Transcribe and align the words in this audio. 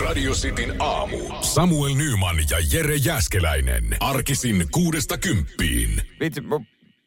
Radio 0.00 0.32
Cityn 0.32 0.74
aamu. 0.78 1.18
Samuel 1.40 1.94
Nyman 1.94 2.36
ja 2.50 2.56
Jere 2.72 2.96
Jäskeläinen. 2.96 3.96
Arkisin 4.00 4.66
kuudesta 4.70 5.18
kymppiin. 5.18 6.02
Vitsi, 6.20 6.40
mä 6.40 6.60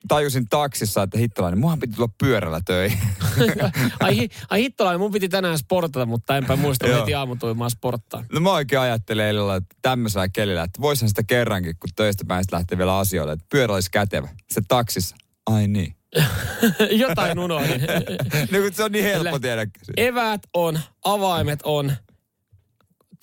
tajusin 0.08 0.50
taksissa, 0.50 1.04
että 1.04 1.18
hittolainen, 1.18 1.60
muhan 1.60 1.79
piti 1.79 1.96
tulla 1.96 2.10
pyörällä 2.18 2.62
töihin. 2.66 3.00
ai, 4.00 4.16
hi- 4.18 4.29
ai 4.50 4.62
hittolainen, 4.62 5.00
mun 5.00 5.12
piti 5.12 5.29
tänään 5.29 5.58
sportata, 5.58 6.06
mutta 6.06 6.38
enpä 6.38 6.56
muista 6.56 6.88
heti 6.88 7.13
aamutuimaan 7.13 7.71
sporttaa. 7.71 8.23
No 8.34 8.39
mä 8.39 8.52
oikein 8.52 8.82
ajattelen 8.82 9.29
illalla, 9.29 9.55
että 9.55 9.75
tämmöisellä 9.81 10.29
kelillä, 10.29 10.63
että 10.63 10.81
voisin 10.81 11.09
sitä 11.09 11.23
kerrankin, 11.23 11.75
kun 11.79 11.89
töistä 11.95 12.23
päin 12.27 12.43
sitten 12.43 12.57
lähtee 12.57 12.77
vielä 12.77 12.97
asioille, 12.97 13.33
että 13.33 13.45
pyörä 13.49 13.73
olisi 13.73 13.91
kätevä. 13.91 14.29
Se 14.52 14.61
taksissa. 14.67 15.15
Ai 15.45 15.67
niin. 15.67 15.95
Jotain 16.91 17.39
unohdin. 17.39 17.81
no 18.52 18.59
kun 18.61 18.73
se 18.73 18.83
on 18.83 18.91
niin 18.91 19.05
helppo 19.05 19.39
tiedä. 19.39 19.67
Eväät 19.97 20.41
on, 20.54 20.79
avaimet 21.04 21.59
on, 21.63 21.91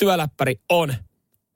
työläppäri 0.06 0.60
on. 0.70 0.94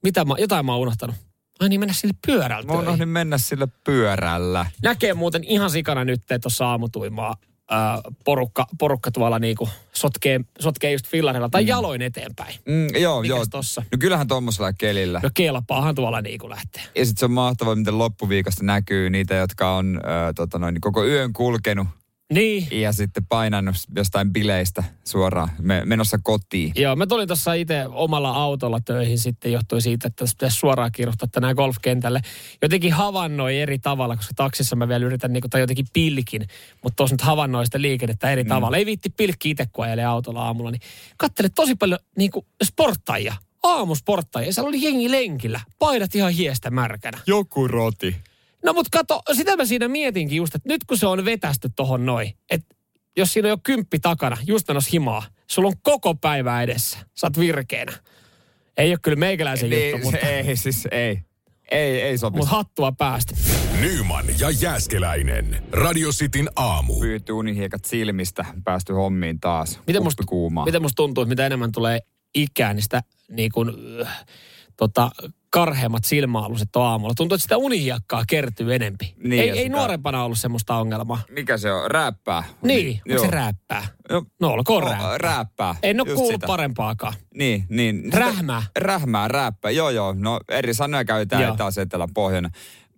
Mitä 0.02 0.25
mä, 0.25 0.34
jotain 0.39 0.66
mä 0.66 0.73
oon 0.73 0.80
unohtanut. 0.80 1.16
Ai 1.61 1.69
niin, 1.69 1.80
mennä 1.80 1.95
sille 1.95 2.15
pyörällä 2.27 2.66
Mä 2.66 2.73
töihin. 2.73 2.89
unohdin 2.89 3.09
mennä 3.09 3.39
sillä 3.39 3.69
pyörällä. 3.84 4.66
Näkee 4.83 5.15
muuten 5.15 5.45
ihan 5.45 5.70
sikana 5.70 6.05
nyt, 6.05 6.20
että 6.20 6.39
tuossa 6.39 6.67
aamutuimaa 6.67 7.34
porukka, 8.25 8.67
porukka 8.79 9.11
tuolla 9.11 9.39
niinku 9.39 9.69
sotkee, 9.93 10.41
sotkee 10.61 10.93
just 10.93 11.06
fillarilla 11.06 11.48
tai 11.48 11.67
jaloin 11.67 12.03
eteenpäin. 12.03 12.55
Mm, 12.69 12.89
joo, 13.03 13.23
Mikäs 13.23 13.37
joo. 13.37 13.47
tossa? 13.51 13.83
No 13.93 13.98
kyllähän 13.98 14.29
tommosella 14.29 14.73
kelillä. 14.73 15.20
No 15.23 15.31
kelpaahan 15.34 15.95
tuolla 15.95 16.20
niinku 16.20 16.48
lähtee. 16.51 16.83
Ja 16.95 17.05
sitten 17.06 17.20
se 17.20 17.25
on 17.25 17.31
mahtavaa, 17.33 17.75
miten 17.75 17.98
loppuviikosta 17.98 18.65
näkyy 18.65 19.11
niitä, 19.11 19.34
jotka 19.34 19.77
on 19.77 20.01
ö, 20.05 20.33
tota 20.34 20.59
noin, 20.59 20.81
koko 20.81 21.05
yön 21.05 21.33
kulkenut 21.33 21.89
Niin, 22.33 22.80
ja 22.80 22.93
sitten 22.93 23.27
painannut 23.27 23.77
jostain 23.97 24.33
bileistä 24.33 24.84
suoraan 25.05 25.48
me, 25.59 25.83
menossa 25.84 26.19
kotiin. 26.23 26.73
Joo, 26.77 26.97
mä 26.97 27.07
tulin 27.07 27.29
tuossa 27.29 27.53
itse 27.53 27.87
omalla 27.89 28.30
autolla 28.30 28.80
töihin 28.80 29.19
sitten 29.19 29.53
johtui 29.53 29.80
siitä, 29.80 30.07
että 30.09 30.17
tässä 30.25 30.34
pitäisi 30.34 30.57
suoraan 30.57 30.93
kirjoittaa 30.93 31.28
tänään 31.33 31.56
golfkentälle. 31.56 32.20
Jotenkin 32.62 32.92
havainnoi 32.92 33.61
eri 33.61 33.78
tavalla, 33.78 34.17
koska 34.17 34.33
taksissa 34.37 34.77
mä 34.77 34.89
vielä 34.89 35.06
yritän, 35.06 35.33
niinku, 35.33 35.48
tai 35.48 35.61
jotenkin 35.61 35.87
pilkin, 35.92 36.47
mutta 36.83 36.97
tuossa 36.97 37.15
nyt 37.15 37.20
havainnoi 37.20 37.67
sitä 37.67 37.81
liikennettä 37.81 38.31
eri 38.31 38.45
mm. 38.45 38.48
tavalla. 38.48 38.77
Ei 38.77 38.87
viitti 38.87 39.11
pilkki 39.11 39.50
itse, 39.50 39.67
kun 39.72 39.84
ajelee 39.84 40.05
autolla 40.05 40.45
aamulla, 40.45 40.70
niin 40.70 40.83
kattele 41.17 41.48
tosi 41.55 41.75
paljon 41.75 41.98
niinku, 42.17 42.47
sporttajia, 42.65 43.34
aamusporttajia. 43.62 44.53
Siellä 44.53 44.69
oli 44.69 44.83
jengi 44.83 45.11
lenkillä, 45.11 45.61
paidat 45.78 46.15
ihan 46.15 46.33
hiestä 46.33 46.70
märkänä. 46.70 47.19
Joku 47.27 47.69
roti. 47.69 48.17
No 48.67 48.72
mut 48.72 48.89
kato, 48.92 49.22
sitä 49.33 49.56
mä 49.56 49.64
siinä 49.64 49.89
mietinkin 49.89 50.36
just, 50.36 50.55
että 50.55 50.69
nyt 50.69 50.84
kun 50.84 50.98
se 50.98 51.06
on 51.06 51.25
vetästy 51.25 51.70
tohon 51.77 52.06
noin, 52.06 52.33
että 52.50 52.75
jos 53.17 53.33
siinä 53.33 53.47
on 53.47 53.50
jo 53.50 53.59
kymppi 53.62 53.98
takana, 53.98 54.36
just 54.47 54.69
menossa 54.69 54.91
himaa, 54.92 55.22
sulla 55.47 55.69
on 55.69 55.75
koko 55.83 56.14
päivä 56.14 56.62
edessä, 56.62 56.98
sä 57.14 57.27
oot 57.27 57.39
virkeänä. 57.39 57.92
Ei 58.77 58.91
ole 58.91 58.98
kyllä 59.03 59.17
meikäläisen 59.17 59.70
Niin, 59.70 59.91
juttu, 59.91 60.05
mutta, 60.11 60.27
ei, 60.27 60.56
siis 60.56 60.89
ei. 60.91 61.20
Ei, 61.70 62.03
ei 62.03 62.19
sopi. 62.19 62.39
mutta 62.39 62.50
hattua 62.56 62.92
päästä. 62.92 63.34
Nyman 63.81 64.25
ja 64.39 64.50
Jääskeläinen. 64.50 65.62
Radio 65.72 66.11
Cityn 66.11 66.48
aamu. 66.56 67.00
Pyytty 67.00 67.33
unihiekat 67.33 67.84
silmistä, 67.84 68.44
päästy 68.64 68.92
hommiin 68.92 69.41
taas. 69.41 69.81
Miten 69.87 70.03
musta, 70.03 70.22
kuumaa. 70.27 70.64
miten 70.64 70.83
musta 70.83 70.97
tuntuu, 70.97 71.22
että 71.22 71.28
mitä 71.28 71.47
enemmän 71.47 71.72
tulee 71.72 72.00
ikää, 72.34 72.75
niin 72.75 72.83
sitä 72.83 73.03
niin 73.31 73.53
kuin, 73.53 73.70
äh, 74.06 74.27
tota, 74.77 75.11
karheammat 75.61 76.05
silmäaluset 76.05 76.77
on 76.77 76.83
aamulla. 76.87 77.15
Tuntuu, 77.17 77.35
että 77.35 77.43
sitä 77.43 77.57
unihiakkaa 77.57 78.25
kertyy 78.29 78.75
enempi. 78.75 79.15
Niin, 79.25 79.43
ei, 79.43 79.51
ei 79.51 79.57
sitä- 79.65 79.77
nuorempana 79.77 80.25
ollut 80.25 80.39
semmoista 80.39 80.77
ongelmaa. 80.77 81.21
Mikä 81.31 81.57
se 81.59 81.73
on? 81.73 81.91
Räppää? 81.91 82.45
Niin, 82.62 83.01
Joo. 83.07 83.17
onko 83.23 83.31
se 83.31 83.37
räppää? 83.37 83.87
Joo. 84.11 84.25
No 84.41 84.49
olkoon 84.49 84.83
O- 84.84 84.89
räppää. 84.89 85.19
Räppää. 85.19 85.75
En 85.83 86.01
ole 86.01 86.09
Just 86.09 86.17
kuullut 86.17 86.34
sitä. 86.34 86.47
parempaakaan. 86.47 87.15
Niin, 87.34 87.65
niin. 87.69 88.12
Rähmää. 88.12 88.62
Rähmää, 88.79 89.29
räppää. 89.29 89.71
Joo, 89.71 89.91
joo. 89.91 90.15
No 90.19 90.41
eri 90.49 90.75
sanoja 90.75 91.05
käytetään 91.05 91.57
taas 91.57 91.79
etelä 91.79 92.09
pohjana. 92.15 92.51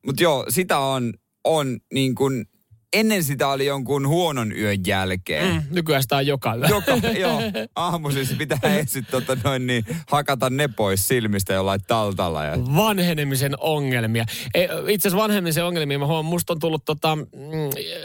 Mutta 0.07 0.23
joo, 0.23 0.47
sitä 0.49 0.79
on, 0.79 1.13
on 1.45 1.79
niin 1.93 2.15
kuin, 2.15 2.47
ennen 2.93 3.25
sitä 3.25 3.49
oli 3.49 3.67
jonkun 3.67 4.09
huonon 4.09 4.53
yön 4.53 4.79
jälkeen. 4.87 5.55
Mm, 5.55 5.63
nykyään 5.71 6.03
sitä 6.03 6.17
on 6.17 6.27
joka 6.27 6.55
yö. 6.55 6.67
Joka, 6.79 7.09
joo, 7.09 7.41
aamuisin 7.77 8.39
pitää 8.39 8.59
ensin 8.63 9.07
tota 9.11 9.37
noin 9.45 9.67
niin, 9.67 9.85
hakata 10.11 10.51
ne 10.51 10.69
pois 10.69 11.09
silmistä 11.09 11.53
jollain 11.55 11.81
taltalla. 11.87 12.45
Ja, 12.45 12.59
vanhenemisen 12.77 13.55
ongelmia. 13.61 14.25
E, 14.55 14.65
Itse 14.65 15.09
asiassa 15.09 15.23
vanhenemisen 15.23 15.65
ongelmia, 15.65 15.99
mä 15.99 16.07
huomaan, 16.07 16.25
musta 16.25 16.53
on 16.53 16.59
tullut 16.59 16.85
tota, 16.85 17.17
mm, 17.17 17.25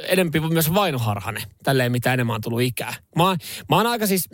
enempi 0.07 0.39
myös 0.39 0.73
vainoharhanen, 0.73 1.43
tälleen 1.63 1.91
mitä 1.91 2.13
enemmän 2.13 2.35
on 2.35 2.41
tullut 2.41 2.61
ikää. 2.61 2.93
Mä, 3.15 3.23
mä 3.69 3.75
oon 3.75 3.87
aika 3.87 4.07
siis, 4.07 4.29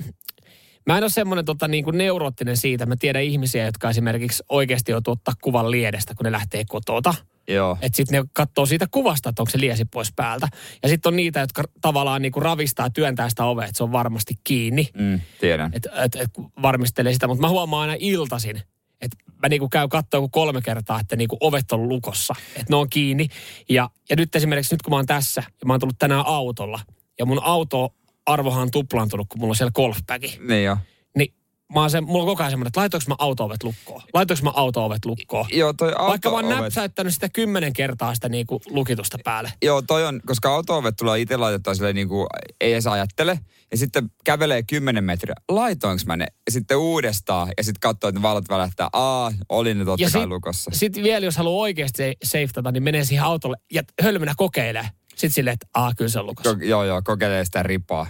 mä 0.90 0.98
en 0.98 1.04
ole 1.04 1.10
semmoinen 1.10 1.46
tota, 1.46 1.68
niin 1.68 1.84
kuin 1.84 1.98
neuroottinen 1.98 2.58
siitä. 2.58 2.86
Mä 2.86 2.96
tiedän 2.96 3.24
ihmisiä, 3.24 3.66
jotka 3.66 3.90
esimerkiksi 3.90 4.44
oikeasti 4.50 4.92
joutuu 4.92 5.12
ottaa 5.12 5.34
kuvan 5.42 5.72
liedestä, 5.72 6.16
kun 6.16 6.24
ne 6.24 6.32
lähtee 6.32 6.64
kotota. 6.68 7.14
joo. 7.48 7.78
Että 7.82 7.98
sitten 7.98 8.22
ne 8.22 8.30
katsoo 8.34 8.66
siitä 8.66 8.88
kuvasta, 8.92 9.30
että 9.30 9.42
onko 9.42 9.50
se 9.52 9.60
liesi 9.60 9.86
pois 9.86 10.14
päältä. 10.16 10.48
Ja 10.84 10.90
sitten 10.90 11.10
on 11.10 11.16
niitä, 11.16 11.40
jotka 11.40 11.64
tavallaan 11.82 12.22
niin 12.22 12.32
kuin 12.32 12.44
ravistaa 12.44 12.86
ja 12.86 12.90
työntää 12.90 13.30
sitä 13.30 13.46
ovea, 13.46 13.66
että 13.66 13.78
se 13.78 13.84
on 13.84 13.92
varmasti 13.92 14.34
kiinni. 14.44 14.88
Mm, 14.98 15.20
tiedän. 15.40 15.72
Että 15.74 15.90
et, 16.04 16.16
et, 16.16 16.32
varmistelee 16.62 17.14
sitä, 17.14 17.28
mutta 17.28 17.42
mä 17.42 17.50
huomaan 17.50 17.90
aina 17.90 17.96
iltasin, 18.00 18.62
että 19.02 19.18
mä 19.42 19.50
niinku 19.50 19.70
käyn 19.70 19.90
katsoa 19.90 20.28
kolme 20.32 20.62
kertaa, 20.62 21.00
että 21.00 21.16
niinku 21.16 21.38
ovet 21.40 21.72
on 21.72 21.90
lukossa, 21.90 22.36
että 22.56 22.66
ne 22.70 22.76
on 22.76 22.90
kiinni. 22.90 23.28
Ja, 23.70 23.90
ja 24.10 24.16
nyt 24.16 24.36
esimerkiksi 24.36 24.74
nyt 24.74 24.82
kun 24.82 24.92
mä 24.92 24.96
oon 24.96 25.06
tässä 25.06 25.44
ja 25.62 25.66
mä 25.66 25.74
oon 25.74 25.80
tullut 25.80 26.00
tänään 26.00 26.26
autolla 26.26 26.80
ja 27.20 27.26
mun 27.26 27.44
auto 27.44 27.94
arvohan 28.26 28.62
on 28.62 28.72
tuplaantunut, 28.72 29.28
kun 29.30 29.40
mulla 29.40 29.52
on 29.52 29.56
siellä 29.56 29.72
golfbagi. 29.72 30.40
Niin 30.48 30.64
joo. 30.64 30.78
Niin 31.18 31.34
mä 31.74 31.80
oon 31.80 31.90
se, 31.90 32.02
mulla 32.02 32.24
on 32.24 32.28
koko 32.28 32.44
ajan 32.44 32.52
semmoinen, 32.52 32.68
että 32.68 32.80
laitoinko 32.80 33.06
mä 33.08 33.16
auto-ovet 33.20 33.64
lukkoon? 33.64 34.02
Laitoinko 34.14 34.44
mä 34.44 34.52
auto-ovet 34.56 35.06
lukkoon? 35.06 35.46
Joo, 35.54 35.74
toi 35.74 35.92
Vaikka 36.00 36.30
mä 36.30 36.36
oon 36.36 36.50
näpsäyttänyt 36.50 37.14
sitä 37.14 37.30
kymmenen 37.30 37.74
kertaa 37.74 38.16
sitä 38.16 38.30
niinku 38.30 38.62
lukitusta 38.70 39.18
päälle. 39.24 39.52
Joo, 39.64 39.82
toi 39.82 40.06
on, 40.06 40.22
koska 40.26 40.56
auto-ovet 40.56 40.96
tulee 40.96 41.20
itse 41.20 41.38
laitettua 41.38 41.74
silleen 41.74 41.96
niin 41.96 42.08
kuin, 42.08 42.28
ei 42.62 42.74
edes 42.74 42.88
ajattele. 42.88 43.40
Ja 43.72 43.78
sitten 43.78 44.12
kävelee 44.24 44.64
10 44.64 45.04
metriä. 45.04 45.36
Laitoinko 45.50 46.04
mä 46.06 46.18
ne? 46.18 46.26
Ja 46.46 46.52
sitten 46.52 46.78
uudestaan. 46.78 47.52
Ja 47.58 47.64
sitten 47.64 47.80
katsoo, 47.80 48.08
että 48.08 48.22
valot 48.22 48.50
välähtää. 48.50 48.90
Aa, 48.94 49.32
oli 49.50 49.74
ne 49.74 49.86
totta 49.86 50.04
Ja 50.04 50.10
kai 50.14 50.22
sit- 50.22 50.30
lukossa. 50.30 50.72
Sitten 50.74 51.04
vielä, 51.04 51.26
jos 51.26 51.38
haluaa 51.38 51.62
oikeasti 51.62 52.18
safetata, 52.24 52.72
niin 52.72 52.84
menee 52.84 53.06
siihen 53.06 53.26
autolle 53.26 53.58
ja 53.74 53.84
hölmönä 54.02 54.34
kokeilee. 54.38 54.90
Sitten 55.20 55.32
silleen, 55.32 55.54
että 55.54 55.68
aa, 55.74 55.94
kyllä 55.98 56.10
se 56.10 56.20
on 56.20 56.26
lukossa. 56.26 56.52
Ko- 56.54 56.64
joo, 56.66 56.84
joo, 56.84 57.02
kokeilee 57.06 57.46
sitä 57.46 57.64
ripaa. 57.64 58.08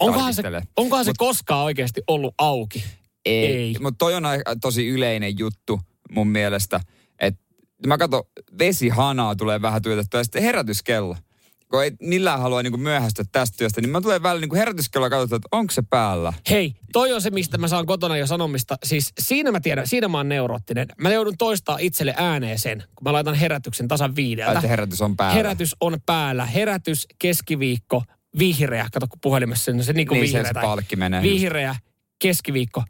Onkohan 0.00 0.34
se, 0.34 0.42
onkohan 0.76 1.04
se 1.04 1.12
koskaan 1.16 1.64
oikeasti 1.64 2.02
ollut 2.06 2.34
auki? 2.38 2.84
Ei. 3.24 3.46
Ei. 3.46 3.76
Mutta 3.80 3.98
toi 3.98 4.14
on 4.14 4.26
aika- 4.26 4.56
tosi 4.60 4.88
yleinen 4.88 5.38
juttu 5.38 5.80
mun 6.10 6.28
mielestä. 6.28 6.80
Että 7.18 7.40
mä 7.86 7.98
katson, 7.98 8.22
vesihanaa 8.58 9.36
tulee 9.36 9.62
vähän 9.62 9.82
työtettyä 9.82 10.20
ja 10.20 10.24
sitten 10.24 10.42
herätyskello. 10.42 11.16
Kun 11.70 11.82
ei 11.84 11.92
millään 12.00 12.40
halua 12.40 12.62
niin 12.62 12.80
myöhästyä 12.80 13.24
tästä 13.32 13.56
työstä, 13.58 13.80
niin 13.80 13.90
mä 13.90 14.00
tulen 14.00 14.22
välillä 14.22 14.46
niin 14.46 14.56
herätyskello 14.56 15.10
katsotaan, 15.10 15.36
että 15.38 15.48
onko 15.52 15.72
se 15.72 15.82
päällä. 15.90 16.32
Hei, 16.50 16.74
toi 16.92 17.12
on 17.12 17.22
se, 17.22 17.30
mistä 17.30 17.58
mä 17.58 17.68
saan 17.68 17.86
kotona 17.86 18.16
jo 18.16 18.26
sanomista. 18.26 18.76
Siis 18.84 19.12
siinä 19.20 19.52
mä 19.52 19.60
tiedän, 19.60 19.86
siinä 19.86 20.08
mä 20.08 20.16
oon 20.18 20.28
neuroottinen. 20.28 20.86
Mä 21.00 21.10
joudun 21.12 21.36
toistaa 21.38 21.78
itselle 21.80 22.14
ääneen 22.16 22.58
sen, 22.58 22.78
kun 22.94 23.04
mä 23.04 23.12
laitan 23.12 23.34
herätyksen 23.34 23.88
tasan 23.88 24.16
viideltä. 24.16 24.52
Että 24.52 24.68
herätys 24.68 25.02
on 25.02 25.16
päällä. 25.16 25.34
Herätys 25.34 25.76
on 25.80 25.96
päällä. 26.06 26.46
Herätys, 26.46 27.06
keskiviikko, 27.18 28.02
vihreä. 28.38 28.88
Kato, 28.92 29.06
kun 29.08 29.18
puhelimessa 29.22 29.72
se, 29.72 29.82
se 29.82 29.92
niin 29.92 30.08
kuin 30.08 30.20
Niin, 30.20 30.28
se 30.28 30.32
vihreä. 30.32 30.50
se 30.50 30.54
tai- 30.54 30.62
palkki 30.62 30.96
menee 30.96 31.22
Vihreä, 31.22 31.76
keskiviikko, 32.18 32.82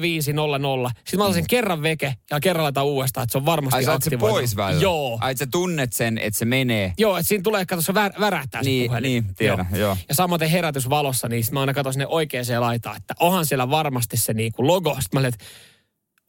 0500. 0.00 0.90
Sitten 0.96 1.18
mä 1.18 1.24
otan 1.24 1.34
sen 1.34 1.46
kerran 1.46 1.82
veke 1.82 2.14
ja 2.30 2.40
kerran 2.40 2.64
laitan 2.64 2.84
uudestaan, 2.84 3.22
että 3.24 3.32
se 3.32 3.38
on 3.38 3.46
varmasti 3.46 3.76
Ai 3.76 3.84
sä 3.84 4.10
pois 4.18 4.56
välillä? 4.56 4.82
Joo. 4.82 5.18
Ai 5.20 5.36
sä 5.36 5.46
tunnet 5.50 5.92
sen, 5.92 6.18
että 6.18 6.38
se 6.38 6.44
menee. 6.44 6.92
Joo, 6.98 7.16
että 7.16 7.28
siinä 7.28 7.42
tulee, 7.42 7.66
kato, 7.66 7.82
se 7.82 7.94
vär, 7.94 8.12
värähtää 8.20 8.62
se 8.62 8.68
Niin, 8.70 8.90
puhelin. 8.90 9.08
niin, 9.10 9.34
tiedän, 9.34 9.66
joo. 9.72 9.96
Ja 10.08 10.14
samaten 10.14 10.50
herätysvalossa, 10.50 11.28
niin 11.28 11.44
sit 11.44 11.52
mä 11.52 11.60
aina 11.60 11.74
katson 11.74 11.92
sinne 11.92 12.06
oikeaan 12.06 12.44
laitaan, 12.58 12.96
että 12.96 13.14
onhan 13.20 13.46
siellä 13.46 13.70
varmasti 13.70 14.16
se 14.16 14.32
niinku 14.34 14.66
logo. 14.66 14.96
Sitten 15.00 15.08
mä 15.12 15.20
olin, 15.20 15.28
että 15.34 15.44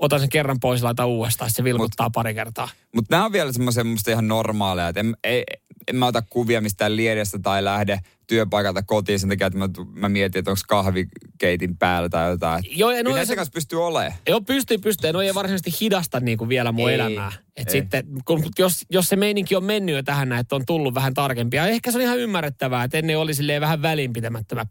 otan 0.01 0.19
sen 0.19 0.29
kerran 0.29 0.59
pois 0.59 0.81
ja 0.81 0.85
laitan 0.85 1.07
uudestaan, 1.07 1.49
se 1.49 1.63
vilkuttaa 1.63 2.05
Mut, 2.05 2.13
pari 2.13 2.33
kertaa. 2.33 2.69
Mutta 2.95 3.15
nämä 3.15 3.25
on 3.25 3.31
vielä 3.31 3.51
semmoisia 3.51 3.83
musta 3.83 4.11
ihan 4.11 4.27
normaaleja. 4.27 4.87
Että 4.87 4.99
en, 4.99 5.15
ei, 5.23 5.43
en 5.87 5.95
mä 5.95 6.05
ota 6.05 6.23
kuvia 6.29 6.61
mistään 6.61 6.95
liedestä 6.95 7.39
tai 7.39 7.63
lähde 7.63 7.99
työpaikalta 8.27 8.83
kotiin 8.83 9.19
sen 9.19 9.29
takia, 9.29 9.47
että 9.47 9.59
mä, 9.59 9.69
mä 9.93 10.09
mietin, 10.09 10.39
että 10.39 10.51
onko 10.51 10.61
kahvikeitin 10.67 11.77
päällä 11.77 12.09
tai 12.09 12.29
jotain. 12.29 12.63
Joo, 12.69 12.91
ja 12.91 13.03
no, 13.03 13.25
se, 13.25 13.35
kanssa 13.35 13.53
pystyy 13.53 13.85
olemaan. 13.85 14.13
joo 14.27 14.41
pystyy, 14.41 14.77
pystyy. 14.77 15.13
No 15.13 15.21
ei 15.21 15.35
varsinaisesti 15.35 15.71
hidasta 15.81 16.19
niin 16.19 16.37
kuin 16.37 16.49
vielä 16.49 16.71
mun 16.71 16.89
Ei, 16.89 16.95
elämää. 16.95 17.31
Et 17.57 17.67
ei. 17.67 17.71
sitten, 17.71 18.05
kun, 18.25 18.43
jos, 18.59 18.85
jos 18.89 19.09
se 19.09 19.15
meininki 19.15 19.55
on 19.55 19.63
mennyt 19.63 19.95
jo 19.95 20.03
tähän, 20.03 20.33
että 20.33 20.55
on 20.55 20.65
tullut 20.65 20.93
vähän 20.93 21.13
tarkempia. 21.13 21.67
Ehkä 21.67 21.91
se 21.91 21.97
on 21.97 22.01
ihan 22.01 22.19
ymmärrettävää, 22.19 22.83
että 22.83 22.97
ennen 22.97 23.19
oli 23.19 23.33
silleen 23.33 23.61
vähän 23.61 23.81
välinpitämättömä 23.81 24.65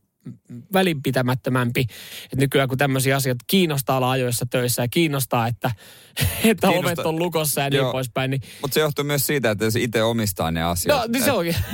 välinpitämättömämpi. 0.72 1.80
Et 2.32 2.38
nykyään 2.38 2.68
kun 2.68 2.78
tämmöisiä 2.78 3.16
asioita 3.16 3.44
kiinnostaa 3.46 3.96
olla 3.96 4.10
ajoissa 4.10 4.46
töissä 4.50 4.82
ja 4.82 4.88
kiinnostaa, 4.88 5.46
että, 5.46 5.70
että 6.20 6.68
Kiinnostaa- 6.68 6.70
ovet 6.78 6.98
on 6.98 7.18
lukossa 7.18 7.60
ja 7.60 7.70
niin 7.70 7.78
Joo. 7.78 7.92
poispäin, 7.92 8.30
niin 8.30 8.40
Mutta 8.62 8.74
se 8.74 8.80
johtuu 8.80 9.04
myös 9.04 9.26
siitä, 9.26 9.50
että 9.50 9.64
jos 9.64 9.76
itse 9.76 10.02
omistaa 10.02 10.50
ne 10.50 10.62
asiat. 10.62 10.98
No, 10.98 11.04
niin 11.12 11.24
se 11.24 11.32
onkin. 11.32 11.56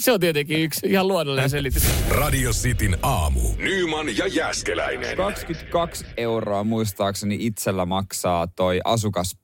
Se 0.00 0.12
on 0.12 0.20
tietenkin 0.20 0.58
yksi 0.58 0.86
ihan 0.86 1.08
luonnollinen 1.08 1.50
selitys. 1.50 1.82
Radio 2.08 2.50
Cityn 2.52 2.98
aamu. 3.02 3.40
Nyman 3.58 4.16
ja 4.16 4.26
Jäskeläinen. 4.26 5.16
22 5.16 6.04
euroa 6.16 6.64
muistaakseni 6.64 7.36
itsellä 7.40 7.86
maksaa 7.86 8.46
toi 8.46 8.80
asukas, 8.84 9.36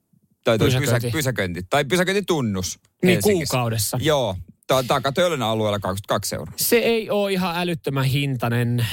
tai 0.44 0.58
toi 0.58 0.66
Pysäköinti. 0.68 0.86
pysäköinti, 0.90 1.16
pysäköinti 1.18 1.60
tai 1.70 1.84
pysäköintitunnus. 1.84 2.78
Niin 3.02 3.14
Helsingissä. 3.14 3.52
kuukaudessa. 3.52 3.98
Joo, 4.00 4.36
ta- 4.66 4.82
Takatöölön 4.82 5.42
alueella 5.42 5.78
22 5.78 6.34
euroa. 6.36 6.52
Se 6.56 6.76
ei 6.76 7.10
ole 7.10 7.32
ihan 7.32 7.56
älyttömän 7.56 8.04
hintainen. 8.04 8.86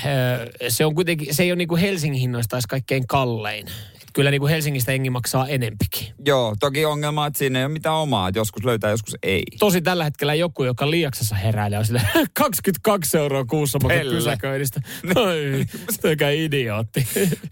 Se 0.70 0.86
on 0.86 0.96
kuitenkin, 0.96 1.36
se 1.36 1.44
ei 1.44 1.52
ole 1.52 1.56
niin 1.58 1.68
kuin 1.68 1.82
Helsingin 1.82 2.20
hinnoista 2.22 2.56
edes 2.56 2.68
kaikkein 2.68 3.08
kallein. 3.08 3.68
Kyllä 4.14 4.32
niin 4.32 4.42
kuin 4.42 4.50
Helsingistä 4.52 4.92
engi 4.92 5.10
maksaa 5.10 5.48
enempikin. 5.48 6.08
Joo, 6.26 6.56
toki 6.60 6.86
ongelma, 6.86 7.28
että 7.28 7.38
siinä 7.40 7.60
ei 7.60 7.66
ole 7.66 7.74
mitään 7.74 7.96
omaa, 7.96 8.28
että 8.28 8.40
joskus 8.40 8.66
löytää, 8.66 8.92
joskus 8.92 9.16
ei. 9.24 9.44
Tosi 9.60 9.82
tällä 9.82 10.04
hetkellä 10.04 10.34
joku, 10.34 10.64
joka 10.64 10.92
liiaksessa 10.92 11.36
heräilee, 11.36 11.80
on 11.80 11.86
sille 11.86 12.02
22 12.34 13.18
euroa 13.18 13.46
kuussa 13.46 13.80
Pelle. 13.88 14.16
pysäköinnistä. 14.16 14.82
Oi, 15.16 15.66
mikä 16.04 16.30
idiootti. 16.30 17.08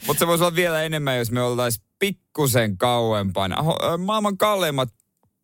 Mutta 0.07 0.19
se 0.19 0.27
voisi 0.27 0.43
olla 0.43 0.55
vielä 0.55 0.83
enemmän, 0.83 1.17
jos 1.17 1.31
me 1.31 1.41
oltaisiin 1.41 1.85
pikkusen 1.99 2.77
kauempana. 2.77 3.57
Maailman 3.97 4.37
kalleimmat 4.37 4.89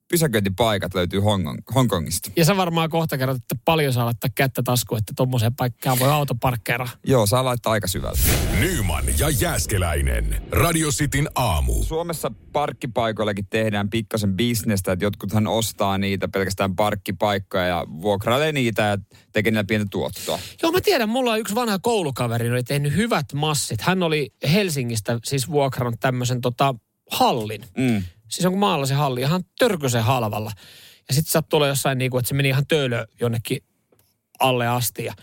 pysäköintipaikat 0.09 0.94
löytyy 0.94 1.19
Hongkong, 1.19 1.59
Hongkongista. 1.75 2.31
Ja 2.36 2.45
sä 2.45 2.57
varmaan 2.57 2.89
kohta 2.89 3.18
kerrot, 3.18 3.38
että 3.38 3.56
paljon 3.65 3.94
saa 3.94 4.06
laittaa 4.06 4.30
kättä 4.36 4.63
taskuun, 4.63 5.00
että 5.00 5.13
tommoseen 5.15 5.56
paikkaan 5.56 6.00
voi 6.00 6.09
auto 6.09 6.36
parkkeera. 6.36 6.88
Joo, 7.06 7.25
saa 7.25 7.45
laittaa 7.45 7.74
aika 7.74 7.88
syvälle. 7.88 8.19
Nyman 8.59 9.04
ja 9.19 9.30
Jäskeläinen. 9.30 10.42
Radio 10.51 10.89
Cityn 10.89 11.30
aamu. 11.36 11.83
Suomessa 11.83 12.31
parkkipaikoillakin 12.51 13.48
tehdään 13.50 13.89
pikkasen 13.89 14.33
bisnestä, 14.33 14.92
että 14.92 15.06
jotkuthan 15.06 15.48
ostaa 15.48 15.98
niitä 15.98 16.27
pelkästään 16.27 16.75
parkkipaikkoja 16.75 17.65
ja 17.65 17.86
vuokrailee 18.01 18.51
niitä 18.51 18.81
ja 18.81 18.98
tekee 19.31 19.51
niillä 19.51 19.63
pientä 19.63 19.88
tuottoa. 19.92 20.39
Joo, 20.63 20.71
mä 20.71 20.81
tiedän, 20.81 21.09
mulla 21.09 21.31
on 21.31 21.39
yksi 21.39 21.56
vanha 21.56 21.80
koulukaveri, 21.80 22.51
oli 22.51 22.63
tehnyt 22.63 22.95
hyvät 22.95 23.25
massit. 23.33 23.81
Hän 23.81 24.04
oli 24.04 24.33
Helsingistä 24.54 25.19
siis 25.25 25.48
vuokrannut 25.51 26.00
tämmöisen 26.00 26.42
tota, 26.42 26.75
hallin. 27.12 27.62
Mm. 27.77 28.04
Siis 28.29 28.45
on 28.45 28.57
maalla 28.57 28.85
se 28.85 28.94
halli 28.94 29.21
ihan 29.21 29.44
törkysen 29.59 30.03
halvalla. 30.03 30.51
Ja 31.07 31.13
sitten 31.13 31.31
sattuu 31.31 31.57
olla 31.57 31.68
jossain 31.68 31.97
niin 31.97 32.12
kuin, 32.12 32.19
että 32.19 32.29
se 32.29 32.35
meni 32.35 32.50
ihan 32.50 32.68
töölö 32.68 33.07
jonnekin 33.19 33.63
alle 34.39 34.68
asti. 34.68 35.06
Ja 35.06 35.13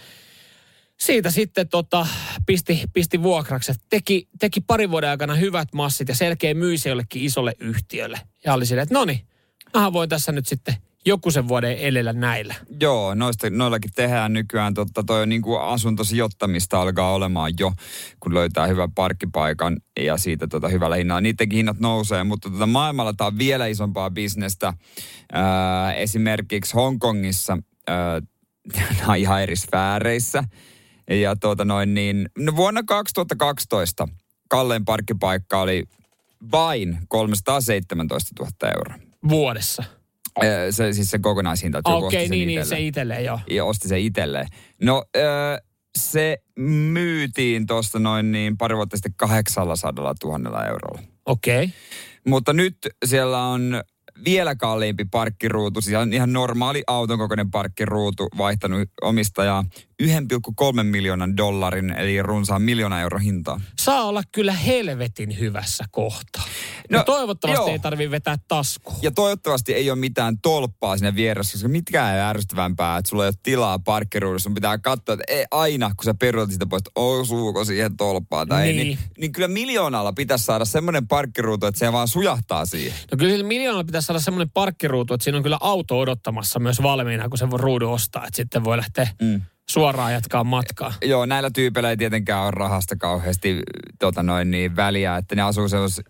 siitä 1.00 1.30
sitten 1.30 1.68
tota, 1.68 2.06
pisti, 2.46 2.82
pisti 2.92 3.22
vuokraksi. 3.22 3.72
Teki, 3.90 4.28
teki 4.38 4.60
parin 4.60 4.90
vuoden 4.90 5.10
aikana 5.10 5.34
hyvät 5.34 5.68
massit 5.72 6.08
ja 6.08 6.14
selkeä 6.14 6.54
myi 6.54 6.78
se 6.78 6.88
jollekin 6.88 7.22
isolle 7.22 7.52
yhtiölle. 7.58 8.20
Ja 8.44 8.54
oli 8.54 8.66
silleen, 8.66 8.82
että 8.82 8.94
no 8.94 9.04
niin, 9.04 9.26
mähän 9.74 9.92
voin 9.92 10.08
tässä 10.08 10.32
nyt 10.32 10.46
sitten 10.46 10.74
joku 11.06 11.30
sen 11.30 11.48
vuoden 11.48 11.78
elellä 11.78 12.12
näillä. 12.12 12.54
Joo, 12.80 13.14
noista, 13.14 13.50
noillakin 13.50 13.90
tehdään 13.96 14.32
nykyään. 14.32 14.74
Totta, 14.74 15.04
toi 15.06 15.22
on 15.22 15.28
niin 15.28 15.42
kuin 15.42 15.60
asuntosijoittamista 15.60 16.80
alkaa 16.80 17.12
olemaan 17.12 17.52
jo, 17.58 17.72
kun 18.20 18.34
löytää 18.34 18.66
hyvän 18.66 18.92
parkkipaikan 18.92 19.76
ja 20.00 20.16
siitä 20.16 20.46
tota 20.46 20.68
hyvällä 20.68 20.96
hinnalla. 20.96 21.20
Niidenkin 21.20 21.56
hinnat 21.56 21.80
nousee, 21.80 22.24
mutta 22.24 22.50
tota 22.50 22.66
maailmalla 22.66 23.12
tämä 23.12 23.28
on 23.28 23.38
vielä 23.38 23.66
isompaa 23.66 24.10
bisnestä. 24.10 24.72
Ää, 25.32 25.94
esimerkiksi 25.94 26.74
Hongkongissa, 26.74 27.58
ää, 27.86 28.20
nämä 28.98 29.12
on 29.12 29.16
ihan 29.16 29.42
eri 29.42 29.56
sfääreissä. 29.56 30.44
Ja 31.10 31.36
tuota 31.36 31.64
noin 31.64 31.94
niin, 31.94 32.28
no 32.38 32.56
vuonna 32.56 32.82
2012 32.82 34.08
kallein 34.48 34.84
parkkipaikka 34.84 35.60
oli 35.60 35.84
vain 36.52 36.98
317 37.08 38.30
000 38.38 38.72
euroa. 38.76 38.94
Vuodessa. 39.28 39.84
Se, 40.70 40.92
siis 40.92 41.10
se 41.10 41.18
kokonaishinta, 41.18 41.80
Okei, 41.84 42.06
osti 42.06 42.20
sen 42.20 42.30
niin, 42.30 42.46
niin, 42.46 42.66
se 42.66 42.80
itselleen 42.80 43.24
joo. 43.24 43.40
ja 43.50 43.64
osti 43.64 43.88
sen 43.88 43.98
itselleen. 43.98 44.46
No 44.82 45.04
öö, 45.16 45.58
se 45.98 46.38
myytiin 46.58 47.66
tuosta 47.66 47.98
noin 47.98 48.32
niin 48.32 48.56
pari 48.56 48.76
vuotta 48.76 48.96
sitten 48.96 49.14
800 49.16 50.14
000 50.24 50.66
eurolla. 50.66 51.02
Okei. 51.26 51.72
Mutta 52.26 52.52
nyt 52.52 52.76
siellä 53.04 53.42
on 53.42 53.82
vielä 54.24 54.56
kalliimpi 54.56 55.04
parkkiruutu, 55.04 55.80
siis 55.80 55.96
on 55.96 56.12
ihan 56.12 56.32
normaali 56.32 56.82
auton 56.86 57.18
kokoinen 57.18 57.50
parkkiruutu 57.50 58.28
vaihtanut 58.38 58.88
omistajaa 59.02 59.64
1,3 60.02 60.82
miljoonan 60.82 61.36
dollarin, 61.36 61.90
eli 61.90 62.22
runsaan 62.22 62.62
miljoona 62.62 63.00
euron 63.00 63.20
hintaa. 63.20 63.60
Saa 63.78 64.04
olla 64.04 64.22
kyllä 64.32 64.52
helvetin 64.52 65.38
hyvässä 65.38 65.84
kohtaa. 65.90 66.44
No, 66.90 66.98
No, 66.98 67.04
toivottavasti 67.04 67.62
joo. 67.62 67.72
ei 67.72 67.78
tarvi 67.78 68.10
vetää 68.10 68.36
taskuun. 68.48 68.96
Ja 69.02 69.10
toivottavasti 69.10 69.74
ei 69.74 69.90
ole 69.90 69.98
mitään 69.98 70.38
tolppaa 70.40 70.96
sinne 70.96 71.14
vieressä, 71.14 71.52
koska 71.52 71.68
mitkään 71.68 72.14
ei 72.14 72.20
ärsyttävämpää, 72.20 72.98
että 72.98 73.08
sulla 73.08 73.24
ei 73.24 73.28
ole 73.28 73.34
tilaa 73.42 73.78
parkkiruudussa. 73.78 74.44
Sun 74.44 74.54
pitää 74.54 74.78
katsoa, 74.78 75.12
että 75.12 75.24
ei, 75.28 75.44
aina 75.50 75.90
kun 75.96 76.04
sä 76.04 76.14
peruutat 76.14 76.52
sitä 76.52 76.66
pois, 76.66 76.80
että 76.80 76.90
osuuko 76.94 77.64
siihen 77.64 77.96
tolppaan 77.96 78.48
tai 78.48 78.66
ei. 78.66 78.72
Niin. 78.72 78.86
Niin, 78.86 78.98
niin 79.18 79.32
kyllä 79.32 79.48
miljoonalla 79.48 80.12
pitäisi 80.12 80.44
saada 80.44 80.64
semmoinen 80.64 81.08
parkkiruutu, 81.08 81.66
että 81.66 81.78
se 81.78 81.92
vaan 81.92 82.08
sujahtaa 82.08 82.66
siihen. 82.66 82.98
No 83.12 83.16
kyllä 83.18 83.32
sillä 83.32 83.48
miljoonalla 83.48 83.84
pitäisi 83.84 84.06
saada 84.06 84.20
semmoinen 84.20 84.50
parkkiruutu, 84.50 85.14
että 85.14 85.24
siinä 85.24 85.36
on 85.36 85.42
kyllä 85.42 85.58
auto 85.60 85.98
odottamassa 85.98 86.60
myös 86.60 86.82
valmiina, 86.82 87.28
kun 87.28 87.38
se 87.38 87.50
voi 87.50 87.58
ruudun 87.58 87.90
ostaa. 87.92 88.26
Että 88.26 88.36
sitten 88.36 88.64
voi 88.64 88.76
lähteä 88.76 89.08
mm. 89.22 89.42
suoraan 89.70 90.12
jatkaa 90.12 90.44
matkaa. 90.44 90.92
Joo, 91.02 91.26
näillä 91.26 91.50
tyypeillä 91.50 91.90
ei 91.90 91.96
tietenkään 91.96 92.42
ole 92.42 92.50
rahasta 92.50 92.96
kauheasti 92.96 93.62
tota 93.98 94.22
noin, 94.22 94.50
niin 94.50 94.76
väliä, 94.76 95.16
että 95.16 95.34
ne 95.34 95.42
asuu 95.42 95.68
sellaisessa 95.68 96.02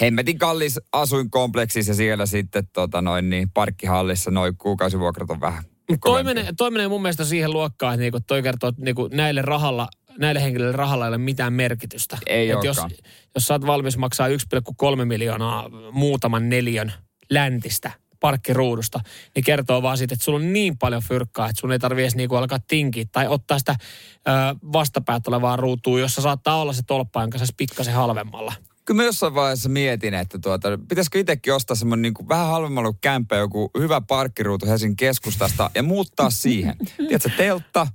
hemmetin 0.00 0.38
kallis 0.38 0.80
asuinkompleksissa 0.92 1.90
ja 1.90 1.94
siellä 1.96 2.26
sitten 2.26 2.68
tota 2.72 3.02
noin, 3.02 3.30
niin 3.30 3.50
parkkihallissa 3.50 4.30
noin 4.30 4.56
kuukausivuokrat 4.56 5.30
on 5.30 5.40
vähän. 5.40 5.64
Toi 6.04 6.24
menee, 6.24 6.52
toi 6.56 6.70
menee 6.70 6.88
mun 6.88 7.02
mielestä 7.02 7.24
siihen 7.24 7.52
luokkaan, 7.52 7.94
että 7.94 8.00
niinku 8.00 8.20
toi 8.20 8.42
kertoo, 8.42 8.68
että 8.68 8.82
niinku 8.82 9.08
näille 9.12 9.42
rahalla, 9.42 9.88
näille 10.18 10.42
henkilöille 10.42 10.76
rahalla 10.76 11.04
ei 11.04 11.08
ole 11.08 11.18
mitään 11.18 11.52
merkitystä. 11.52 12.18
Ei 12.26 12.50
Et 12.50 12.64
jos, 12.64 12.78
olekaan. 12.78 12.90
jos 13.34 13.46
sä 13.46 13.54
oot 13.54 13.66
valmis 13.66 13.96
maksaa 13.98 14.28
1,3 14.28 15.04
miljoonaa 15.04 15.70
muutaman 15.92 16.48
neljön 16.48 16.92
läntistä 17.30 17.90
parkkiruudusta, 18.20 19.00
niin 19.34 19.44
kertoo 19.44 19.82
vaan 19.82 19.98
siitä, 19.98 20.14
että 20.14 20.24
sulla 20.24 20.38
on 20.38 20.52
niin 20.52 20.78
paljon 20.78 21.02
fyrkkaa, 21.02 21.48
että 21.48 21.60
sun 21.60 21.72
ei 21.72 21.78
tarvi 21.78 22.02
edes 22.02 22.14
niinku 22.14 22.34
alkaa 22.34 22.58
tinkiä 22.68 23.04
tai 23.12 23.28
ottaa 23.28 23.58
sitä 23.58 23.76
ö, 23.78 24.30
vastapäät 24.72 25.26
olevaa 25.26 25.56
ruutua, 25.56 26.00
jossa 26.00 26.22
saattaa 26.22 26.60
olla 26.60 26.72
se 26.72 26.82
tolppa, 26.86 27.20
jonka 27.20 27.38
saisi 27.38 27.54
pikkasen 27.56 27.94
halvemmalla. 27.94 28.52
Kyllä 28.84 28.96
mä 29.02 29.04
jossain 29.04 29.34
vaiheessa 29.34 29.68
mietin, 29.68 30.14
että 30.14 30.38
tuota, 30.38 30.68
pitäisikö 30.88 31.18
itsekin 31.18 31.54
ostaa 31.54 31.76
semmoinen 31.76 32.02
niin 32.02 32.14
kuin 32.14 32.28
vähän 32.28 32.46
halvemmalla 32.46 32.88
kuin 32.92 32.98
kämppä, 33.00 33.36
joku 33.36 33.70
hyvä 33.78 34.00
parkkiruutu 34.00 34.66
Helsingin 34.66 34.96
keskustasta 34.96 35.70
ja 35.74 35.82
muuttaa 35.82 36.30
siihen. 36.30 36.76
Tiedätkö, 36.96 37.30
teltta. 37.36 37.86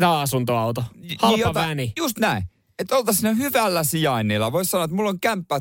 Tämä 0.00 0.20
asuntoauto. 0.20 0.84
Halpa 1.18 1.38
jota- 1.38 1.54
väni. 1.60 1.92
Just 1.96 2.18
näin. 2.18 2.44
Että 2.78 2.96
oltaisiin 2.96 3.38
hyvällä 3.38 3.84
sijainnilla. 3.84 4.52
Voisi 4.52 4.70
sanoa, 4.70 4.84
että 4.84 4.96
mulla 4.96 5.10
on 5.10 5.20
kämppä 5.20 5.60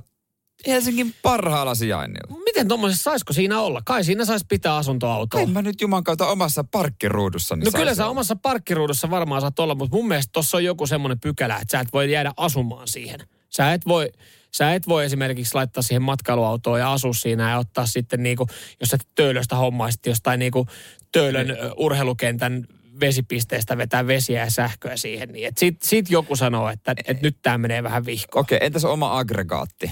Helsingin 0.68 1.14
parhaalla 1.22 1.76
sijainnilla. 1.76 2.38
Miten 2.46 2.68
tuommoisessa 2.68 3.04
saisiko 3.04 3.34
siinä 3.34 3.60
olla? 3.60 3.82
Kai 3.86 4.04
siinä 4.04 4.26
saisi 4.26 4.46
pitää 4.50 4.76
asuntoautoa. 4.76 5.40
Kai 5.40 5.46
mä 5.54 5.62
nyt 5.62 5.82
juman 5.82 6.04
kautta 6.04 6.28
omassa 6.28 6.64
parkkiruudussani 6.64 7.66
No 7.66 7.72
kyllä 7.76 7.96
sä 7.96 8.04
olla. 8.04 8.12
omassa 8.12 8.36
parkkiruudussa 8.36 9.10
varmaan 9.10 9.42
saat 9.42 9.60
olla, 9.60 9.76
mutta 9.76 9.96
mun 9.96 10.08
mielestä 10.08 10.30
tuossa 10.34 10.58
on 10.58 10.64
joku 10.64 10.88
semmoinen 10.88 11.20
pykälä, 11.20 11.56
että 11.56 11.72
sä 11.72 11.80
et 11.80 11.94
voi 11.94 12.12
jäädä 12.12 12.34
asumaan 12.38 12.88
siihen. 12.88 13.20
Sä 13.50 13.74
et 13.74 13.82
voi, 13.88 14.12
sä 14.56 14.74
et 14.74 14.88
voi 14.88 15.06
esimerkiksi 15.06 15.56
laittaa 15.56 15.84
siihen 15.84 16.02
matkailuautoon 16.02 16.80
ja 16.80 16.94
asua 16.94 17.14
siinä 17.14 17.50
ja 17.50 17.58
ottaa 17.58 17.86
sitten 17.86 18.24
niinku, 18.24 18.48
jos 18.80 18.90
sä 18.90 18.98
töölöstä 19.16 19.56
hommaisit 19.56 20.06
jostain 20.06 20.40
niinku 20.40 20.68
töölön 21.12 21.48
Niin. 21.48 21.58
urheilukentän 21.78 22.66
vesipisteestä 23.00 23.78
vetää 23.78 24.08
vesiä 24.08 24.44
ja 24.44 24.52
sähköä 24.52 24.98
siihen. 24.98 25.30
Niin 25.30 25.48
et 25.48 25.58
sit, 25.58 25.82
sit 25.82 26.10
joku 26.10 26.36
sanoo, 26.36 26.70
että 26.70 26.94
et 27.08 27.22
nyt 27.22 27.38
tämä 27.42 27.58
menee 27.58 27.84
vähän 27.84 28.06
vihkoon. 28.06 28.42
Okei, 28.42 28.58
entäs 28.62 28.86
oma 28.86 29.18
aggregaatti? 29.20 29.92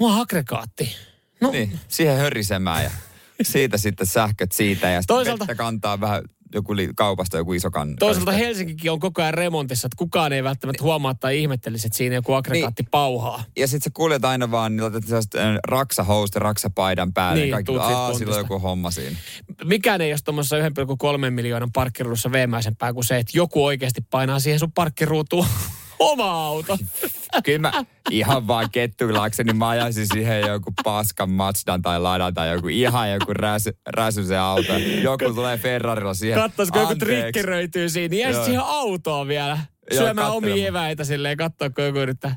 On 0.00 0.20
aggregaatti. 0.20 0.96
No, 1.40 1.50
Niin, 1.50 1.80
siihen 1.88 2.16
hörisemään 2.16 2.84
ja 2.84 2.90
siitä 3.42 3.78
sitten 3.78 4.06
sähköt 4.06 4.52
siitä 4.52 4.88
ja 4.90 5.02
sitten 5.02 5.14
Toisaalta- 5.16 5.38
vettä 5.46 5.54
kantaa 5.54 6.00
vähän 6.00 6.22
joku 6.54 6.76
li- 6.76 6.90
kaupasta 6.96 7.36
joku 7.36 7.52
iso 7.52 7.70
kannu. 7.70 7.96
Toisaalta 7.98 8.32
Helsinkikin 8.32 8.90
on 8.92 9.00
koko 9.00 9.22
ajan 9.22 9.34
remontissa, 9.34 9.86
että 9.86 9.96
kukaan 9.96 10.32
ei 10.32 10.44
välttämättä 10.44 10.82
huomaa 10.82 11.14
tai 11.14 11.38
ihmettelisi, 11.40 11.86
että 11.86 11.96
siinä 11.96 12.14
joku 12.14 12.32
aggregaatti 12.32 12.82
Niin. 12.82 12.90
pauhaa. 12.90 13.44
Ja 13.56 13.68
sit 13.68 13.82
sä 13.82 13.90
kuljet 13.94 14.24
aina 14.24 14.50
vaan, 14.50 14.76
niin 14.76 14.82
laitat 14.82 15.04
sellaiset 15.06 15.34
äh, 15.34 15.54
raksahousut 15.68 16.34
ja 16.34 16.38
raksapaidan 16.40 17.12
päälle. 17.12 17.40
Niin, 17.40 17.48
ja 17.50 17.56
kaikki, 17.56 17.72
tuut 17.72 17.82
siitä 17.82 17.98
aa, 17.98 18.14
sillä 18.14 18.34
on 18.34 18.40
joku 18.40 18.58
homma 18.58 18.90
siinä. 18.90 19.16
Mikään 19.64 20.00
ei 20.00 20.12
ole 20.12 20.18
tuommoisessa 20.24 20.56
1,3 20.58 21.30
miljoonan 21.30 21.72
parkkiruudussa 21.72 22.32
veemäisempää 22.32 22.92
kuin 22.92 23.04
se, 23.04 23.18
että 23.18 23.38
joku 23.38 23.64
oikeasti 23.64 24.00
painaa 24.10 24.38
siihen 24.40 24.58
sun 24.58 24.72
parkkiruutuun 24.72 25.46
oma 25.98 26.46
auto. 26.46 26.78
Kyllä 27.44 27.58
mä 27.58 27.84
ihan 28.10 28.46
vaan 28.46 28.70
kettuilakseni, 28.70 29.52
mä 29.52 29.68
ajaisin 29.68 30.06
siihen 30.12 30.40
joku 30.40 30.72
paskan 30.84 31.30
Mazdan 31.30 31.82
tai 31.82 32.00
Ladan 32.00 32.34
tai 32.34 32.50
joku 32.50 32.68
ihan 32.68 33.12
joku 33.12 33.34
räsy, 33.34 33.78
räsysen 33.86 34.40
auto. 34.40 34.72
Joku 35.02 35.34
tulee 35.34 35.58
Ferrarilla 35.58 36.14
siihen. 36.14 36.40
Katsoisiko 36.40 36.80
joku 36.80 36.94
trikkeröityy 36.94 37.88
siinä, 37.88 38.16
jäisi 38.16 38.44
siihen 38.44 38.62
autoon 38.64 39.28
vielä. 39.28 39.58
Syömään 39.92 40.30
omia 40.30 40.66
eväitä 40.66 41.04
silleen 41.04 41.36
katsoa, 41.36 41.70
kun 41.70 41.84
joku 41.84 41.98
yrittää. 41.98 42.36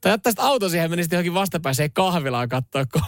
Tai 0.00 0.12
jättäisit 0.12 0.40
auto 0.40 0.68
siihen, 0.68 0.90
menisit 0.90 1.12
johonkin 1.12 1.34
vastapääseen 1.34 1.92
kahvilaan 1.92 2.48
katsoa, 2.48 2.84
kun 2.92 3.02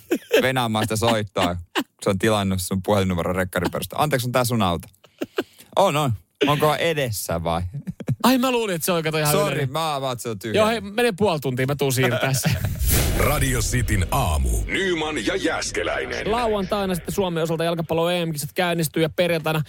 venaamaan 0.42 0.84
sitä 0.84 0.96
soittaa. 0.96 1.56
Se 2.02 2.10
on 2.10 2.18
tilannut 2.18 2.62
sun 2.62 2.82
puhelinnumero 2.82 3.32
rekkarin 3.32 3.70
perusta. 3.70 3.96
Anteeksi, 3.98 4.28
on 4.28 4.32
tää 4.32 4.44
sun 4.44 4.62
auto. 4.62 4.88
On, 5.76 5.96
on. 5.96 6.12
Onko 6.46 6.74
edessä 6.74 7.44
vai? 7.44 7.62
Ai 8.22 8.38
mä 8.38 8.50
luulin, 8.50 8.74
että 8.74 8.86
se 8.86 8.92
on 8.92 9.02
kato 9.02 9.18
ihan 9.18 9.32
Sori, 9.32 9.46
yleinen. 9.54 9.72
mä 9.72 9.94
avaan, 9.94 10.12
että 10.12 10.22
se 10.22 10.28
on 10.28 10.38
tyhjä. 10.38 10.60
Joo, 10.60 10.68
hei, 10.68 10.80
mene 10.80 11.12
puoli 11.12 11.40
tuntia, 11.40 11.66
mä 11.66 11.76
tuun 11.76 11.92
siirtää 11.92 12.32
se. 12.32 12.50
Radio 13.18 13.60
Cityn 13.60 14.06
aamu. 14.10 14.50
Nyman 14.66 15.26
ja 15.26 15.36
Jäskeläinen. 15.36 16.32
Lauantaina 16.32 16.94
sitten 16.94 17.14
Suomen 17.14 17.42
osalta 17.42 17.64
jalkapallo 17.64 18.10
EM-kisat 18.10 18.50
käynnistyy 18.54 19.02
ja 19.02 19.08
perjantaina 19.08 19.62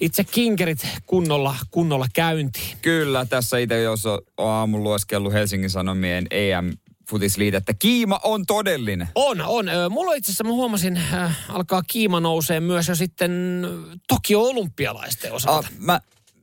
itse 0.00 0.24
kinkerit 0.24 0.86
kunnolla, 1.06 1.56
kunnolla 1.70 2.06
käyntiin. 2.14 2.76
Kyllä, 2.82 3.24
tässä 3.26 3.58
itse 3.58 3.82
jos 3.82 4.06
on 4.06 4.18
aamun 4.38 4.82
lueskellut 4.82 5.32
Helsingin 5.32 5.70
Sanomien 5.70 6.26
EM 6.30 6.72
futisliitettä. 7.10 7.74
Kiima 7.74 8.20
on 8.22 8.46
todellinen. 8.46 9.08
On, 9.14 9.40
on. 9.40 9.66
Mulla 9.90 10.12
itse 10.14 10.28
asiassa, 10.30 10.44
mä 10.44 10.50
huomasin, 10.50 10.96
äh, 10.96 11.36
alkaa 11.48 11.82
kiima 11.86 12.20
nousee 12.20 12.60
myös 12.60 12.88
jo 12.88 12.94
sitten 12.94 13.62
Tokio 14.08 14.42
olympialaisten 14.42 15.32
osalta. 15.32 15.58
Ah, 15.58 15.72
mä, 15.78 16.00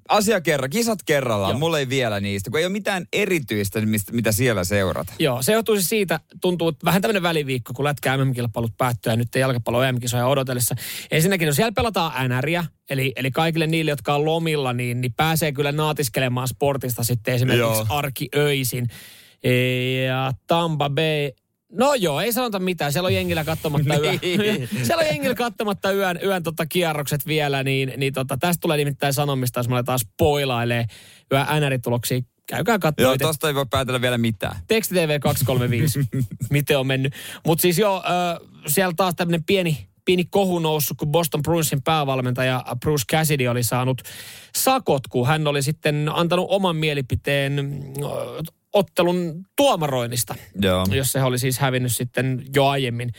asia 0.10 0.42
kerran, 0.42 0.70
kisat 0.70 1.00
kerrallaan. 1.06 1.52
Joo. 1.52 1.60
Mulla 1.60 1.80
ei 1.80 1.90
vielä 1.90 2.20
niistä, 2.20 2.50
kun 2.50 2.60
ei 2.60 2.66
ole 2.66 2.72
mitään 2.72 3.06
erityistä, 3.14 3.82
mistä, 3.82 4.14
mitä 4.14 4.32
siellä 4.32 4.64
seurata. 4.64 5.14
Joo, 5.20 5.42
se 5.42 5.54
johtuu 5.54 5.76
siis 5.76 5.90
siitä, 5.90 6.20
tuntuu 6.42 6.68
että 6.68 6.86
vähän 6.86 7.02
tämmöinen 7.02 7.24
väliviikko, 7.24 7.74
kun 7.74 7.86
lätkä 7.86 8.18
MM-kilpailut 8.18 8.78
päättyy 8.78 9.12
ja 9.12 9.16
nyt 9.16 9.36
jalkapallo 9.36 9.84
EM-kisoja 9.84 10.28
odotellessa. 10.28 10.76
Ensinnäkin, 11.12 11.48
no 11.48 11.54
siellä 11.54 11.72
pelataan 11.72 12.30
NRiä, 12.30 12.66
eli, 12.90 13.14
eli 13.16 13.32
kaikille 13.32 13.68
niille, 13.68 13.92
jotka 13.92 14.16
on 14.16 14.26
lomilla, 14.26 14.74
niin, 14.74 15.02
niin 15.02 15.14
pääsee 15.14 15.52
kyllä 15.52 15.72
naatiskelemaan 15.72 16.48
sportista 16.48 17.04
sitten 17.04 17.34
esimerkiksi 17.34 17.62
Joo. 17.68 17.86
arkiöisin. 17.90 18.88
Ja 20.08 20.32
Tampa 20.48 20.90
Bay, 20.90 21.32
No 21.72 21.94
joo, 21.94 22.22
ei 22.22 22.34
sanota 22.34 22.60
mitään. 22.60 22.92
Siellä 22.92 23.08
on 23.08 23.14
jengillä 23.14 23.44
katsomatta 23.44 23.98
yön. 23.98 24.20
Niin. 24.42 24.70
Siellä 24.84 25.02
on 25.02 25.08
jengillä 25.08 25.36
katsomatta 25.36 25.92
yön, 25.92 26.20
yön 26.24 26.44
tota 26.44 26.66
kierrokset 26.66 27.26
vielä, 27.26 27.64
niin, 27.64 27.94
niin 27.98 28.14
tota, 28.14 28.38
tästä 28.38 28.62
tulee 28.62 28.78
nimittäin 28.78 29.14
sanomista, 29.14 29.60
jos 29.60 29.70
mä 29.70 29.76
aletaan 29.76 30.00
spoilailee 30.00 30.86
yön 31.34 31.46
NR-tuloksia. 31.62 32.22
Käykää 32.48 32.80
katsomaan. 32.80 33.18
Joo, 33.22 33.28
tosta 33.28 33.48
ei 33.48 33.56
voi 33.56 33.66
päätellä 33.70 34.02
vielä 34.02 34.18
mitään. 34.18 34.56
Teksti 34.68 34.96
TV 34.96 35.20
235, 35.20 36.00
miten 36.50 36.80
on 36.80 36.88
mennyt. 36.88 37.14
Mutta 37.46 37.62
siis 37.62 37.80
joo, 37.80 38.04
ö, 38.06 38.46
siellä 38.68 38.94
taas 38.98 39.16
tämmöinen 39.16 39.44
pieni, 39.44 39.88
pieni 40.06 40.26
kohu 40.26 40.60
noussut, 40.60 40.98
kun 40.98 41.12
Boston 41.12 41.42
Bruinsin 41.42 41.82
päävalmentaja 41.82 42.66
Bruce 42.80 43.06
Cassidy 43.12 43.48
oli 43.48 43.64
saanut 43.64 44.02
sakot, 44.56 45.08
kun 45.08 45.28
hän 45.28 45.48
oli 45.48 45.62
sitten 45.62 46.10
antanut 46.14 46.46
oman 46.50 46.76
mielipiteen 46.76 47.60
ö, 47.60 48.42
ottelun 48.74 49.46
tuomaroinnista, 49.56 50.36
Joo. 50.62 50.86
jos 50.92 51.12
se 51.12 51.24
oli 51.24 51.40
siis 51.40 51.60
hävinnyt 51.60 51.96
sitten 51.96 52.44
jo 52.56 52.68
aiemmin 52.68 53.12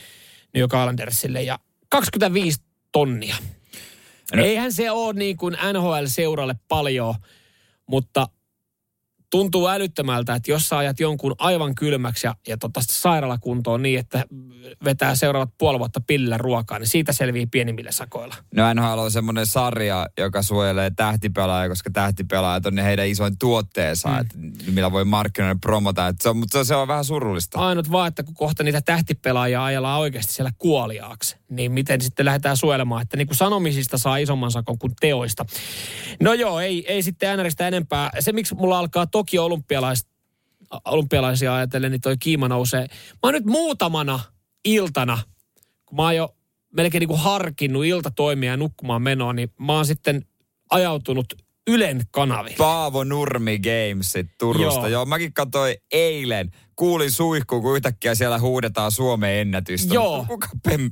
New 0.53 0.61
York 0.61 0.73
Islandersille. 0.73 1.41
Ja 1.41 1.59
25 1.89 2.61
tonnia. 2.91 3.35
No- 4.33 4.43
Eihän 4.45 4.71
se 4.73 4.91
ole 4.91 5.13
niin 5.13 5.37
kuin 5.37 5.53
NHL-seuralle 5.73 6.55
paljon, 6.67 7.15
mutta 7.87 8.27
tuntuu 9.33 9.67
älyttömältä, 9.67 10.35
että 10.35 10.51
jos 10.51 10.69
sä 10.69 10.77
ajat 10.77 10.99
jonkun 10.99 11.35
aivan 11.37 11.75
kylmäksi 11.75 12.27
ja, 12.27 12.35
ja 12.47 12.57
tota 12.57 12.79
sairaalakuntoon 12.89 13.81
niin, 13.81 13.99
että 13.99 14.25
vetää 14.83 15.15
seuraavat 15.15 15.49
puoli 15.57 15.79
vuotta 15.79 16.01
pillillä 16.07 16.37
ruokaa, 16.37 16.79
niin 16.79 16.87
siitä 16.87 17.13
selvii 17.13 17.45
pienimmillä 17.45 17.91
sakoilla. 17.91 18.35
No 18.55 18.73
NHL 18.73 18.99
on 18.99 19.11
semmoinen 19.11 19.45
sarja, 19.45 20.07
joka 20.17 20.41
suojelee 20.41 20.91
tähtipelaajia, 20.95 21.69
koska 21.69 21.89
tähtipelaajat 21.89 22.65
on 22.65 22.75
ne 22.75 22.83
heidän 22.83 23.07
isoin 23.07 23.37
tuotteensa, 23.37 24.09
mm. 24.09 24.19
että 24.19 24.35
millä 24.71 24.91
voi 24.91 25.05
markkinoida 25.05 25.59
promota. 25.61 26.07
Että 26.07 26.23
se 26.23 26.29
on, 26.29 26.37
mutta 26.37 26.63
se 26.63 26.75
on 26.75 26.87
vähän 26.87 27.05
surullista. 27.05 27.59
Ainut 27.59 27.91
vaan, 27.91 28.07
että 28.07 28.23
kun 28.23 28.33
kohta 28.33 28.63
niitä 28.63 28.81
tähtipelaajia 28.81 29.63
ajellaan 29.63 29.99
oikeasti 29.99 30.33
siellä 30.33 30.51
kuoliaaksi, 30.57 31.37
niin 31.49 31.71
miten 31.71 32.01
sitten 32.01 32.25
lähdetään 32.25 32.57
suojelemaan, 32.57 33.01
että 33.01 33.17
niin 33.17 33.27
kuin 33.27 33.37
sanomisista 33.37 33.97
saa 33.97 34.17
isomman 34.17 34.51
sakon 34.51 34.77
kuin 34.77 34.93
teoista. 34.99 35.45
No 36.21 36.33
joo, 36.33 36.59
ei, 36.59 36.85
ei 36.87 37.03
sitten 37.03 37.39
NRistä 37.39 37.67
enempää. 37.67 38.11
Se, 38.19 38.31
miksi 38.31 38.55
mulla 38.55 38.79
alkaa 38.79 39.07
Tokio 39.23 39.49
olympialaisia 40.85 41.55
ajatellen, 41.55 41.91
niin 41.91 42.01
toi 42.01 42.17
kiima 42.17 42.47
nousee. 42.47 42.81
Mä 43.11 43.17
oon 43.23 43.33
nyt 43.33 43.45
muutamana 43.45 44.19
iltana, 44.65 45.19
kun 45.85 45.95
mä 45.95 46.03
oon 46.03 46.15
jo 46.15 46.35
melkein 46.73 46.99
niin 46.99 47.07
kuin 47.07 47.19
harkinnut 47.19 47.85
iltatoimia 47.85 48.51
ja 48.51 48.57
nukkumaan 48.57 49.01
menoa, 49.01 49.33
niin 49.33 49.49
mä 49.59 49.73
oon 49.73 49.85
sitten 49.85 50.25
ajautunut 50.69 51.25
Ylen 51.67 52.01
kanaville. 52.11 52.57
Paavo 52.57 53.03
Nurmi 53.03 53.59
Gamesit 53.59 54.27
Turusta. 54.39 54.79
Joo. 54.79 54.87
Joo. 54.87 55.05
Mäkin 55.05 55.33
katsoin 55.33 55.75
eilen. 55.91 56.51
Kuulin 56.75 57.11
suihkuun, 57.11 57.61
kun 57.61 57.75
yhtäkkiä 57.75 58.15
siellä 58.15 58.39
huudetaan 58.39 58.91
Suomen 58.91 59.39
ennätystä. 59.39 59.93
Joo. 59.93 60.25
Kuka 60.29 60.47
pem, 60.63 60.91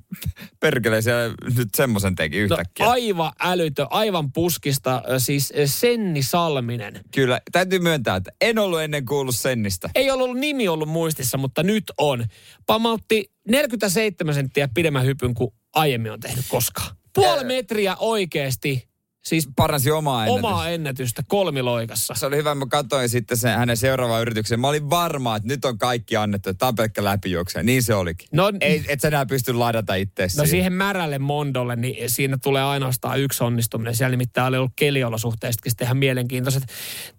perkele 0.60 1.02
siellä 1.02 1.36
nyt 1.58 1.70
semmoisen 1.76 2.16
teki 2.16 2.38
yhtäkkiä? 2.38 2.86
No, 2.86 2.92
aivan 2.92 3.32
älytö, 3.40 3.88
aivan 3.90 4.32
puskista, 4.32 5.04
siis 5.18 5.54
Senni 5.66 6.24
Salminen. 6.24 7.00
Kyllä, 7.14 7.42
täytyy 7.52 7.80
myöntää, 7.80 8.16
että 8.16 8.32
en 8.42 8.60
ollut 8.60 8.82
ennen 8.82 9.06
kuullut 9.06 9.36
Sennistä. 9.36 9.90
Ei 9.96 10.12
ollut 10.12 10.38
nimi 10.38 10.68
ollut 10.68 10.90
muistissa, 10.90 11.38
mutta 11.38 11.64
nyt 11.64 11.84
on. 11.98 12.26
Pamautti 12.66 13.32
47 13.48 14.36
senttiä 14.36 14.70
pidemmän 14.74 15.06
hypyn 15.06 15.34
kuin 15.34 15.54
aiemmin 15.74 16.12
on 16.12 16.20
tehnyt 16.20 16.46
koskaan. 16.50 16.96
Puoli 17.16 17.44
metriä 17.44 17.96
oikeasti, 18.00 18.91
siis 19.22 19.50
Paransi 19.56 19.92
omaa 19.92 20.26
ennätystä. 20.26 20.48
omaa 20.48 20.70
ennätystä 20.70 21.24
kolmiloikassa. 21.28 22.14
Se 22.14 22.26
oli 22.26 22.36
hyvä, 22.38 22.56
mä 22.56 22.66
katsoin 22.66 23.10
sitten 23.10 23.38
sen 23.38 23.58
hänen 23.58 23.78
seuraavaan 23.78 24.22
yritykseen. 24.22 24.60
Mä 24.60 24.68
olin 24.68 24.90
varma, 24.90 25.36
että 25.36 25.48
nyt 25.48 25.66
on 25.66 25.78
kaikki 25.78 26.16
annettu, 26.16 26.54
tämä 26.54 26.68
on 26.68 26.76
pelkkä 26.76 27.04
läpijuokse. 27.04 27.64
Niin 27.64 27.84
se 27.84 27.94
olikin. 27.96 28.28
No, 28.32 28.52
Ei, 28.62 28.86
et 28.88 29.02
sä 29.02 29.08
enää 29.08 29.26
pysty 29.26 29.54
ladata 29.54 29.96
itseäsi. 29.96 30.38
No 30.38 30.46
siihen 30.46 30.74
märälle 30.74 31.20
mondolle, 31.20 31.76
niin 31.76 32.10
siinä 32.10 32.38
tulee 32.44 32.64
ainoastaan 32.64 33.20
yksi 33.20 33.44
onnistuminen. 33.44 33.96
Siellä 33.96 34.12
nimittäin 34.12 34.48
oli 34.48 34.58
ollut 34.58 34.72
keliolosuhteistakin 34.76 35.72
sitten 35.72 35.86
ihan 35.86 35.98
mielenkiintoiset. 35.98 36.64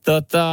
Tota, 0.04 0.44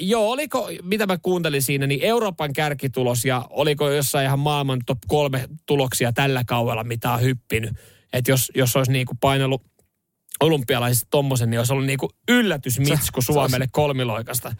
joo, 0.00 0.30
oliko, 0.30 0.70
mitä 0.82 1.06
mä 1.06 1.18
kuuntelin 1.18 1.62
siinä, 1.62 1.86
niin 1.86 2.00
Euroopan 2.02 2.52
kärkitulos 2.52 3.24
ja 3.24 3.46
oliko 3.50 3.90
jossain 3.90 4.26
ihan 4.26 4.38
maailman 4.38 4.80
top 4.86 4.98
kolme 5.06 5.48
tuloksia 5.66 6.12
tällä 6.12 6.44
kaudella, 6.46 6.84
mitä 6.84 7.12
on 7.12 7.22
hyppinyt. 7.22 7.70
Että 8.12 8.30
jos, 8.30 8.52
jos 8.54 8.76
olisi 8.76 8.92
niinku 8.92 9.14
painellut 9.20 9.62
olympialaisista 10.40 11.06
tommosen, 11.10 11.50
niin 11.50 11.60
olisi 11.60 11.72
ollut 11.72 11.86
niinku 11.86 12.10
yllätysmitsku 12.28 13.20
Se- 13.22 13.26
se 13.26 13.32
Suomelle 13.32 13.68
kolmiloikasta. 13.72 14.54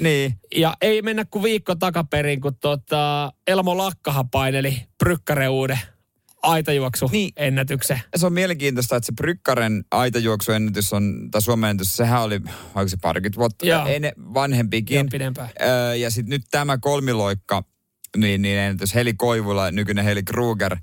Niin. 0.00 0.34
Ja 0.56 0.74
ei 0.80 1.02
mennä 1.02 1.24
kuin 1.30 1.42
viikko 1.42 1.74
takaperin, 1.74 2.40
kun 2.40 2.56
tota 2.60 3.32
Elmo 3.46 3.78
Lakkahan 3.78 4.30
paineli 4.30 4.82
Brykkäre-uuden 5.04 5.78
aitajuoksu 6.42 7.08
Niin. 7.12 7.32
ennätyksen. 7.36 8.00
Se 8.16 8.26
on 8.26 8.32
mielenkiintoista, 8.32 8.96
että 8.96 9.06
se 9.06 9.12
Brykkaren 9.12 9.84
aitajuoksuennätys 9.90 10.92
on, 10.92 11.28
tai 11.30 11.42
Suomen 11.42 11.70
ennätys, 11.70 11.96
sehän 11.96 12.22
oli, 12.22 12.40
onko 12.74 12.88
se 12.88 12.96
parikymmentä 13.02 13.38
vuotta 13.38 13.66
Joo. 13.66 13.86
enne, 13.86 14.12
vanhempikin. 14.16 14.94
Joo, 14.94 15.04
pidempään. 15.10 15.48
Öö, 15.62 15.94
ja 15.94 16.10
sitten 16.10 16.30
nyt 16.30 16.42
tämä 16.50 16.78
kolmiloikka, 16.78 17.64
niin, 18.16 18.42
niin 18.42 18.58
ennätys 18.58 18.94
Heli 18.94 19.14
Koivula, 19.14 19.70
nykyinen 19.70 20.04
Heli 20.04 20.22
Kruger, 20.22 20.76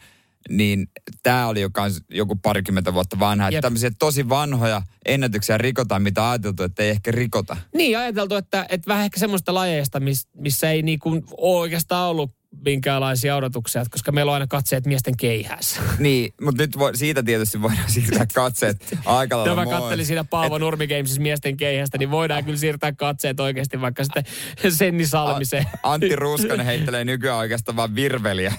niin 0.50 0.88
tämä 1.24 1.48
oli 1.48 1.62
jo 1.62 1.70
kans 1.74 2.02
joku 2.10 2.36
parikymmentä 2.36 2.94
vuotta 2.94 3.20
vanha. 3.20 3.48
Että 3.48 3.62
tämmöisiä 3.62 3.92
tosi 4.00 4.30
vanhoja 4.30 4.82
ennätyksiä 5.06 5.58
rikotaan, 5.58 6.02
mitä 6.02 6.30
ajateltu, 6.30 6.64
että 6.64 6.84
ei 6.84 6.90
ehkä 6.90 7.12
rikota. 7.12 7.58
Niin, 7.76 7.98
ajateltu, 7.98 8.36
että, 8.36 8.66
että 8.70 8.88
vähän 8.88 9.06
ehkä 9.06 9.20
semmoista 9.20 9.54
lajeista, 9.54 10.00
miss, 10.00 10.28
missä 10.38 10.70
ei 10.72 10.82
niinku 10.82 11.24
oikeastaan 11.38 12.10
ollut 12.10 12.32
minkäänlaisia 12.66 13.36
odotuksia, 13.36 13.84
koska 13.92 14.12
meillä 14.12 14.30
on 14.30 14.34
aina 14.34 14.48
katseet 14.48 14.86
miesten 14.86 15.18
keihässä. 15.18 15.82
Niin, 16.00 16.34
mutta 16.42 16.64
nyt 16.64 16.78
voi, 16.80 16.98
siitä 16.98 17.24
tietysti 17.24 17.62
voidaan 17.62 17.92
siirtää 17.94 18.26
katseet 18.34 18.98
aika 19.06 19.38
lailla 19.38 19.56
mä 19.56 19.64
muualle. 19.64 19.82
kattelin 19.82 20.06
siinä 20.06 20.24
Paavo 20.24 20.58
Nurmi 20.58 20.88
Gamesissa 20.88 21.22
miesten 21.22 21.58
keihästä, 21.58 21.98
niin 21.98 22.12
voidaan 22.12 22.46
kyllä 22.46 22.58
siirtää 22.58 22.92
katseet 22.92 23.40
oikeasti 23.40 23.82
vaikka 23.82 24.04
sitten 24.04 24.24
Senni 24.78 25.08
Salmiseen. 25.08 25.66
A- 25.84 25.94
Antti 25.94 26.16
Ruuskanen 26.16 26.66
heittelee 26.66 27.06
nykyään 27.06 27.38
oikeastaan 27.38 27.76
vaan 27.76 27.96
virveliä. 27.96 28.54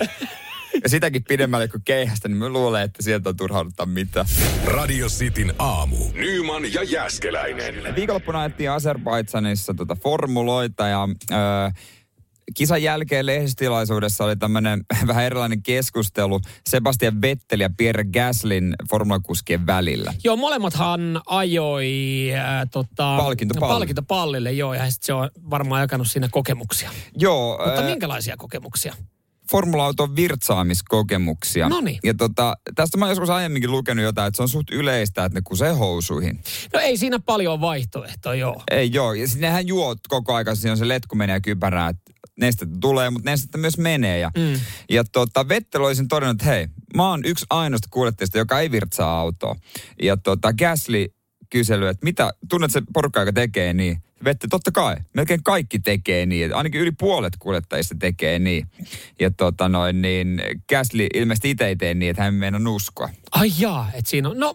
Ja 0.83 0.89
sitäkin 0.89 1.25
pidemmälle 1.25 1.69
kuin 1.69 1.83
keihästä, 1.85 2.29
niin 2.29 2.37
mä 2.39 2.49
luulen, 2.49 2.83
että 2.83 3.03
sieltä 3.03 3.29
on 3.29 3.37
turhauduttaa 3.37 3.87
mitään. 3.87 4.27
Radio 4.65 5.09
Cityn 5.09 5.55
aamu. 5.59 5.97
Nyman 6.15 6.73
ja 6.75 6.83
Jäskeläinen. 6.83 7.95
Viikonloppuna 7.97 8.41
ajettiin 8.41 8.71
Azerbaidsanissa 8.71 9.75
tota 9.75 9.97
formuloita 10.03 10.89
ja 10.89 11.09
ö, 11.31 11.35
kisan 12.55 12.83
jälkeen 12.83 13.27
lehdistilaisuudessa 13.27 14.25
oli 14.25 14.37
tämmöinen 14.37 14.85
vähän 15.07 15.25
erilainen 15.25 15.63
keskustelu 15.63 16.41
Sebastian 16.67 17.21
Vettel 17.21 17.61
ja 17.61 17.71
Pierre 17.77 18.05
Gaslin 18.05 18.75
formulakuskien 18.91 19.67
välillä. 19.67 20.15
Joo, 20.25 20.37
molemmathan 20.37 21.21
ajoi 21.27 21.93
äh, 22.35 22.67
tota, 22.73 23.17
Palkintopallille. 23.17 23.75
palkintopallille, 23.79 24.53
joo, 24.53 24.75
ja 24.75 24.91
sitten 24.91 25.07
se 25.07 25.13
on 25.13 25.31
varmaan 25.51 25.81
jakanut 25.81 26.11
siinä 26.11 26.29
kokemuksia. 26.31 26.91
Joo, 27.17 27.61
Mutta 27.67 27.81
ö, 27.81 27.85
minkälaisia 27.85 28.37
kokemuksia? 28.37 28.95
Formula-auton 29.53 30.17
virtsaamiskokemuksia. 30.17 31.69
Noniin. 31.69 31.99
Ja 32.05 32.15
tota, 32.15 32.57
tästä 32.75 32.99
mä 32.99 33.05
oon 33.05 33.11
joskus 33.11 33.31
aiemminkin 33.31 33.71
lukenut 33.71 34.05
jotain, 34.05 34.29
että 34.29 34.37
se 34.37 34.43
on 34.43 34.49
suht 34.49 34.71
yleistä, 34.71 35.25
että 35.25 35.39
ne 35.39 35.43
kusee 35.45 35.73
housuihin. 35.73 36.41
No 36.73 36.81
ei 36.81 36.97
siinä 36.97 37.19
paljon 37.19 37.61
vaihtoehtoja, 37.61 38.35
joo. 38.41 38.63
Ei 38.71 38.93
joo, 38.93 39.13
ja 39.13 39.27
sitten 39.29 39.41
nehän 39.41 39.67
juot 39.67 39.99
koko 40.09 40.35
ajan, 40.35 40.57
siinä 40.57 40.73
on 40.73 40.79
se 40.79 40.89
letku 40.89 41.15
menee 41.17 41.41
kypärään, 41.41 41.91
että 41.91 42.13
nestettä 42.41 42.77
tulee, 42.81 43.11
mutta 43.11 43.31
nestettä 43.31 43.59
myös 43.59 43.79
menee. 43.79 44.19
Ja, 44.19 44.31
Mm. 44.37 44.61
ja 44.91 45.05
tota, 45.05 45.49
Vettel 45.49 45.83
olisin 45.83 46.09
todennut, 46.09 46.41
että 46.41 46.51
hei, 46.51 46.69
mä 46.97 47.09
oon 47.11 47.21
yksi 47.25 47.47
ainoasta 47.51 47.89
kuljettajista, 47.91 48.39
joka 48.39 48.61
ei 48.61 48.71
virtsaa 48.71 49.21
autoa. 49.21 49.57
Ja 50.03 50.17
tota, 50.17 50.53
Gasly 50.53 51.07
kysely, 51.51 51.89
että 51.89 52.05
mitä, 52.05 52.33
tunnet 52.49 52.71
se 52.71 52.83
porukka, 52.95 53.21
joka 53.21 53.33
tekee 53.33 53.73
niin? 53.73 54.03
Vettel, 54.25 54.49
totta 54.51 54.73
kai, 54.73 54.97
melkein 55.15 55.43
kaikki 55.43 55.79
tekee 55.79 56.27
niin. 56.27 56.55
Ainakin 56.55 56.81
yli 56.81 56.93
puolet 56.93 57.33
kuljettajista 57.39 57.95
tekee 57.99 58.39
niin. 58.39 58.67
Ja 59.21 59.31
tota 59.31 59.69
noin, 59.69 60.03
niin 60.03 60.43
Gasly 60.69 61.07
ilmeisesti 61.15 61.51
itse 61.51 61.67
ei 61.67 61.77
tee 61.77 61.95
niin, 61.95 62.11
että 62.11 62.23
hän 62.23 62.35
ei 62.35 62.39
meinaa 62.39 62.71
uskoa. 62.71 63.09
Ai 63.33 63.53
jaa, 63.59 63.91
että 63.95 64.11
siinä 64.11 64.29
on, 64.29 64.39
no 64.39 64.55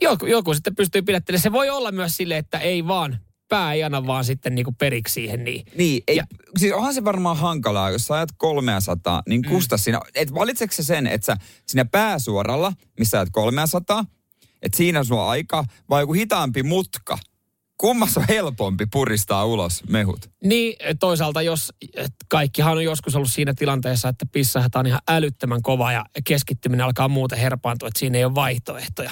joku, 0.00 0.26
joku 0.26 0.54
sitten 0.54 0.74
pystyy 0.76 1.02
pidättelemään. 1.02 1.42
Se 1.42 1.52
voi 1.52 1.70
olla 1.70 1.92
myös 1.92 2.16
sille, 2.16 2.36
että 2.36 2.58
ei 2.58 2.86
vaan, 2.86 3.18
pää 3.48 3.72
ei 3.72 3.84
anna 3.84 4.06
vaan 4.06 4.24
sitten 4.24 4.54
niinku 4.54 4.72
periksi 4.72 5.14
siihen 5.14 5.44
niin. 5.44 5.66
Niin, 5.76 6.02
ei, 6.08 6.16
Ja- 6.16 6.26
siis 6.58 6.72
onhan 6.72 6.94
se 6.94 7.04
varmaan 7.04 7.36
hankalaa, 7.36 7.90
jos 7.90 8.06
sä 8.06 8.14
ajat 8.14 8.28
300, 8.36 9.22
niin 9.28 9.42
kusta 9.48 9.76
mm. 9.76 9.80
siinä, 9.80 10.00
et 10.14 10.34
valitseeko 10.34 10.74
se 10.74 10.82
sen, 10.82 11.06
että 11.06 11.26
sä 11.26 11.36
siinä 11.66 11.84
pääsuoralla, 11.84 12.72
missä 12.98 13.18
ajat 13.18 13.28
300, 13.32 14.04
että 14.62 14.76
siinä 14.76 14.98
on 14.98 15.04
sulla 15.06 15.30
aika, 15.30 15.64
vai 15.90 16.02
joku 16.02 16.12
hitaampi 16.12 16.62
mutka, 16.62 17.18
kummassa 17.76 18.20
on 18.20 18.26
helpompi 18.28 18.86
puristaa 18.92 19.44
ulos 19.44 19.82
mehut? 19.88 20.30
Niin 20.44 20.76
toisaalta, 21.00 21.42
jos 21.42 21.72
kaikkihan 22.28 22.72
on 22.72 22.84
joskus 22.84 23.16
ollut 23.16 23.30
siinä 23.30 23.54
tilanteessa, 23.54 24.08
että 24.08 24.26
pissahat 24.32 24.74
on 24.74 24.86
ihan 24.86 25.00
älyttömän 25.08 25.62
kova 25.62 25.92
ja 25.92 26.04
keskittyminen 26.26 26.86
alkaa 26.86 27.08
muuten 27.08 27.38
herpaantua, 27.38 27.88
että 27.88 28.00
siinä 28.00 28.18
ei 28.18 28.24
ole 28.24 28.34
vaihtoehtoja. 28.34 29.10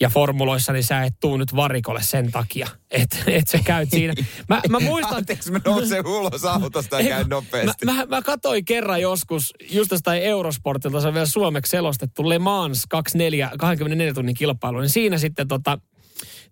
Ja 0.00 0.08
formuloissa 0.08 0.72
niin 0.72 0.84
sä 0.84 1.02
et 1.02 1.14
tuu 1.20 1.36
nyt 1.36 1.56
varikolle 1.56 2.02
sen 2.02 2.32
takia, 2.32 2.68
että 2.90 3.16
et 3.26 3.48
sä 3.48 3.58
käyt 3.64 3.90
siinä. 3.90 4.14
Mä, 4.48 4.62
mä 4.68 4.80
muistan... 4.80 5.16
Anteeksi, 5.16 5.52
mä 5.52 5.60
nousen 5.64 6.06
ulos 6.06 6.44
autosta 6.44 7.00
ja 7.00 7.08
käyn 7.08 7.28
nopeasti. 7.28 7.84
Mä, 7.84 7.92
mä, 7.92 8.06
mä 8.06 8.22
katsoin 8.22 8.64
kerran 8.64 9.00
joskus, 9.00 9.54
just 9.70 9.90
jostain 9.90 10.22
Eurosportilta, 10.22 11.00
se 11.00 11.08
on 11.08 11.14
vielä 11.14 11.26
suomeksi 11.26 11.70
selostettu, 11.70 12.28
Le 12.28 12.38
Mans 12.38 12.86
24, 12.88 13.50
24 13.58 14.14
tunnin 14.14 14.34
kilpailu, 14.34 14.80
niin 14.80 14.90
siinä 14.90 15.18
sitten 15.18 15.48
tota, 15.48 15.78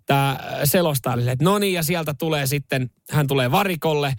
tämä 0.07 0.39
selostaja 0.65 1.15
oli, 1.15 1.29
että 1.29 1.45
no 1.45 1.59
niin, 1.59 1.73
ja 1.73 1.83
sieltä 1.83 2.15
tulee 2.19 2.47
sitten, 2.47 2.91
hän 3.11 3.27
tulee 3.27 3.51
varikolle, 3.51 4.15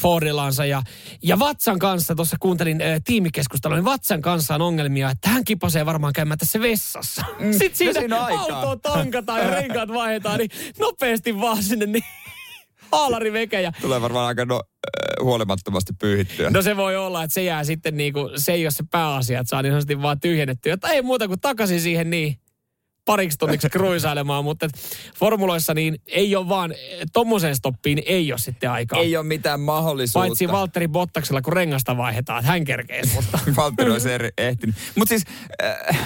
Fordillaansa 0.00 0.66
ja, 0.66 0.82
ja 1.22 1.38
Vatsan 1.38 1.78
kanssa, 1.78 2.14
tuossa 2.14 2.36
kuuntelin 2.40 2.82
äh, 2.82 3.00
tiimikeskustelua, 3.04 3.76
niin 3.76 3.84
Vatsan 3.84 4.22
kanssa 4.22 4.54
on 4.54 4.62
ongelmia, 4.62 5.10
että 5.10 5.28
hän 5.28 5.44
kipasee 5.44 5.86
varmaan 5.86 6.12
käymään 6.12 6.38
tässä 6.38 6.60
vessassa. 6.60 7.24
Mm, 7.38 7.52
Sitten 7.58 7.74
siinä, 7.74 8.00
siinä 8.00 8.18
on 8.18 8.24
aikaa. 8.24 8.62
auto 8.62 8.76
tankataan 8.76 9.40
ja 9.40 9.50
renkaat 9.50 9.88
vaihdetaan, 9.88 10.38
niin 10.38 10.50
nopeasti 10.78 11.40
vaan 11.40 11.62
sinne 11.62 11.86
niin 11.86 12.04
haalari 12.92 13.32
veke 13.32 13.60
ja 13.60 13.72
Tulee 13.80 14.00
varmaan 14.00 14.26
aika 14.26 14.44
no, 14.44 14.62
äh, 14.86 15.24
huolimattomasti 15.24 15.92
pyyhittyä. 16.00 16.50
No 16.50 16.62
se 16.62 16.76
voi 16.76 16.96
olla, 16.96 17.22
että 17.22 17.34
se 17.34 17.42
jää 17.42 17.64
sitten 17.64 17.96
niin 17.96 18.12
kuin, 18.12 18.30
se 18.40 18.52
ei 18.52 18.64
ole 18.64 18.70
se 18.70 18.84
pääasia, 18.90 19.40
että 19.40 19.50
saa 19.50 19.62
niin 19.62 19.72
sanotusti 19.72 20.02
vaan 20.02 20.20
tyhjennettyä. 20.20 20.74
Että 20.74 20.88
ei 20.88 21.02
muuta 21.02 21.28
kuin 21.28 21.40
takaisin 21.40 21.80
siihen 21.80 22.10
niin 22.10 22.38
pariksi 23.06 23.38
tunniksi 23.38 23.70
kruisailemaan, 23.70 24.44
mutta 24.44 24.68
formuloissa 25.14 25.74
niin 25.74 26.00
ei 26.06 26.36
ole 26.36 26.48
vaan, 26.48 26.74
tommoseen 27.12 27.56
stoppiin 27.56 28.02
ei 28.06 28.32
ole 28.32 28.38
sitten 28.38 28.70
aikaa. 28.70 29.00
Ei 29.00 29.16
ole 29.16 29.26
mitään 29.26 29.60
mahdollisuutta. 29.60 30.28
Paitsi 30.28 30.48
Valtteri 30.48 30.88
Bottaksella, 30.88 31.42
kun 31.42 31.52
rengasta 31.52 31.96
vaihdetaan, 31.96 32.38
että 32.38 32.52
hän 32.52 32.64
kerkee 32.64 33.02
mutta 33.14 33.38
Valtteri 33.56 33.90
olisi 33.90 34.12
eri, 34.12 34.30
ehtinyt. 34.38 34.76
Mutta 34.94 35.08
siis 35.08 35.24
äh, 35.62 35.98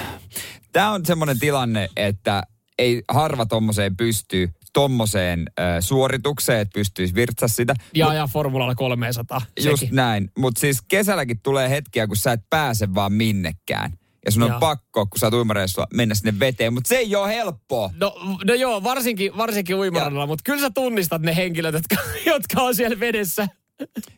tämä 0.73 0.91
on 0.91 1.07
semmoinen 1.07 1.39
tilanne, 1.39 1.89
että 1.97 2.43
ei 2.79 3.03
harva 3.09 3.47
tommoseen 3.47 3.97
pystyy, 3.97 4.49
tommoseen 4.73 5.47
äh, 5.61 5.77
suoritukseen, 5.81 6.61
että 6.61 6.73
pystyisi 6.75 7.15
virtsaa 7.15 7.49
sitä. 7.49 7.75
ja 7.95 8.09
ajaa 8.09 8.27
formulalla 8.27 8.75
300. 8.75 9.41
Just 9.65 9.81
sekin. 9.81 9.97
näin. 9.97 10.31
Mutta 10.39 10.61
siis 10.61 10.83
kesälläkin 10.89 11.41
tulee 11.43 11.71
hetkiä, 11.71 12.07
kun 12.07 12.17
sä 12.17 12.33
et 12.33 12.41
pääse 12.51 12.95
vaan 12.95 13.13
minnekään. 13.13 13.93
Ja 14.25 14.33
sun 14.33 14.43
on 14.43 14.49
Joo. 14.49 14.61
pakko, 14.61 15.07
kun 15.07 15.19
sä 15.19 15.27
oot 15.27 15.35
uimareissulla, 15.35 15.89
mennä 15.95 16.15
sinne 16.15 16.39
veteen. 16.41 16.75
Mutta 16.75 16.89
se 16.89 16.97
ei 16.97 17.17
ole 17.17 17.29
helppoa. 17.29 17.91
No, 17.97 18.15
no 18.45 18.55
joo, 18.55 18.83
varsinkin, 18.83 19.37
varsinkin 19.37 19.77
uimarannalla, 19.77 20.27
mutta 20.27 20.43
kyllä 20.45 20.61
sä 20.61 20.71
tunnistat 20.71 21.23
ne 21.23 21.37
henkilöt, 21.37 21.75
jotka, 21.75 21.97
jotka 22.33 22.63
on 22.63 22.75
siellä 22.75 23.01
vedessä. 23.01 23.49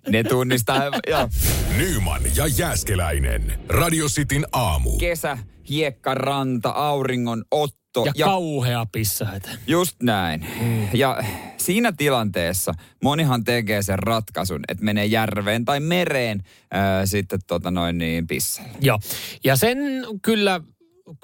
Ne 0.09 0.25
tunnistaa. 0.25 0.83
joo. 1.09 1.29
Nyman 1.77 2.23
ja 2.37 2.47
Jääskeläinen. 2.47 3.59
Radio 3.69 4.07
Cityn 4.07 4.47
aamu. 4.53 4.99
Kesä, 4.99 5.39
hiekkaranta, 5.69 6.69
auringon 6.71 7.45
otto. 7.51 8.05
Ja, 8.05 8.13
ja 8.15 8.27
kauhea 8.27 8.87
pissaita. 8.93 9.49
Just 9.67 10.03
näin. 10.03 10.47
Ja 10.95 11.23
siinä 11.57 11.93
tilanteessa 11.93 12.75
monihan 13.03 13.45
tekee 13.45 13.83
sen 13.83 13.99
ratkaisun, 13.99 14.61
että 14.69 14.85
menee 14.85 15.07
järveen 15.07 15.65
tai 15.65 15.81
mereen 15.81 16.43
ää, 16.71 17.07
sitten 17.07 17.39
tota 17.47 17.71
noin 17.71 17.99
niin 17.99 18.27
pissalle. 18.27 18.71
Joo. 18.81 18.99
Ja 19.45 19.57
sen 19.57 19.79
kyllä, 20.23 20.61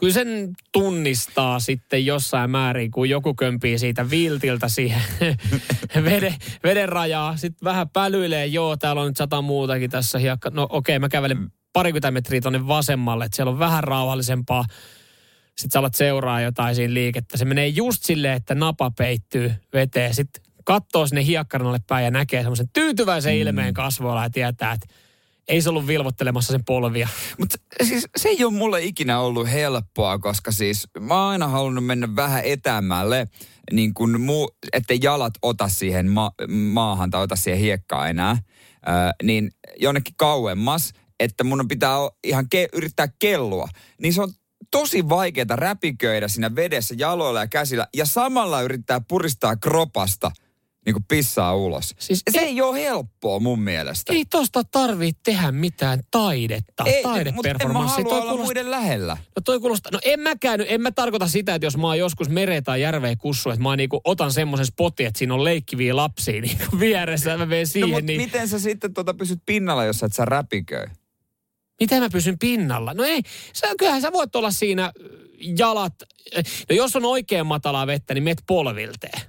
kyllä 0.01 0.13
sen 0.13 0.49
tunnistaa 0.73 1.61
sitten 1.61 2.07
jossain 2.07 2.51
määrin, 2.51 2.91
kun 2.91 3.09
joku 3.09 3.35
kömpii 3.35 3.79
siitä 3.79 4.11
viltiltä 4.11 4.69
siihen 4.69 5.03
veden, 6.05 6.35
veden 6.65 6.89
rajaa. 6.89 7.37
Sitten 7.37 7.65
vähän 7.65 7.89
pälyilee, 7.89 8.47
joo, 8.47 8.77
täällä 8.77 9.03
on 9.03 9.09
nyt 9.09 9.17
sata 9.17 9.43
muutakin 9.43 9.91
tässä 9.91 10.19
hiekka. 10.19 10.51
No 10.51 10.63
okei, 10.63 10.97
okay, 10.97 10.99
mä 10.99 11.09
kävelen 11.09 11.53
parikymmentä 11.73 12.11
metriä 12.11 12.41
tonne 12.41 12.69
vasemmalle, 12.69 13.25
että 13.25 13.37
siellä 13.37 13.51
on 13.51 13.59
vähän 13.59 13.85
rauhallisempaa. 13.85 14.65
Sitten 15.49 15.71
sä 15.73 15.79
alat 15.79 15.95
seuraa 15.95 16.41
jotain 16.41 16.75
siinä 16.75 16.95
liikettä. 16.95 17.37
Se 17.37 17.45
menee 17.45 17.69
just 17.69 18.03
silleen, 18.03 18.35
että 18.35 18.55
napa 18.55 18.91
peittyy 18.91 19.53
veteen. 19.73 20.15
Sitten 20.15 20.43
katsoo 20.65 21.07
sinne 21.07 21.25
hiekkaranalle 21.25 21.81
päin 21.87 22.05
ja 22.05 22.11
näkee 22.11 22.41
semmoisen 22.41 22.69
tyytyväisen 22.73 23.35
mm. 23.35 23.41
ilmeen 23.41 23.75
kasvoilla 23.75 24.23
ja 24.23 24.31
tietää, 24.31 24.73
että 24.73 24.87
ei 25.49 25.63
se 25.63 25.69
ollut 25.69 25.87
vilvottelemassa 25.87 26.53
sen 26.53 26.65
polvia. 26.65 27.09
Mutta 27.39 27.57
siis 27.83 28.07
se 28.17 28.29
ei 28.29 28.45
ole 28.45 28.53
mulle 28.53 28.83
ikinä 28.83 29.21
ollut 29.21 29.51
helppoa, 29.51 30.19
koska 30.19 30.53
siis 30.53 30.89
mä 31.01 31.15
oon 31.23 31.31
aina 31.31 31.49
halunnut 31.49 31.87
mennä 31.87 32.17
vähän 32.17 32.45
etämälle, 32.45 33.27
niin 33.73 33.95
kun 33.95 34.21
muu, 34.21 34.51
ettei 34.73 34.99
jalat 35.03 35.35
ota 35.43 35.69
siihen 35.69 36.11
ma- 36.11 36.33
maahan 36.49 37.11
tai 37.11 37.23
ota 37.23 37.37
siihen 37.37 37.61
hiekkaan 37.61 38.11
enää, 38.11 38.37
ö, 38.89 38.91
niin 39.23 39.51
jonnekin 39.81 40.15
kauemmas, 40.17 40.93
että 41.21 41.45
mun 41.45 41.69
pitää 41.69 41.97
ihan 42.25 42.45
ke- 42.55 42.69
yrittää 42.73 43.09
kellua. 43.19 43.69
Niin 44.03 44.13
se 44.15 44.23
on 44.23 44.33
tosi 44.71 45.09
vaikeaa 45.09 45.57
räpiköidä 45.57 46.29
siinä 46.29 46.55
vedessä 46.55 46.95
jaloilla 46.99 47.41
ja 47.41 47.47
käsillä 47.47 47.87
ja 47.97 48.07
samalla 48.07 48.63
yrittää 48.63 49.01
puristaa 49.09 49.57
kropasta 49.57 50.31
niin 50.89 50.95
kuin 50.95 51.05
pissaa 51.09 51.57
ulos. 51.57 51.95
Siis 51.99 52.23
se 52.31 52.39
ei- 52.41 52.47
ei 52.47 52.61
ole 52.63 52.81
helppoa 52.81 53.39
mun 53.41 53.61
mielestä. 53.61 54.13
Ei 54.13 54.25
tosta 54.25 54.63
tarvii 54.65 55.13
tehdä 55.25 55.53
mitään 55.53 56.01
taidetta, 56.11 56.85
Ei, 56.87 56.93
mutta 57.03 57.19
en 57.21 57.27
mä 57.35 57.43
taideperformanssia. 57.43 58.05
kuulostaa- 58.05 58.37
muiden 58.37 58.71
lähellä. 58.71 59.17
No 59.37 59.43
toi 59.45 59.61
kuulostaa, 59.61 59.93
no 59.93 59.99
en 60.05 60.21
mäkään, 60.21 60.61
en 60.69 60.81
mä 60.81 60.91
tarkoita 60.91 61.29
sitä, 61.29 61.55
että 61.55 61.67
jos 61.67 61.77
mä 61.77 61.87
oon 61.87 61.99
joskus 61.99 62.29
mereen 62.29 62.65
tai 62.65 62.81
järveen 62.81 63.19
kussu, 63.19 63.51
että 63.51 63.63
mä 63.63 63.77
niinku 63.77 64.01
otan 64.05 64.33
semmoisen 64.33 64.67
spotin, 64.67 65.07
että 65.07 65.19
siinä 65.19 65.35
on 65.35 65.45
leikkiviä 65.45 65.97
lapsia 65.97 66.41
niinku 66.41 66.79
vieressä 66.81 67.31
ja 67.31 67.39
mä 67.39 67.47
menen 67.47 67.63
No, 67.63 67.73
siihen, 67.73 67.89
mutta 67.91 68.05
niin 68.07 68.21
miten 68.21 68.49
sä 68.49 68.59
sitten 68.59 68.95
tuota 68.95 69.15
pysyt 69.15 69.39
pinnalla, 69.47 69.85
jos 69.85 70.03
et 70.03 70.13
sä 70.15 70.25
räpiköi? 70.25 70.87
miten 71.81 72.03
mä 72.03 72.09
pysyn 72.13 72.39
pinnalla? 72.39 72.95
No 72.95 73.05
ei, 73.05 73.23
sä, 73.53 73.67
kyllähän 73.79 74.03
sä 74.03 74.13
voit 74.13 74.37
olla 74.37 74.51
siinä 74.51 74.93
jalat, 75.59 75.95
no 76.71 76.77
jos 76.77 76.97
on 76.97 77.05
oikein 77.05 77.47
matalaa 77.47 77.87
vettä, 77.87 78.15
niin 78.15 78.25
met 78.25 78.39
polvilteen. 78.47 79.21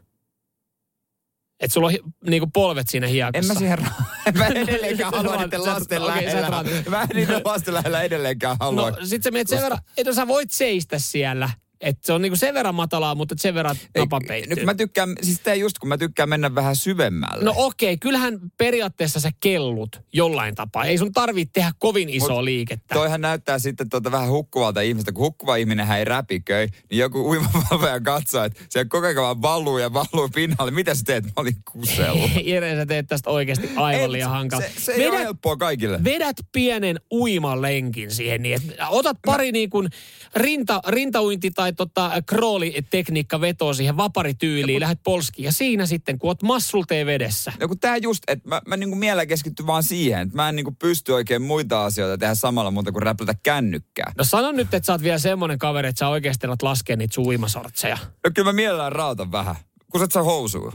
Että 1.59 1.73
sulla 1.73 1.87
on 1.87 1.93
niinku 2.27 2.47
polvet 2.53 2.87
siinä 2.87 3.07
En 3.07 3.13
hiekassa. 3.13 3.53
mä 3.53 3.59
siihen, 3.59 3.79
ra- 3.79 4.03
mä 4.37 4.47
en 4.47 4.57
edelleenkään 4.57 5.13
halua 5.13 5.37
niiden 5.37 5.63
lasten 5.63 6.07
lähellä. 6.07 6.63
Mä 6.89 7.01
en 7.01 7.07
niiden 7.13 7.41
lasten 7.45 7.73
lähellä 7.73 8.01
edelleenkään 8.01 8.57
halua. 8.59 8.89
No 8.89 8.97
sit 9.05 9.23
sä 9.23 9.31
menet 9.31 9.47
sen 9.47 9.61
verran, 9.61 9.79
että 9.97 10.13
sä 10.13 10.27
voit 10.27 10.51
seistä 10.51 10.99
siellä. 10.99 11.49
Että 11.81 12.05
se 12.05 12.13
on 12.13 12.21
niinku 12.21 12.35
sen 12.35 12.53
verran 12.53 12.75
matalaa, 12.75 13.15
mutta 13.15 13.35
sen 13.37 13.53
verran 13.53 13.75
Ei, 13.95 14.01
napa 14.01 14.19
peittyy. 14.27 14.55
Nyt 14.55 14.65
mä 14.65 14.73
tykkään, 14.73 15.15
siis 15.21 15.39
tää 15.39 15.53
just 15.53 15.79
kun 15.79 15.89
mä 15.89 15.97
tykkään 15.97 16.29
mennä 16.29 16.55
vähän 16.55 16.75
syvemmälle. 16.75 17.43
No 17.43 17.53
okei, 17.55 17.97
kyllähän 17.97 18.39
periaatteessa 18.57 19.19
sä 19.19 19.31
kellut 19.39 20.01
jollain 20.13 20.55
tapaa. 20.55 20.85
Ei 20.85 20.97
sun 20.97 21.13
tarvitse 21.13 21.51
tehdä 21.53 21.71
kovin 21.79 22.09
isoa 22.09 22.35
Mut 22.35 22.43
liikettä. 22.43 22.95
Toihan 22.95 23.21
näyttää 23.21 23.59
sitten 23.59 23.89
tuota 23.89 24.11
vähän 24.11 24.29
hukkuvalta 24.29 24.81
ihmistä, 24.81 25.11
kun 25.11 25.25
hukkuva 25.25 25.55
ihminen 25.55 25.91
ei 25.91 26.05
räpiköi, 26.05 26.67
niin 26.89 26.99
joku 26.99 27.29
uimavalvoja 27.29 28.01
katsoo, 28.01 28.43
että 28.43 28.63
se 28.69 28.85
koko 28.85 29.07
ajan 29.07 29.23
vaan 29.23 29.41
valuu 29.41 29.77
ja 29.77 29.93
valuu 29.93 30.29
pinnalle. 30.35 30.71
Mitä 30.71 30.95
sä 30.95 31.01
teet? 31.05 31.25
Mä 31.25 31.31
olin 31.35 31.55
kusella. 31.71 32.29
Jere, 32.43 32.75
sä 32.75 32.85
teet 32.85 33.07
tästä 33.07 33.29
oikeasti 33.29 33.69
aivan 33.75 34.11
liian 34.11 34.31
hankala. 34.31 34.61
Se, 34.61 34.71
se 34.77 34.91
ei 34.91 35.07
ole 35.07 35.19
helppoa 35.19 35.57
kaikille. 35.57 36.03
vedät 36.03 36.37
pienen 36.51 36.99
uimalenkin 37.11 38.11
siihen 38.11 38.41
niin, 38.41 38.55
että 38.55 38.89
otat 38.89 39.17
pari 39.25 39.51
niin 39.51 39.69
kuin 39.69 39.89
rinta, 40.35 40.81
rintauinti 40.87 41.51
tai 41.51 41.68
tota 41.73 42.11
kroolitekniikka 42.25 43.41
vetoa 43.41 43.73
siihen 43.73 43.97
vaparityyliin, 43.97 44.79
lähdet 44.79 44.99
polskiin 45.03 45.45
ja 45.45 45.51
siinä 45.51 45.85
sitten, 45.85 46.19
kun 46.19 46.29
oot 46.29 46.43
massultee 46.43 47.05
vedessä. 47.05 47.53
No 47.59 47.67
kun 47.67 47.79
tää 47.79 47.97
just, 47.97 48.23
että 48.27 48.49
mä, 48.49 48.61
mä 48.67 48.77
niinku 48.77 48.95
mielellä 48.95 49.25
keskitty 49.25 49.67
vaan 49.67 49.83
siihen, 49.83 50.21
että 50.21 50.35
mä 50.35 50.49
en 50.49 50.55
niinku 50.55 50.75
pysty 50.79 51.11
oikein 51.11 51.41
muita 51.41 51.85
asioita 51.85 52.17
tehdä 52.17 52.35
samalla 52.35 52.71
muuta 52.71 52.91
kuin 52.91 53.03
räplätä 53.03 53.35
kännykkää. 53.43 54.11
No 54.17 54.23
sano 54.23 54.51
nyt, 54.51 54.73
että 54.73 54.85
sä 54.85 54.93
oot 54.93 55.03
vielä 55.03 55.19
semmoinen 55.19 55.59
kaveri, 55.59 55.87
että 55.89 55.99
sä 55.99 56.07
oikeasti 56.07 56.47
alat 56.47 56.61
laskea 56.61 56.95
niitä 56.95 57.13
sun 57.13 57.27
uimasortseja. 57.27 57.97
No 58.23 58.31
kyllä 58.33 58.49
mä 58.49 58.53
mielellään 58.53 58.91
rautan 58.91 59.31
vähän. 59.31 59.55
Kun 59.91 60.01
sä 60.01 60.05
et 60.05 60.11
saa 60.11 60.23
housua. 60.23 60.73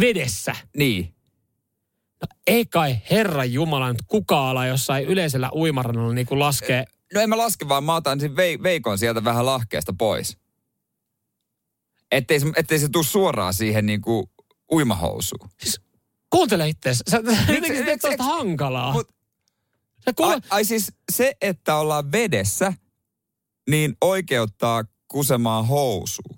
Vedessä. 0.00 0.54
Niin. 0.76 1.14
No 2.20 2.26
ei 2.46 2.66
kai 2.66 2.96
Herran 3.10 3.52
Jumala 3.52 3.92
nyt 3.92 4.02
kuka 4.06 4.50
ala 4.50 4.66
jossain 4.66 5.04
yleisellä 5.04 5.50
uimarannalla 5.54 6.14
niin 6.14 6.26
kuin 6.26 6.38
laskee. 6.38 6.84
No 7.14 7.20
en 7.20 7.28
mä 7.28 7.38
laske, 7.38 7.68
vaan 7.68 7.84
mä 7.84 7.94
otan 7.94 8.20
sen 8.20 8.36
vei, 8.36 8.62
veikon 8.62 8.98
sieltä 8.98 9.24
vähän 9.24 9.46
lahkeesta 9.46 9.94
pois. 9.98 10.36
Ettei 12.12 12.40
se, 12.40 12.46
ettei 12.56 12.78
se 12.78 12.88
tuu 12.88 13.02
suoraan 13.04 13.54
siihen 13.54 13.86
niin 13.86 14.00
kuin 14.00 14.30
uimahousuun. 14.72 15.50
Siis 15.60 15.80
kuuntele 16.30 16.68
itseäsi. 16.68 17.02
Sä 17.10 17.16
jotenkin 17.54 17.84
teet 17.84 18.00
sellaista 18.00 18.24
hankalaa. 18.24 18.92
Mut- 18.92 19.14
Sä 20.04 20.12
kuule, 20.16 20.32
Ai, 20.34 20.40
ai 20.50 20.64
siis 20.64 20.92
se, 21.12 21.32
että 21.40 21.76
ollaan 21.76 22.12
vedessä, 22.12 22.72
niin 23.70 23.96
oikeuttaa 24.00 24.84
kusemaan 25.08 25.66
housuun. 25.66 26.37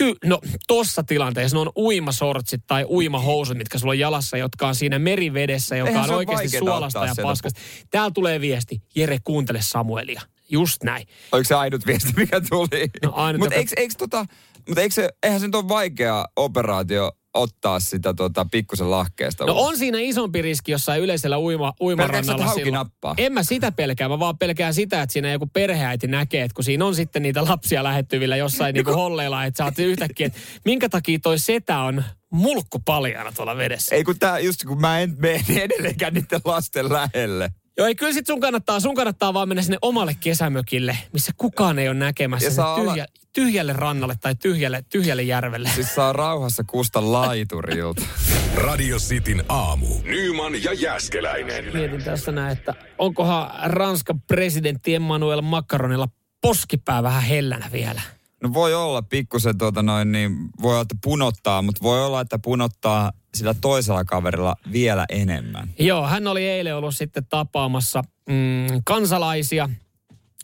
Ky- 0.00 0.16
no 0.24 0.40
tossa 0.66 1.02
tilanteessa 1.02 1.56
ne 1.56 1.60
on 1.60 1.72
uimasortsit 1.76 2.62
tai 2.66 2.84
uimahousut, 2.84 3.56
mitkä 3.58 3.78
sulla 3.78 3.90
on 3.90 3.98
jalassa, 3.98 4.36
jotka 4.36 4.68
on 4.68 4.74
siinä 4.74 4.98
merivedessä, 4.98 5.76
joka 5.76 5.90
Eihän 5.90 6.10
on 6.10 6.16
oikeasti 6.16 6.58
suolasta 6.58 7.06
ja 7.06 7.14
paskasta. 7.22 7.60
Täällä 7.90 8.10
tulee 8.10 8.40
viesti, 8.40 8.82
Jere 8.94 9.18
kuuntele 9.24 9.58
Samuelia. 9.62 10.22
Just 10.50 10.82
näin. 10.82 11.06
Oliko 11.32 11.48
se 11.48 11.54
ainut 11.54 11.86
viesti, 11.86 12.12
mikä 12.16 12.40
tuli? 12.50 12.90
No 13.02 13.10
Mutta 13.38 13.44
joka- 13.44 13.54
eikö, 13.54 13.72
eikö, 13.76 13.94
tota, 13.98 14.26
mut 14.68 14.78
eikö 14.78 14.94
se, 14.94 15.08
eihän 15.22 15.40
se 15.40 15.46
nyt 15.46 15.54
ole 15.54 15.68
vaikea 15.68 16.24
operaatio 16.36 17.12
ottaa 17.34 17.80
sitä 17.80 18.14
tota, 18.14 18.46
pikkusen 18.50 18.90
lahkeesta 18.90 19.44
No 19.44 19.54
on 19.54 19.78
siinä 19.78 19.98
isompi 20.00 20.42
riski 20.42 20.72
jossain 20.72 21.02
yleisellä 21.02 21.38
uima, 21.38 21.72
uimarannalla 21.80 22.52
silloin. 22.54 22.74
nappaa? 22.74 23.14
En 23.18 23.32
mä 23.32 23.42
sitä 23.42 23.72
pelkää, 23.72 24.08
mä 24.08 24.18
vaan 24.18 24.38
pelkään 24.38 24.74
sitä, 24.74 25.02
että 25.02 25.12
siinä 25.12 25.32
joku 25.32 25.46
perheäiti 25.46 26.06
näkee, 26.06 26.42
että 26.42 26.54
kun 26.54 26.64
siinä 26.64 26.84
on 26.84 26.94
sitten 26.94 27.22
niitä 27.22 27.44
lapsia 27.44 27.84
lähettyvillä 27.84 28.36
jossain 28.36 28.74
niinku 28.74 28.92
holleilla, 28.92 29.44
että 29.44 29.72
sä 29.76 29.82
yhtäkkiä, 29.82 30.26
että 30.26 30.38
minkä 30.64 30.88
takia 30.88 31.18
toi 31.22 31.38
setä 31.38 31.78
on 31.78 32.04
mulkku 32.32 32.78
paljana 32.78 33.32
tuolla 33.32 33.56
vedessä. 33.56 33.94
Ei 33.94 34.04
kun 34.04 34.18
tää, 34.18 34.38
just 34.38 34.64
kun 34.64 34.80
mä 34.80 35.00
en 35.00 35.16
mene 35.18 35.62
edelleenkään 35.62 36.14
niiden 36.14 36.40
lasten 36.44 36.92
lähelle. 36.92 37.50
Joo, 37.76 37.86
ei 37.86 37.94
kyllä 37.94 38.12
sit 38.12 38.26
sun 38.26 38.40
kannattaa, 38.40 38.80
sun 38.80 38.94
kannattaa 38.94 39.34
vaan 39.34 39.48
mennä 39.48 39.62
sinne 39.62 39.78
omalle 39.82 40.16
kesämökille, 40.20 40.98
missä 41.12 41.32
kukaan 41.36 41.78
ei 41.78 41.88
ole 41.88 41.96
näkemässä. 41.98 42.46
Ja 42.46 42.50
sinne 42.50 42.62
saa 42.62 42.74
olla- 42.74 42.92
tyhjä, 42.92 43.06
tyhjälle 43.32 43.72
rannalle 43.72 44.14
tai 44.20 44.34
tyhjälle, 44.34 44.84
tyhjälle 44.88 45.22
järvelle. 45.22 45.70
Siis 45.74 45.94
saa 45.94 46.12
rauhassa 46.12 46.64
kusta 46.64 47.12
laiturilta. 47.12 48.02
Radio 48.54 48.96
Cityn 48.98 49.44
aamu. 49.48 49.86
Nyman 50.04 50.62
ja 50.64 50.72
Jäskeläinen. 50.72 51.64
Mietin 51.72 52.04
tässä 52.04 52.32
näin, 52.32 52.58
että 52.58 52.74
onkohan 52.98 53.50
Ranskan 53.64 54.20
presidentti 54.20 54.94
Emmanuel 54.94 55.40
Macronilla 55.40 56.08
poskipää 56.40 57.02
vähän 57.02 57.22
hellänä 57.22 57.68
vielä. 57.72 58.00
No 58.42 58.54
voi 58.54 58.74
olla 58.74 59.02
pikkusen 59.02 59.58
tuota 59.58 59.82
noin, 59.82 60.12
niin 60.12 60.36
voi 60.62 60.72
olla, 60.72 60.82
että 60.82 60.96
punottaa, 61.04 61.62
mutta 61.62 61.82
voi 61.82 62.04
olla, 62.04 62.20
että 62.20 62.38
punottaa 62.38 63.12
sillä 63.34 63.54
toisella 63.60 64.04
kaverilla 64.04 64.56
vielä 64.72 65.06
enemmän. 65.08 65.70
Joo, 65.78 66.06
hän 66.06 66.26
oli 66.26 66.48
eilen 66.48 66.76
ollut 66.76 66.96
sitten 66.96 67.26
tapaamassa 67.28 68.04
mm, 68.28 68.82
kansalaisia. 68.84 69.68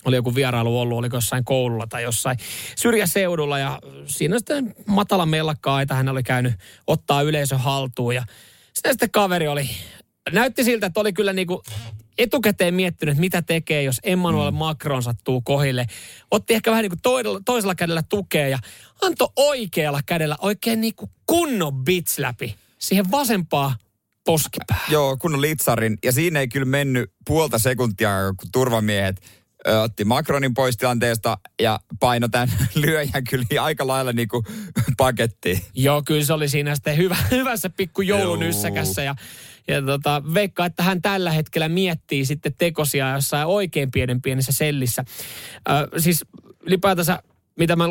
Oli 0.04 0.16
joku 0.16 0.34
vierailu 0.34 0.80
ollut, 0.80 0.98
oliko 0.98 1.16
jossain 1.16 1.44
koululla 1.44 1.86
tai 1.86 2.02
jossain 2.02 2.38
syrjäseudulla 2.76 3.58
ja 3.58 3.78
siinä 4.06 4.38
sitten 4.38 4.74
matala 4.86 5.26
mellakka-aita 5.26 5.94
hän 5.94 6.08
oli 6.08 6.22
käynyt 6.22 6.54
ottaa 6.86 7.22
yleisö 7.22 7.58
haltuun 7.58 8.14
ja 8.14 8.24
sitten, 8.72 8.92
sitten 8.92 9.10
kaveri 9.10 9.48
oli, 9.48 9.70
näytti 10.32 10.64
siltä, 10.64 10.86
että 10.86 11.00
oli 11.00 11.12
kyllä 11.12 11.32
niinku 11.32 11.62
etukäteen 12.18 12.74
miettinyt, 12.74 13.12
että 13.12 13.20
mitä 13.20 13.42
tekee, 13.42 13.82
jos 13.82 14.00
Emmanuel 14.02 14.50
Macron 14.50 15.02
sattuu 15.02 15.40
kohille. 15.40 15.86
Otti 16.30 16.54
ehkä 16.54 16.70
vähän 16.70 16.82
niin 16.82 16.90
kuin 16.90 17.02
toisella, 17.02 17.40
toisella 17.44 17.74
kädellä 17.74 18.02
tukea 18.02 18.48
ja 18.48 18.58
antoi 19.02 19.28
oikealla 19.36 20.00
kädellä 20.06 20.36
oikein 20.40 20.80
niin 20.80 20.94
kuin 20.94 21.10
kunnon 21.26 21.84
bits 21.84 22.18
läpi 22.18 22.56
siihen 22.78 23.10
vasempaa 23.10 23.76
poskipäähän. 24.24 24.92
Joo, 24.92 25.16
kun 25.16 25.40
litsarin. 25.40 25.98
Ja 26.04 26.12
siinä 26.12 26.40
ei 26.40 26.48
kyllä 26.48 26.64
mennyt 26.64 27.12
puolta 27.26 27.58
sekuntia, 27.58 28.10
kun 28.36 28.48
turvamiehet 28.52 29.22
ö, 29.68 29.80
otti 29.80 30.04
Macronin 30.04 30.54
pois 30.54 30.76
tilanteesta 30.76 31.38
ja 31.62 31.80
paino 32.00 32.28
tämän 32.28 32.52
lyöjän 32.74 33.24
kyllä 33.30 33.62
aika 33.62 33.86
lailla 33.86 34.12
niin 34.12 34.28
kuin 34.28 34.44
pakettiin. 34.96 35.60
Joo, 35.74 36.02
kyllä 36.02 36.24
se 36.24 36.32
oli 36.32 36.48
siinä 36.48 36.74
sitten 36.74 36.96
hyvä, 36.96 37.16
hyvässä 37.30 37.70
pikku 37.70 38.02
joulunyssäkässä 38.02 39.02
ja, 39.02 39.14
ja 39.68 39.82
tota, 39.82 40.22
veikka, 40.34 40.66
että 40.66 40.82
hän 40.82 41.02
tällä 41.02 41.30
hetkellä 41.30 41.68
miettii 41.68 42.24
sitten 42.24 42.54
tekosia 42.58 43.14
jossain 43.14 43.46
oikein 43.46 43.90
pienen 43.90 44.22
pienessä 44.22 44.52
sellissä. 44.52 45.04
Ö, 45.68 46.00
siis 46.00 46.24
ylipäätänsä, 46.60 47.22
mitä 47.58 47.76
mä 47.76 47.84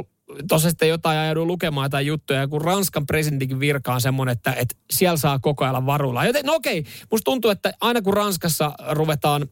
tuossa 0.47 0.69
sitten 0.69 0.89
jotain 0.89 1.17
ajauduin 1.19 1.47
lukemaan 1.47 1.89
tai 1.89 2.05
juttuja, 2.05 2.47
kun 2.47 2.61
Ranskan 2.61 3.05
presidentin 3.05 3.59
virka 3.59 3.93
on 3.93 4.01
semmoinen, 4.01 4.33
että, 4.33 4.53
että 4.53 4.75
siellä 4.91 5.17
saa 5.17 5.39
koko 5.39 5.65
ajan 5.65 5.85
varuilla. 5.85 6.25
Joten 6.25 6.45
no 6.45 6.55
okei, 6.55 6.83
musta 7.11 7.25
tuntuu, 7.25 7.51
että 7.51 7.73
aina 7.81 8.01
kun 8.01 8.13
Ranskassa 8.13 8.71
ruvetaan 8.91 9.47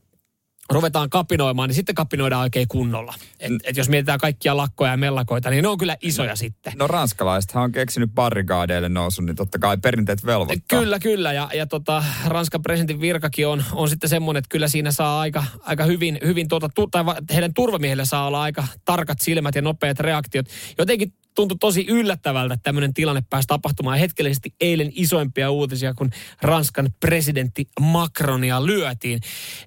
ruvetaan 0.70 1.10
kapinoimaan, 1.10 1.70
niin 1.70 1.76
sitten 1.76 1.96
kapinoidaan 1.96 2.42
oikein 2.42 2.68
kunnolla. 2.68 3.14
Et, 3.40 3.52
et 3.64 3.78
jos 3.78 3.90
mietitään 3.90 4.20
kaikkia 4.20 4.58
lakkoja 4.58 4.92
ja 4.92 4.98
mellakoita, 4.98 5.50
niin 5.50 5.62
ne 5.62 5.68
on 5.68 5.78
kyllä 5.78 5.98
isoja 6.02 6.36
sitten. 6.36 6.74
No 6.76 6.88
ranskalaisethan 6.88 7.64
on 7.64 7.72
keksinyt 7.72 8.12
barrikaadeille 8.14 8.90
nousun, 8.90 9.26
niin 9.26 9.36
totta 9.36 9.60
kai 9.60 9.78
perinteet 9.78 10.26
velvoittaa. 10.26 10.80
Kyllä, 10.80 11.00
kyllä. 11.00 11.34
Ja, 11.34 11.50
ja 11.54 11.68
tota, 11.68 12.04
Ranskan 12.28 12.62
presidentin 12.62 13.02
virkakin 13.02 13.48
on, 13.48 13.64
on 13.72 13.90
sitten 13.90 14.10
semmoinen, 14.10 14.40
että 14.40 14.50
kyllä 14.50 14.68
siinä 14.68 14.92
saa 14.92 15.20
aika, 15.20 15.44
aika 15.60 15.84
hyvin, 15.84 16.20
hyvin 16.26 16.48
tuota, 16.48 16.70
tu, 16.76 16.88
tai 16.88 17.04
heidän 17.34 17.54
turvamiehillä 17.54 18.06
saa 18.06 18.28
olla 18.28 18.42
aika 18.42 18.68
tarkat 18.86 19.22
silmät 19.22 19.56
ja 19.56 19.62
nopeat 19.62 20.00
reaktiot. 20.00 20.46
Jotenkin 20.78 21.14
tuntui 21.36 21.58
tosi 21.60 21.86
yllättävältä, 21.90 22.54
että 22.54 22.64
tämmöinen 22.64 22.94
tilanne 22.94 23.24
pääsi 23.30 23.48
tapahtumaan 23.48 24.00
hetkellisesti 24.00 24.54
eilen 24.62 24.92
isoimpia 24.96 25.52
uutisia, 25.52 25.94
kun 25.94 26.10
Ranskan 26.42 26.90
presidentti 27.00 27.68
Macronia 27.80 28.66
lyötiin. 28.66 29.20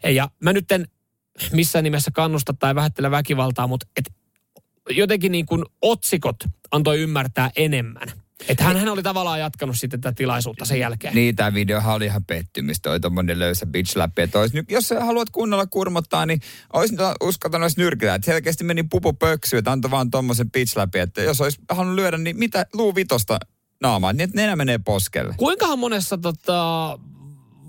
Ja 0.05 0.31
mä 0.43 0.53
nyt 0.53 0.73
en 0.73 0.89
missään 1.53 1.85
nimessä 1.85 2.11
kannusta 2.11 2.55
tai 2.59 2.75
vähättele 2.75 3.11
väkivaltaa, 3.11 3.67
mutta 3.67 3.87
et 3.97 4.05
jotenkin 4.91 5.33
niin 5.33 5.47
kuin 5.47 5.65
otsikot 5.83 6.37
antoi 6.71 7.01
ymmärtää 7.01 7.51
enemmän. 7.57 8.26
Että 8.49 8.65
hän, 8.65 8.77
hän 8.77 8.89
oli 8.89 9.03
tavallaan 9.03 9.41
jatkanut 9.41 9.79
sitten 9.79 10.01
tätä 10.01 10.17
tilaisuutta 10.17 10.65
sen 10.65 10.81
jälkeen. 10.81 11.15
Niin, 11.15 11.37
tämä 11.37 11.55
videohan 11.55 11.95
oli 11.95 12.05
ihan 12.05 12.25
pettymys, 12.25 12.81
toi 12.81 13.01
tommonen 13.01 13.39
löysä 13.39 13.67
bitch 13.67 13.97
läpi. 13.97 14.23
Että 14.23 14.39
olisi, 14.39 14.55
nyt- 14.55 14.71
jos 14.71 14.89
sä 14.89 15.05
haluat 15.05 15.31
kunnolla 15.31 15.67
kurmottaa, 15.67 16.27
niin 16.27 16.41
olisi 16.73 16.95
uskaltanut 17.23 17.65
olisi 17.65 17.81
nyrkillä. 17.81 18.15
Että 18.15 18.27
selkeästi 18.27 18.65
meni 18.65 18.83
pupu 18.83 19.13
pöksyyn, 19.13 19.59
että 19.59 19.73
antoi 19.73 19.91
vaan 19.91 20.11
tommosen 20.11 20.51
bitch 20.51 20.77
läpi. 20.77 20.99
Että 20.99 21.23
jos 21.23 21.41
olisi 21.41 21.59
halunnut 21.71 21.97
lyödä, 21.97 22.19
niin 22.19 22.39
mitä 22.39 22.67
luu 22.75 22.95
vitosta 22.95 23.39
naamaan, 23.83 24.17
niin 24.17 24.25
että 24.25 24.37
nenä 24.37 24.57
menee 24.57 24.79
poskelle. 24.79 25.35
Kuinkahan 25.37 25.79
monessa 25.79 26.19
tota, 26.19 26.99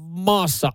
maassa, 0.10 0.74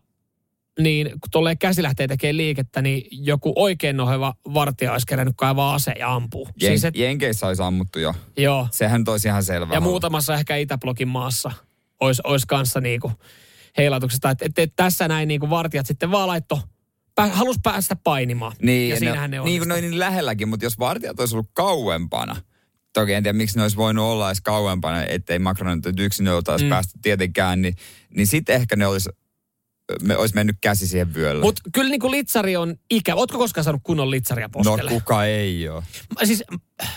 niin 0.80 1.06
kun 1.10 1.30
tolleen 1.30 1.58
käsi 1.58 1.82
lähtee 1.82 2.08
tekemään 2.08 2.36
liikettä, 2.36 2.82
niin 2.82 3.08
joku 3.10 3.52
oikein 3.56 3.96
noheva 3.96 4.34
vartija 4.54 4.92
olisi 4.92 5.06
kerännyt 5.06 5.34
kaivaa 5.36 5.74
ase 5.74 5.92
ja 5.98 6.14
ampuu. 6.14 6.48
Jen, 6.60 6.70
siis 6.72 6.84
et, 6.84 6.96
Jenkeissä 6.96 7.46
olisi 7.46 7.62
ammuttu 7.62 7.98
jo. 7.98 8.14
joo. 8.36 8.68
Sehän 8.70 9.04
toisi 9.04 9.28
ihan 9.28 9.44
selvä. 9.44 9.74
Ja 9.74 9.80
homma. 9.80 9.90
muutamassa 9.90 10.34
ehkä 10.34 10.56
Itäblokin 10.56 11.08
maassa 11.08 11.52
olisi, 12.00 12.22
olisi 12.24 12.46
kanssa 12.46 12.80
niinku 12.80 13.12
heilatuksesta. 13.78 14.30
Että 14.30 14.44
et, 14.44 14.58
et 14.58 14.72
tässä 14.76 15.08
näin 15.08 15.28
niinku 15.28 15.50
vartijat 15.50 15.86
sitten 15.86 16.10
vaan 16.10 16.28
laitto, 16.28 16.60
pä, 17.14 17.26
halus 17.26 17.56
päästä 17.62 17.96
painimaan. 17.96 18.52
Niin, 18.62 18.90
ja 18.90 18.98
siinähän 18.98 19.30
ne, 19.30 19.38
niin 19.40 19.60
kuin 19.60 19.72
oli 19.72 19.80
niin 19.80 19.98
lähelläkin, 19.98 20.48
mutta 20.48 20.66
jos 20.66 20.78
vartijat 20.78 21.20
olisi 21.20 21.34
ollut 21.36 21.50
kauempana, 21.52 22.36
toki 22.92 23.12
en 23.12 23.22
tiedä 23.22 23.36
miksi 23.36 23.56
ne 23.56 23.62
olisi 23.62 23.76
voinut 23.76 24.04
olla 24.04 24.28
edes 24.28 24.40
kauempana, 24.40 25.04
ettei 25.04 25.38
Macron 25.38 25.80
nyt 25.84 26.00
yksin 26.00 26.28
oltaisi 26.28 26.64
Mm. 26.64 26.68
päästy 26.68 26.98
tietenkään, 27.02 27.62
niin, 27.62 27.74
niin 28.16 28.26
sitten 28.26 28.56
ehkä 28.56 28.76
ne 28.76 28.86
olisi, 28.86 29.10
me 30.02 30.16
olisi 30.16 30.34
mennyt 30.34 30.56
käsi 30.60 30.86
siihen 30.88 31.14
vyölle. 31.14 31.42
Mutta 31.42 31.62
kyllä 31.74 31.90
niinku 31.90 32.10
litsari 32.10 32.56
on 32.56 32.76
ikävä. 32.90 33.16
Ootko 33.20 33.38
koskaan 33.38 33.64
saanut 33.64 33.80
kunnon 33.84 34.10
litsaria 34.10 34.46
no 34.46 34.50
poskelle? 34.64 34.90
kuka 34.90 35.24
ei 35.24 35.68
ole. 35.68 35.82
Mä- 36.20 36.26
Siis 36.26 36.44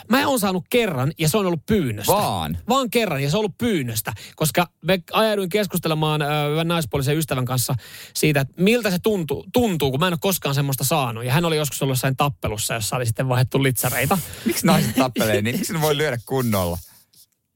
mä 0.10 0.28
oon 0.28 0.40
saanut 0.40 0.66
kerran 0.70 1.12
ja 1.20 1.30
se 1.30 1.38
on 1.38 1.46
ollut 1.46 1.66
pyynnöstä. 1.66 2.12
Vaan. 2.14 2.58
Vaan 2.70 2.90
kerran 2.90 3.24
ja 3.24 3.30
se 3.30 3.38
on 3.38 3.40
ollut 3.40 3.58
pyynnöstä. 3.58 4.14
Koska 4.36 4.68
me 4.82 5.00
ajauduin 5.12 5.50
keskustelemaan 5.50 6.22
ö, 6.22 6.28
naispuolisen 6.64 7.18
ystävän 7.18 7.46
kanssa 7.46 7.76
siitä, 8.14 8.40
että 8.42 8.54
miltä 8.58 8.92
se 8.92 8.98
tuntuu, 9.04 9.46
tuntuu, 9.54 9.92
kun 9.92 10.00
mä 10.00 10.08
en 10.08 10.14
ole 10.14 10.20
koskaan 10.22 10.56
semmoista 10.56 10.84
saanut. 10.84 11.26
Ja 11.26 11.34
hän 11.34 11.46
oli 11.46 11.58
joskus 11.58 11.82
ollut 11.82 11.92
jossain 11.96 12.18
tappelussa, 12.18 12.74
jossa 12.74 12.96
oli 12.96 13.06
sitten 13.06 13.30
vaihdettu 13.30 13.64
litsareita. 13.64 14.18
Miksi 14.46 14.66
naiset 14.66 14.96
tappelee, 14.96 15.42
niin 15.42 15.56
miksi 15.58 15.74
ne 15.74 15.82
voi 15.82 15.98
lyödä 15.98 16.18
kunnolla? 16.26 16.78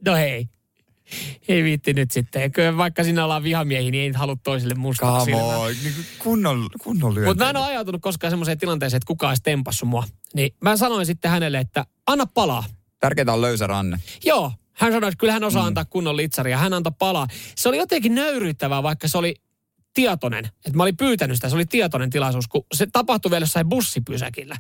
No 0.06 0.15
hei. 0.15 0.47
Ei 1.48 1.63
viitti 1.63 1.93
nyt 1.93 2.12
sitten. 2.12 2.52
Kyllä 2.52 2.78
vaikka 2.78 3.04
sinä 3.04 3.24
ollaan 3.24 3.43
vihamiehiä, 3.43 3.91
niin 3.91 4.02
ei 4.02 4.08
nyt 4.08 4.17
halua 4.17 4.36
toisille 4.43 4.74
mustaa 4.74 5.26
silmää. 5.26 5.67
niin 5.84 5.93
kunnon, 6.19 6.69
kunnon. 6.84 7.13
Mutta 7.26 7.43
mä 7.43 7.50
en 7.50 7.58
ole 7.58 7.65
ajautunut 7.65 8.02
koskaan 8.02 8.32
semmoiseen 8.32 8.58
tilanteeseen, 8.58 8.98
että 8.98 9.08
kukaan 9.08 9.32
olisi 9.32 9.43
tempassut 9.43 9.89
mua. 9.89 10.04
Niin 10.34 10.56
mä 10.62 10.78
sanoin 10.78 11.06
sitten 11.06 11.32
hänelle, 11.32 11.60
että 11.60 11.86
anna 12.08 12.26
palaa. 12.26 12.63
Tärkeintä 13.00 13.34
on 13.34 13.41
löysä 13.41 13.67
ranne. 13.67 13.98
Joo, 14.26 14.52
hän 14.74 14.91
sanoi, 14.91 15.08
että 15.08 15.19
kyllä 15.19 15.34
hän 15.34 15.43
osaa 15.43 15.62
mm. 15.62 15.67
antaa 15.67 15.86
kunnon 15.86 16.17
litsaria. 16.17 16.58
Hän 16.58 16.74
antoi 16.74 16.93
palaa. 17.00 17.28
Se 17.56 17.69
oli 17.69 17.78
jotenkin 17.78 18.15
nöyryyttävää, 18.15 18.84
vaikka 18.84 19.08
se 19.08 19.17
oli 19.17 19.36
tietoinen. 19.93 20.45
Että 20.45 20.78
mä 20.78 20.84
olin 20.84 20.98
pyytänyt 20.98 21.38
sitä, 21.38 21.50
se 21.50 21.56
oli 21.56 21.65
tietoinen 21.65 22.10
tilaisuus, 22.10 22.48
kun 22.48 22.65
se 22.74 22.88
tapahtui 22.91 23.32
vielä 23.32 23.43
jossain 23.43 23.69
bussipysäkillä. 23.69 24.56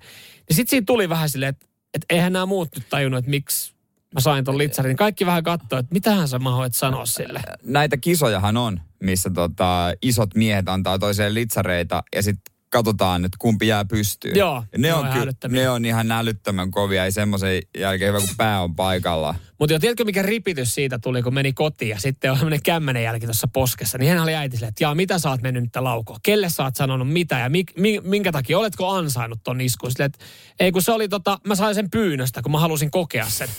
Niin 0.49 0.55
sitten 0.55 0.69
siinä 0.69 0.83
tuli 0.85 1.09
vähän 1.09 1.29
silleen, 1.29 1.49
että, 1.49 1.65
että 1.93 2.05
eihän 2.09 2.33
nämä 2.33 2.45
muut 2.45 2.69
nyt 2.75 2.89
tajunnut, 2.89 3.17
että 3.17 3.29
miksi, 3.29 3.73
mä 4.13 4.21
sain 4.21 4.45
ton 4.45 4.57
litsarin. 4.57 4.97
Kaikki 4.97 5.25
vähän 5.25 5.43
katsoi, 5.43 5.79
että 5.79 5.93
mitähän 5.93 6.27
sä 6.27 6.39
mahoit 6.39 6.75
sanoa 6.75 7.05
sille. 7.05 7.41
Näitä 7.63 7.97
kisojahan 7.97 8.57
on, 8.57 8.79
missä 9.03 9.29
tota, 9.29 9.93
isot 10.01 10.35
miehet 10.35 10.69
antaa 10.69 10.99
toiseen 10.99 11.33
litsareita 11.33 12.03
ja 12.15 12.23
sitten 12.23 12.55
katsotaan, 12.69 13.25
että 13.25 13.35
kumpi 13.39 13.67
jää 13.67 13.85
pystyyn. 13.85 14.35
Joo, 14.35 14.63
Ja 14.71 14.79
ne 14.79 14.87
ne, 14.87 14.93
on 14.93 15.07
ky- 15.07 15.47
ne 15.47 15.69
on 15.69 15.85
ihan 15.85 16.11
älyttömän 16.11 16.71
kovia. 16.71 17.05
Ei 17.05 17.11
semmoisen 17.11 17.61
jälkeen 17.77 18.13
hyvä, 18.13 18.19
kun 18.19 18.35
pää 18.37 18.61
on 18.61 18.75
paikalla. 18.75 19.35
Mutta 19.59 19.73
jo 19.73 19.79
tiedätkö, 19.79 20.05
mikä 20.05 20.21
ripitys 20.21 20.75
siitä 20.75 20.99
tuli, 20.99 21.23
kun 21.23 21.33
meni 21.33 21.53
kotiin 21.53 21.89
ja 21.89 21.99
sitten 21.99 22.31
on 22.31 22.37
sellainen 22.37 22.63
kämmenen 22.63 23.03
jälki 23.03 23.25
tuossa 23.25 23.47
poskessa. 23.53 23.97
Niin 23.97 24.11
hän 24.11 24.23
oli 24.23 24.35
äiti 24.35 24.57
silleen, 24.57 24.69
että 24.69 24.83
jaa, 24.83 24.95
mitä 24.95 25.19
sä 25.19 25.29
oot 25.29 25.41
mennyt 25.41 25.63
nyt 25.63 25.75
laukoon? 25.75 26.19
Kelle 26.23 26.49
sä 26.49 26.63
oot 26.63 26.75
sanonut 26.75 27.09
mitä 27.13 27.39
ja 27.39 27.49
mi, 27.49 27.63
mi, 27.77 27.99
minkä 28.03 28.31
takia? 28.31 28.59
Oletko 28.59 28.89
ansainnut 28.89 29.39
ton 29.43 29.61
iskun? 29.61 29.91
Silleen, 29.91 30.05
että 30.05 30.25
ei 30.59 30.71
kun 30.71 30.81
se 30.81 30.91
oli 30.91 31.07
tota, 31.09 31.39
mä 31.47 31.55
sain 31.55 31.75
sen 31.75 31.89
pyynnöstä, 31.89 32.41
kun 32.41 32.51
mä 32.51 32.59
halusin 32.59 32.91
kokea 32.91 33.25
sen. 33.29 33.49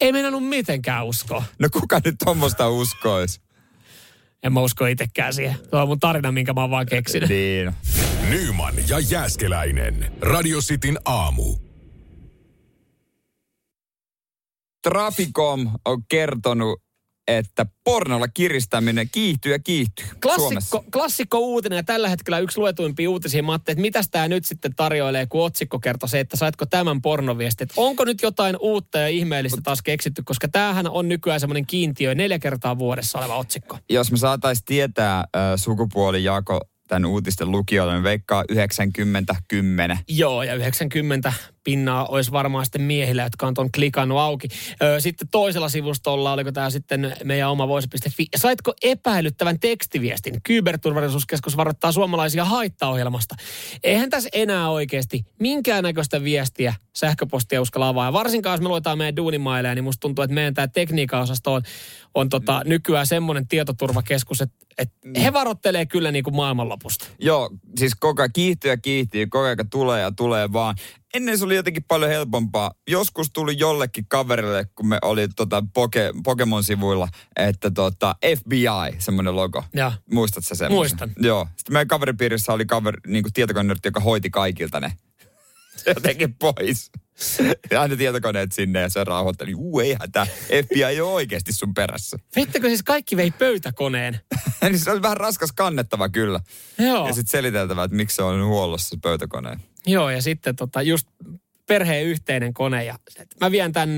Ei 0.00 0.12
meinannut 0.12 0.48
mitenkään 0.48 1.06
uskoa. 1.06 1.44
No 1.58 1.68
kuka 1.72 2.00
nyt 2.04 2.14
tuommoista 2.24 2.68
uskois? 2.68 3.40
En 4.42 4.52
mä 4.52 4.60
usko 4.60 4.86
itsekään 4.86 5.34
siihen. 5.34 5.56
Tuo 5.70 5.82
on 5.82 5.88
mun 5.88 6.00
tarina, 6.00 6.32
minkä 6.32 6.52
mä 6.52 6.60
oon 6.60 6.70
vaan 6.70 6.86
keksinyt. 6.86 7.28
Niin. 7.28 7.72
Nyman 8.28 8.74
ja 8.88 8.98
Jääskeläinen. 8.98 10.12
Radio 10.20 10.58
Cityn 10.60 10.98
aamu. 11.04 11.56
Traficom 14.82 15.70
on 15.84 16.02
kertonut, 16.08 16.82
että 17.28 17.66
pornolla 17.84 18.28
kiristäminen 18.28 19.08
kiihtyy 19.12 19.52
ja 19.52 19.58
kiihtyy 19.58 20.06
Suomessa. 20.06 20.50
Klassikko, 20.70 20.84
klassikko 20.92 21.38
uutinen 21.38 21.76
ja 21.76 21.82
tällä 21.82 22.08
hetkellä 22.08 22.38
yksi 22.38 22.58
luetuimpia 22.58 23.10
uutisia. 23.10 23.42
Mä 23.42 23.54
että 23.54 23.74
mitäs 23.74 24.08
tämä 24.10 24.28
nyt 24.28 24.44
sitten 24.44 24.74
tarjoilee, 24.74 25.26
kun 25.26 25.44
otsikko 25.44 25.78
kertoo 25.78 26.08
se, 26.08 26.20
että 26.20 26.36
saitko 26.36 26.66
tämän 26.66 27.02
pornoviestin. 27.02 27.64
Että 27.64 27.74
onko 27.76 28.04
nyt 28.04 28.22
jotain 28.22 28.56
uutta 28.60 28.98
ja 28.98 29.08
ihmeellistä 29.08 29.60
taas 29.64 29.82
keksitty, 29.82 30.22
koska 30.22 30.48
tämähän 30.48 30.88
on 30.88 31.08
nykyään 31.08 31.40
semmoinen 31.40 31.66
kiintiö 31.66 32.14
neljä 32.14 32.38
kertaa 32.38 32.78
vuodessa 32.78 33.18
oleva 33.18 33.36
otsikko. 33.36 33.78
Jos 33.90 34.10
me 34.10 34.16
saataisiin 34.16 34.64
tietää 34.64 35.18
äh, 35.18 35.24
sukupuolijako 35.56 36.60
tämän 36.88 37.06
uutisten 37.06 37.50
lukijoille, 37.50 37.92
niin 37.92 38.02
veikkaa 38.02 38.44
90-10. 38.52 39.98
Joo, 40.08 40.42
ja 40.42 40.54
90 40.54 41.32
pinnaa 41.66 42.06
olisi 42.06 42.32
varmaan 42.32 42.64
sitten 42.64 42.82
miehillä, 42.82 43.22
jotka 43.22 43.46
on 43.46 43.54
ton 43.54 43.72
klikannut 43.74 44.18
auki. 44.18 44.48
Sitten 44.98 45.28
toisella 45.28 45.68
sivustolla, 45.68 46.32
oliko 46.32 46.52
tämä 46.52 46.70
sitten 46.70 47.16
meidän 47.24 47.50
oma 47.50 47.68
voisi.fi. 47.68 48.26
Saitko 48.36 48.74
epäilyttävän 48.82 49.60
tekstiviestin? 49.60 50.42
Kyberturvallisuuskeskus 50.42 51.56
varoittaa 51.56 51.92
suomalaisia 51.92 52.44
haittaohjelmasta. 52.44 53.34
Eihän 53.82 54.10
tässä 54.10 54.28
enää 54.32 54.70
oikeasti 54.70 55.24
minkäännäköistä 55.40 56.24
viestiä 56.24 56.74
sähköpostia 56.96 57.62
uskalla 57.62 57.88
avaa. 57.88 58.06
Ja 58.06 58.12
varsinkaan, 58.12 58.54
jos 58.54 58.60
me 58.60 58.68
luetaan 58.68 58.98
meidän 58.98 59.16
duunimaileja, 59.16 59.74
niin 59.74 59.84
musta 59.84 60.00
tuntuu, 60.00 60.22
että 60.22 60.34
meidän 60.34 60.54
tämä 60.54 60.68
tekniikka-osasto 60.68 61.52
on, 61.52 61.62
on 62.14 62.28
tota, 62.28 62.62
nykyään 62.64 63.06
semmoinen 63.06 63.48
tietoturvakeskus, 63.48 64.40
että, 64.40 64.56
että 64.78 65.20
he 65.20 65.32
varoittelee 65.32 65.86
kyllä 65.86 66.12
niin 66.12 66.24
kuin 66.24 66.36
maailmanlopusta. 66.36 67.06
Joo, 67.18 67.50
siis 67.78 67.94
koko 67.94 68.22
ajan 68.22 68.32
kiihtyy 68.32 68.70
ja 68.70 68.76
kiihtyy, 68.76 69.26
koko 69.26 69.44
ajan 69.44 69.70
tulee 69.70 70.00
ja 70.00 70.12
tulee 70.12 70.52
vaan. 70.52 70.74
Ennen 71.14 71.38
se 71.38 71.44
oli 71.44 71.56
jotenkin 71.56 71.84
paljon 71.88 72.10
helpompaa. 72.10 72.70
Joskus 72.88 73.30
tuli 73.32 73.54
jollekin 73.58 74.06
kaverille, 74.08 74.66
kun 74.74 74.88
me 74.88 74.98
oli 75.02 75.28
tota 75.28 75.62
Poke, 75.74 76.12
Pokemon-sivuilla, 76.24 77.08
että 77.36 77.70
tota 77.70 78.16
FBI, 78.36 78.98
semmoinen 78.98 79.36
logo. 79.36 79.64
Ja. 79.74 79.92
Muistatko 80.12 80.48
sä 80.48 80.54
semmoisen? 80.54 80.98
Muistan. 80.98 81.24
Joo. 81.24 81.48
Sitten 81.56 81.72
meidän 81.72 81.88
kaveripiirissä 81.88 82.52
oli 82.52 82.66
kaveri, 82.66 82.98
niin 83.06 83.22
kuin 83.22 83.32
tietokonenörtti, 83.32 83.88
joka 83.88 84.00
hoiti 84.00 84.30
kaikilta 84.30 84.80
ne. 84.80 84.92
Jotenkin 85.94 86.34
pois. 86.34 86.90
Ja 87.70 87.80
aina 87.80 87.96
tietokoneet 87.96 88.52
sinne 88.52 88.80
ja 88.80 88.88
se 88.88 89.04
rauhoitteli. 89.04 89.54
Uu, 89.54 89.80
eihän 89.80 90.12
tämä 90.12 90.26
FBI 90.64 90.82
ei 90.82 91.00
ole 91.00 91.12
oikeasti 91.12 91.52
sun 91.52 91.74
perässä. 91.74 92.16
Veittekö 92.36 92.68
siis 92.68 92.82
kaikki 92.82 93.16
vei 93.16 93.30
pöytäkoneen? 93.30 94.20
niin 94.62 94.78
se 94.78 94.90
oli 94.90 95.02
vähän 95.02 95.16
raskas 95.16 95.52
kannettava 95.52 96.08
kyllä. 96.08 96.40
Joo. 96.78 97.06
Ja 97.06 97.12
sitten 97.12 97.30
seliteltävä, 97.30 97.84
että 97.84 97.96
miksi 97.96 98.16
se 98.16 98.22
on 98.22 98.46
huollossa 98.46 98.88
se 98.88 98.96
pöytäkoneen. 99.02 99.60
Joo, 99.86 100.10
ja 100.10 100.22
sitten 100.22 100.56
tota, 100.56 100.82
just 100.82 101.08
perheen 101.66 102.06
yhteinen 102.06 102.54
kone. 102.54 102.84
Ja 102.84 102.98
mä 103.40 103.50
vien 103.50 103.72
tän, 103.72 103.90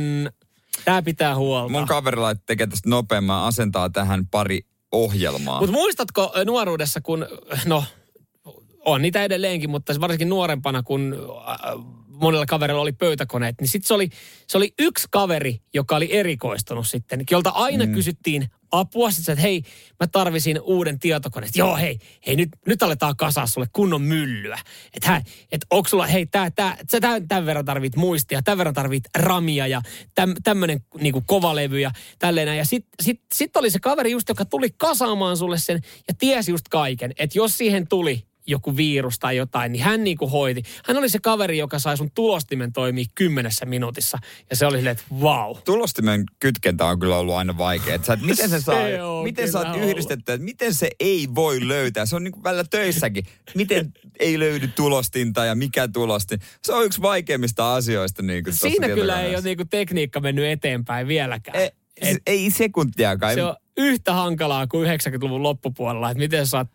tää 0.85 1.03
pitää 1.03 1.37
huolta. 1.37 1.73
Mun 1.73 1.87
kaverilla 1.87 2.35
tekee 2.35 2.67
tästä 2.67 2.89
nopeamman, 2.89 3.45
asentaa 3.45 3.91
tähän 3.91 4.27
pari 4.27 4.61
ohjelmaa. 4.93 5.61
Mutta 5.61 5.73
muistatko 5.73 6.33
nuoruudessa, 6.45 7.01
kun, 7.01 7.27
no, 7.67 7.85
on 8.85 9.03
niitä 9.03 9.25
edelleenkin, 9.25 9.71
mutta 9.71 9.95
varsinkin 10.01 10.29
nuorempana, 10.29 10.83
kun 10.83 11.17
monella 12.07 12.47
kaverilla 12.47 12.83
oli 12.83 12.93
pöytäkoneet, 12.93 13.57
niin 13.61 13.69
sitten 13.69 13.89
se 13.89 13.95
oli, 13.95 14.09
se 14.47 14.57
oli 14.57 14.75
yksi 14.79 15.09
kaveri, 15.11 15.63
joka 15.75 15.97
oli 15.97 16.13
erikoistunut 16.13 16.89
sitten, 16.89 17.25
jolta 17.31 17.51
aina 17.51 17.87
mm. 17.87 17.93
kysyttiin 17.93 18.51
apua. 18.73 19.11
Sitten 19.11 19.33
että 19.33 19.43
hei, 19.43 19.63
mä 20.01 20.07
tarvisin 20.07 20.61
uuden 20.61 20.99
tietokoneen. 20.99 21.53
Joo, 21.55 21.77
hei, 21.77 21.99
hei 22.27 22.37
nyt, 22.37 22.49
nyt 22.67 22.83
aletaan 22.83 23.17
kasaa 23.17 23.47
sulle 23.47 23.67
kunnon 23.73 24.03
myllyä. 24.03 24.59
Että 24.95 25.23
et 25.53 25.67
onko 25.71 25.89
sulla, 25.89 26.07
hei, 26.07 26.27
tää, 26.27 26.51
tää, 26.51 26.77
sä 26.91 27.01
tämän, 27.01 27.29
tämän 27.29 27.47
verran 27.47 27.65
tarvit 27.65 27.97
muistia, 27.97 28.43
tämän 28.43 28.59
verran 28.59 28.75
tarvit 28.75 29.05
ramia 29.15 29.67
ja 29.67 29.83
täm, 30.15 30.35
tämmöinen 30.45 30.81
niinku 31.01 31.23
kovalevy 31.27 31.81
ja 31.81 31.91
tälleen. 32.19 32.59
Ja 32.59 32.65
sitten 32.65 32.91
sit, 33.03 33.21
sit 33.35 33.57
oli 33.57 33.71
se 33.71 33.79
kaveri 33.79 34.11
just, 34.11 34.29
joka 34.29 34.45
tuli 34.45 34.69
kasaamaan 34.77 35.37
sulle 35.37 35.59
sen 35.59 35.81
ja 36.09 36.15
tiesi 36.19 36.51
just 36.51 36.69
kaiken. 36.69 37.13
Että 37.19 37.39
jos 37.39 37.59
siihen 37.59 37.89
tuli 37.89 38.28
joku 38.49 38.77
virus 38.77 39.19
tai 39.19 39.37
jotain, 39.37 39.73
niin 39.73 39.85
hän 39.85 40.05
niinku 40.05 40.29
hoiti. 40.29 40.63
Hän 40.85 40.97
oli 40.97 41.09
se 41.09 41.19
kaveri, 41.23 41.59
joka 41.59 41.79
sai 41.79 41.97
sun 41.97 42.11
tulostimen 42.15 42.73
toimia 42.73 43.05
kymmenessä 43.15 43.67
minuutissa. 43.67 44.19
Ja 44.51 44.57
se 44.57 44.67
oli 44.67 44.77
silleen, 44.77 44.93
että 44.93 45.15
wow. 45.21 45.57
Tulostimen 45.65 46.25
kytkentä 46.41 46.87
on 46.87 46.99
kyllä 46.99 47.17
ollut 47.17 47.35
aina 47.35 47.59
vaikea. 47.59 47.95
Että 47.95 48.07
sä, 48.07 48.13
et 48.13 48.21
miten 48.21 48.51
se 48.61 48.61
saa, 48.61 48.77
miten 49.23 49.53
sä 49.53 49.59
kyllä 49.59 49.69
oot 49.71 49.77
ollut. 49.77 49.91
yhdistetty, 49.91 50.33
että 50.33 50.45
miten 50.45 50.75
se 50.75 50.91
ei 51.01 51.29
voi 51.35 51.69
löytää. 51.69 52.07
Se 52.07 52.17
on 52.17 52.25
niin 52.25 52.33
kuin 52.33 52.45
välillä 52.45 52.65
töissäkin. 52.71 53.25
Miten 53.55 53.93
ei 54.19 54.39
löydy 54.39 54.69
tulostinta 54.69 55.45
ja 55.45 55.55
mikä 55.55 55.89
tulostin. 55.89 56.39
Se 56.63 56.73
on 56.73 56.85
yksi 56.85 57.03
vaikeimmista 57.03 57.75
asioista. 57.75 58.23
Niin 58.23 58.45
kuin 58.45 58.55
Siinä 58.55 58.89
kyllä 58.89 59.23
ei 59.23 59.35
ole 59.35 59.43
niinku 59.43 59.65
tekniikka 59.65 60.21
mennyt 60.21 60.45
eteenpäin 60.45 61.09
vieläkään. 61.09 61.57
Ei, 61.57 61.71
siis 62.03 62.19
ei 62.27 62.51
sekuntiakaan. 62.51 63.35
Se 63.35 63.45
on 63.45 63.57
yhtä 63.77 64.13
hankalaa 64.13 64.67
kuin 64.67 64.89
90-luvun 64.89 65.43
loppupuolella, 65.43 66.11
että 66.11 66.19
miten 66.19 66.47
sä 66.47 66.51
saat 66.51 66.69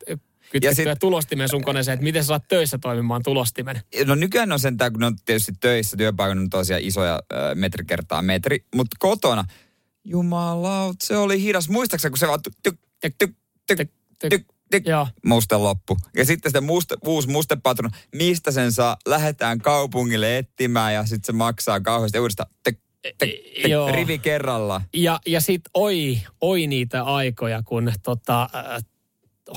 kytkettyä 0.61 0.93
sit- 0.93 0.99
tulostimen 0.99 1.49
sun 1.49 1.63
koneeseen, 1.63 1.93
että 1.93 2.03
miten 2.03 2.23
sä 2.23 2.27
saat 2.27 2.47
töissä 2.47 2.77
toimimaan 2.77 3.23
tulostimen. 3.23 3.81
No 4.05 4.15
nykyään 4.15 4.51
on 4.51 4.59
sentään, 4.59 4.91
kun 4.93 4.99
ne 4.99 5.05
on 5.05 5.15
tietysti 5.25 5.51
töissä, 5.59 5.97
työpaikalla 5.97 6.41
on 6.41 6.49
tosiaan 6.49 6.81
isoja 6.81 7.13
äh, 7.13 7.39
metri 7.55 7.85
kertaa 7.85 8.21
metri, 8.21 8.65
mutta 8.75 8.95
kotona, 8.99 9.45
jumalaut, 10.03 10.95
se 11.03 11.17
oli 11.17 11.41
hidas. 11.41 11.69
Muistaakseni, 11.69 12.09
kun 12.09 12.17
se 12.17 12.27
vaan 12.27 12.41
tyk, 12.41 12.53
tyk, 12.63 12.75
tyk, 13.01 13.15
tyk, 13.17 13.77
tyk, 13.77 13.91
Tyk, 14.19 14.47
tyk. 14.71 14.83
muste 15.25 15.57
loppu. 15.57 15.97
Ja 16.15 16.25
sitten 16.25 16.51
se 16.51 16.61
muste, 16.61 16.95
uusi 17.05 17.29
mustepatron, 17.29 17.91
mistä 18.15 18.51
sen 18.51 18.71
saa, 18.71 18.97
lähdetään 19.07 19.59
kaupungille 19.59 20.37
etsimään 20.37 20.93
ja 20.93 21.03
sitten 21.05 21.25
se 21.25 21.31
maksaa 21.31 21.79
kauheasti 21.79 22.19
uudestaan 22.19 22.49
tyk, 22.63 22.79
tyk, 23.01 23.17
tyk, 23.19 23.67
Joo. 23.67 23.91
rivi 23.91 24.19
kerralla. 24.19 24.81
Ja, 24.93 25.19
ja 25.25 25.41
sit 25.41 25.61
oi, 25.73 26.19
oi 26.41 26.67
niitä 26.67 27.03
aikoja, 27.03 27.63
kun 27.65 27.91
tota, 28.03 28.49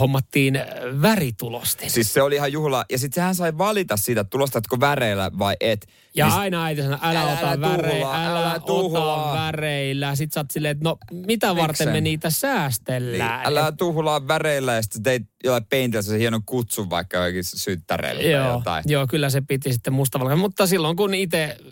hommattiin 0.01 0.57
äh, 0.57 0.65
väritulostin. 1.03 1.91
Siis 1.91 2.13
se 2.15 2.23
oli 2.23 2.35
ihan 2.35 2.53
juhla. 2.53 2.85
Ja 2.91 2.99
sitten 2.99 3.15
sehän 3.15 3.35
sai 3.35 3.59
valita 3.59 3.97
siitä, 3.97 4.21
että 4.21 4.31
tulostatko 4.31 4.81
väreillä 4.81 5.31
vai 5.39 5.57
et. 5.61 5.87
Ja 6.17 6.27
Niin 6.27 6.37
aina 6.39 6.65
äiti 6.65 6.83
sanoi, 6.83 6.99
älä, 7.03 7.23
Älä- 7.23 7.33
ota 7.33 7.61
väreillä, 7.61 8.27
älä, 8.27 8.41
älä 8.41 8.55
ota 8.65 9.33
väreillä. 9.35 10.15
Sitten 10.15 10.35
sä 10.35 10.41
oot 10.41 10.51
silleen, 10.51 10.73
että 10.73 10.85
no 10.85 10.99
mitä 11.27 11.57
varten 11.57 11.87
me 11.89 11.91
Miksen? 11.91 12.05
niitä 12.05 12.29
Niin, 12.29 12.33
säästellään. 12.33 13.47
älä 13.47 13.73
tuhlaa 13.73 14.29
väreillä 14.29 14.75
ja 14.75 14.83
sitten 14.83 15.03
teit 15.03 15.23
jollain 15.45 15.67
peintillä 15.67 16.03
se 16.03 16.19
hieno 16.19 16.41
kutsu 16.47 16.91
vaikka 16.91 17.17
johonkin 17.17 17.45
syttäreille 17.45 18.23
tai 18.23 18.31
Joo, 18.33 18.53
jotain. 18.53 18.85
joo, 18.87 19.07
kyllä 19.07 19.31
se 19.31 19.41
piti 19.41 19.73
sitten 19.73 19.93
mustavalkoinen. 19.93 20.39
Mutta 20.39 20.67
silloin 20.67 20.97
kun 20.97 21.15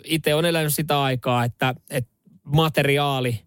itse 0.03 0.35
on 0.35 0.45
elänyt 0.45 0.73
sitä 0.73 1.01
aikaa, 1.01 1.43
että, 1.43 1.75
että 1.89 2.11
materiaali 2.43 3.39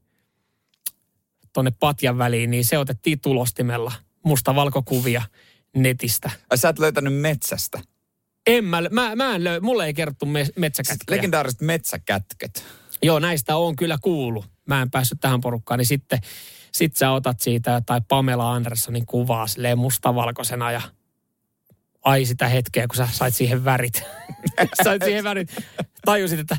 tonne 1.53 1.71
patjan 1.81 2.19
väliin, 2.19 2.51
niin 2.51 2.65
se 2.65 2.79
otettiin 2.79 3.21
tulostimella 3.21 3.93
mustavalkokuvia 4.25 5.23
netistä. 5.77 6.31
Ai 6.51 6.59
sä 6.59 6.69
et 6.69 6.79
löytänyt 6.79 7.15
metsästä. 7.15 7.81
En 8.47 8.65
mä, 8.65 8.83
mä, 8.91 9.17
mä 9.17 9.35
en 9.35 9.45
löy, 9.45 9.61
mulle 9.61 9.87
ei 9.87 9.95
kerrottu 9.95 10.27
me, 10.27 10.47
metsäkätköjä. 10.57 11.17
Legendaariset 11.17 11.61
metsäkätköt. 11.61 12.65
Joo, 13.03 13.19
näistä 13.19 13.57
on 13.57 13.77
kyllä 13.77 13.99
kuullut. 14.03 14.47
Mä 14.67 14.83
en 14.83 14.91
päässyt 14.91 15.21
tähän 15.21 15.41
porukkaan, 15.41 15.79
niin 15.79 15.87
sitten 15.87 16.19
sit 16.73 16.97
sä 16.97 17.11
otat 17.11 17.41
siitä 17.41 17.83
tai 17.87 18.01
Pamela 18.09 18.53
Anderssonin 18.53 19.07
kuvaa 19.07 19.47
silleen 19.47 19.79
mustavalkoisena 19.79 20.73
ja 20.73 20.81
ai 22.05 22.25
sitä 22.25 22.49
hetkeä, 22.49 22.87
kun 22.87 22.97
sä 22.97 23.09
sait 23.13 23.35
siihen 23.35 23.65
värit. 23.65 24.03
sait 24.85 25.05
siihen 25.05 25.25
värit. 25.25 25.57
Tajusit, 26.05 26.41
että 26.41 26.57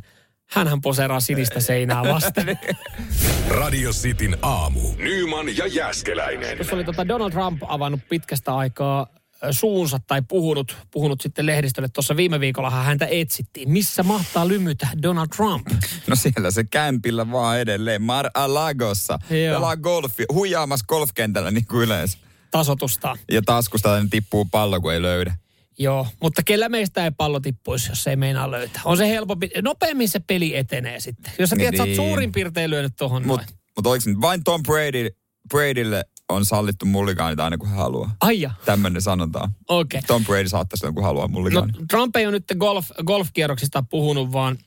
hänhän 0.49 0.81
poseeraa 0.81 1.19
sinistä 1.19 1.59
seinää 1.59 2.03
vasten. 2.03 2.59
Radio 3.61 3.91
Cityn 3.91 4.37
aamu. 4.41 4.81
Nyman 4.97 5.57
ja 5.57 5.67
Jääskeläinen. 5.67 6.57
Tuossa 6.57 6.75
oli 6.75 6.83
tota 6.83 7.07
Donald 7.07 7.31
Trump 7.31 7.63
avannut 7.67 8.01
pitkästä 8.09 8.55
aikaa 8.55 9.07
suunsa 9.51 9.99
tai 10.07 10.21
puhunut, 10.27 10.77
puhunut 10.91 11.21
sitten 11.21 11.45
lehdistölle. 11.45 11.89
Tuossa 11.89 12.17
viime 12.17 12.39
viikolla 12.39 12.69
häntä 12.69 13.07
etsittiin. 13.11 13.71
Missä 13.71 14.03
mahtaa 14.03 14.47
lymytä 14.47 14.87
Donald 15.01 15.27
Trump? 15.27 15.67
No 16.07 16.15
siellä 16.15 16.51
se 16.51 16.63
kämpillä 16.63 17.31
vaan 17.31 17.59
edelleen. 17.59 18.01
Mar-a-Lagossa. 18.01 19.19
Pelaa 19.29 19.77
golfi, 19.77 20.25
huijaamassa 20.33 20.85
golfkentällä 20.87 21.51
niin 21.51 21.65
kuin 21.65 21.83
yleensä. 21.83 22.17
Tasotusta. 22.51 23.17
Ja 23.31 23.41
taskusta 23.41 23.93
aina 23.93 24.07
tippuu 24.11 24.45
pallo, 24.45 24.81
kun 24.81 24.93
ei 24.93 25.01
löydä. 25.01 25.35
Joo, 25.79 26.07
mutta 26.21 26.41
kellä 26.45 26.69
meistä 26.69 27.03
ei 27.03 27.11
pallo 27.11 27.39
tippuisi, 27.39 27.89
jos 27.89 28.07
ei 28.07 28.15
meinaa 28.15 28.51
löytää. 28.51 28.81
On 28.85 28.97
se 28.97 29.09
helpompi. 29.09 29.49
Nopeammin 29.63 30.09
se 30.09 30.19
peli 30.19 30.55
etenee 30.57 30.99
sitten. 30.99 31.33
Jos 31.39 31.49
sä 31.49 31.55
tiedät, 31.55 31.71
niin. 31.71 31.77
sä 31.77 31.83
oot 31.83 31.87
Niin. 31.87 31.95
suurin 31.95 32.31
piirtein 32.31 32.69
lyönyt 32.69 32.93
tohon 32.97 33.27
Mutta 33.27 33.45
mut 33.77 33.87
oliko 33.87 34.09
nyt 34.09 34.21
vain 34.21 34.43
Tom 34.43 34.63
Brady, 34.63 35.09
Bradylle 35.49 36.03
on 36.29 36.45
sallittu 36.45 36.85
mulligaanit 36.85 37.39
aina 37.39 37.57
kun 37.57 37.69
hän 37.69 37.77
haluaa. 37.77 38.15
Aija, 38.21 38.51
Tämmöinen 38.65 39.01
sanotaan. 39.01 39.51
okei. 39.67 40.01
Tom 40.01 40.25
Brady 40.25 40.49
saattaisi 40.49 40.79
silloin 40.79 40.95
kun 40.95 41.03
haluaa 41.03 41.27
No, 41.27 41.31
mulligaanit. 41.33 41.75
Trump 41.89 42.15
ei 42.15 42.25
ole 42.25 42.31
nyt 42.31 42.45
golf, 42.59 42.89
golfkierroksista 43.05 43.83
puhunut, 43.89 44.31
vaan 44.31 44.57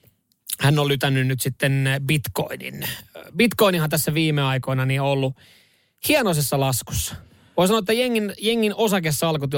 hän 0.60 0.78
on 0.78 0.88
lytännyt 0.88 1.26
nyt 1.26 1.40
sitten 1.40 1.84
bitcoinin. 2.06 2.88
Bitcoinihan 3.36 3.90
tässä 3.90 4.14
viime 4.14 4.42
aikoina 4.42 4.86
niin 4.86 5.00
ollut 5.00 5.36
hienoisessa 6.08 6.60
laskussa. 6.60 7.14
Voi 7.56 7.66
sanoa, 7.66 7.78
että 7.78 7.92
jengin, 7.92 8.34
jengin 8.40 8.74
osakesalkut, 8.74 9.50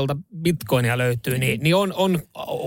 bitcoinia 0.43 0.99
löytyy, 0.99 1.39
niin, 1.39 1.61
niin 1.63 1.75
on, 1.75 1.93
on 1.93 2.23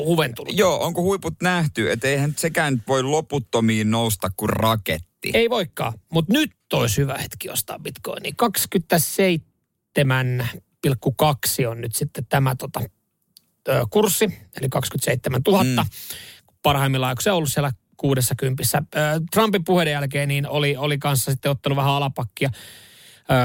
huventunut. 0.06 0.58
Joo, 0.58 0.84
onko 0.86 1.02
huiput 1.02 1.34
nähty? 1.42 1.92
Että 1.92 2.08
eihän 2.08 2.34
sekään 2.38 2.84
voi 2.88 3.04
loputtomiin 3.04 3.92
nousta 3.92 4.30
kuin 4.38 4.50
raketti. 4.50 5.32
Ei 5.34 5.50
voikaan, 5.50 5.94
mutta 6.12 6.34
nyt 6.34 6.52
olisi 6.74 6.98
hyvä 6.98 7.18
hetki 7.18 7.50
ostaa 7.50 7.80
bitcoinia. 7.80 8.32
27,2 11.62 11.68
on 11.68 11.82
nyt 11.82 11.96
sitten 11.96 12.26
tämä 12.30 12.56
tota, 12.56 12.82
kurssi, 13.90 14.26
eli 14.60 14.70
27 14.70 15.42
000. 15.48 15.64
Mm. 15.64 15.76
Parhaimmillaan, 16.62 17.16
kun 17.16 17.24
se 17.24 17.32
on 17.32 17.38
ollut 17.38 17.52
siellä 17.52 17.72
kuudessa 17.98 18.36
kympissä. 18.36 18.84
Ö, 18.96 19.00
Trumpin 19.32 19.64
puheiden 19.64 19.92
jälkeen 19.92 20.28
niin 20.28 20.48
oli, 20.48 20.78
oli 20.78 20.98
kanssa 20.98 21.32
sitten 21.32 21.52
ottanut 21.52 21.76
vähän 21.76 21.92
alapakkia, 21.92 22.50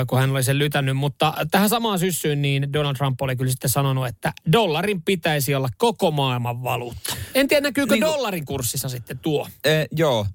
kun 0.06 0.18
hän 0.18 0.30
oli 0.30 0.42
sen 0.42 0.58
lytännyt. 0.58 0.96
Mutta 0.96 1.34
tähän 1.50 1.68
samaan 1.68 1.98
syssyyn 1.98 2.42
niin 2.42 2.72
Donald 2.72 2.96
Trump 2.96 3.22
oli 3.22 3.36
kyllä 3.36 3.50
sitten 3.50 3.70
sanonut, 3.70 4.06
että 4.06 4.32
dollarin 4.52 5.02
pitäisi 5.02 5.54
olla 5.54 5.68
koko 5.78 6.10
maailman 6.10 6.62
valuutta. 6.62 7.16
En 7.34 7.48
tiedä, 7.48 7.60
näkyykö 7.60 7.94
Niin 7.94 8.02
kuin- 8.02 8.12
dollarin 8.12 8.44
kurssissa 8.44 8.88
sitten 8.88 9.18
tuo. 9.18 9.48
Eh, 9.64 9.88
joo. 9.96 10.26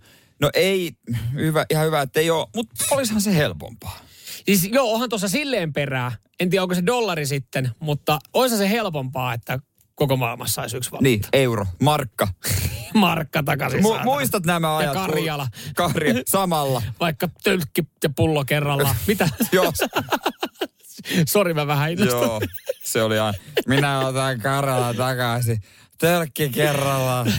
No 0.42 0.50
ei, 0.54 0.92
hyvä, 1.34 1.66
ihan 1.70 1.86
hyvä, 1.86 2.02
että 2.02 2.20
ei 2.20 2.30
ole, 2.30 2.48
mutta 2.56 2.86
olisihan 2.92 3.22
se 3.22 3.36
helpompaa. 3.36 4.00
Siis 4.46 4.70
joo, 4.72 4.94
onhan 4.94 5.10
tuossa 5.10 5.28
silleen 5.28 5.74
perää. 5.74 6.12
En 6.40 6.50
tiedä, 6.50 6.64
onko 6.64 6.76
se 6.76 6.86
dollari 6.86 7.26
sitten, 7.26 7.72
mutta 7.80 8.20
olisi 8.34 8.58
se 8.58 8.70
helpompaa, 8.70 9.34
että 9.34 9.60
koko 9.98 10.18
maailmassa 10.18 10.54
saisi 10.54 10.78
yksi 10.78 10.92
valuutta. 10.92 11.04
Niin, 11.04 11.22
euro, 11.34 11.66
markka. 11.82 12.28
Markka 12.94 13.44
takaisin 13.44 13.80
Mu- 13.80 14.04
muistat 14.04 14.46
nämä 14.46 14.68
Ja 14.68 14.78
ajat? 14.78 14.94
kun- 14.94 15.02
Karjala. 15.02 15.48
Karja, 15.76 16.14
samalla. 16.28 16.82
Vaikka 17.00 17.30
tölkki 17.44 17.82
ja 18.04 18.10
pullo 18.16 18.46
kerrallaan. 18.46 18.96
Mitä? 19.08 19.30
Joo, 19.52 19.74
Sori, 21.28 21.54
mä 21.54 21.68
vähän 21.68 21.92
innostuin. 21.92 22.22
joo, 22.24 22.42
se 22.84 23.04
oli 23.04 23.20
aina. 23.20 23.38
Minä 23.68 24.00
otan 24.08 24.40
Karjala 24.40 24.94
takaisin. 24.94 25.62
Tölkki 25.98 26.50
kerrallaan. 26.50 27.34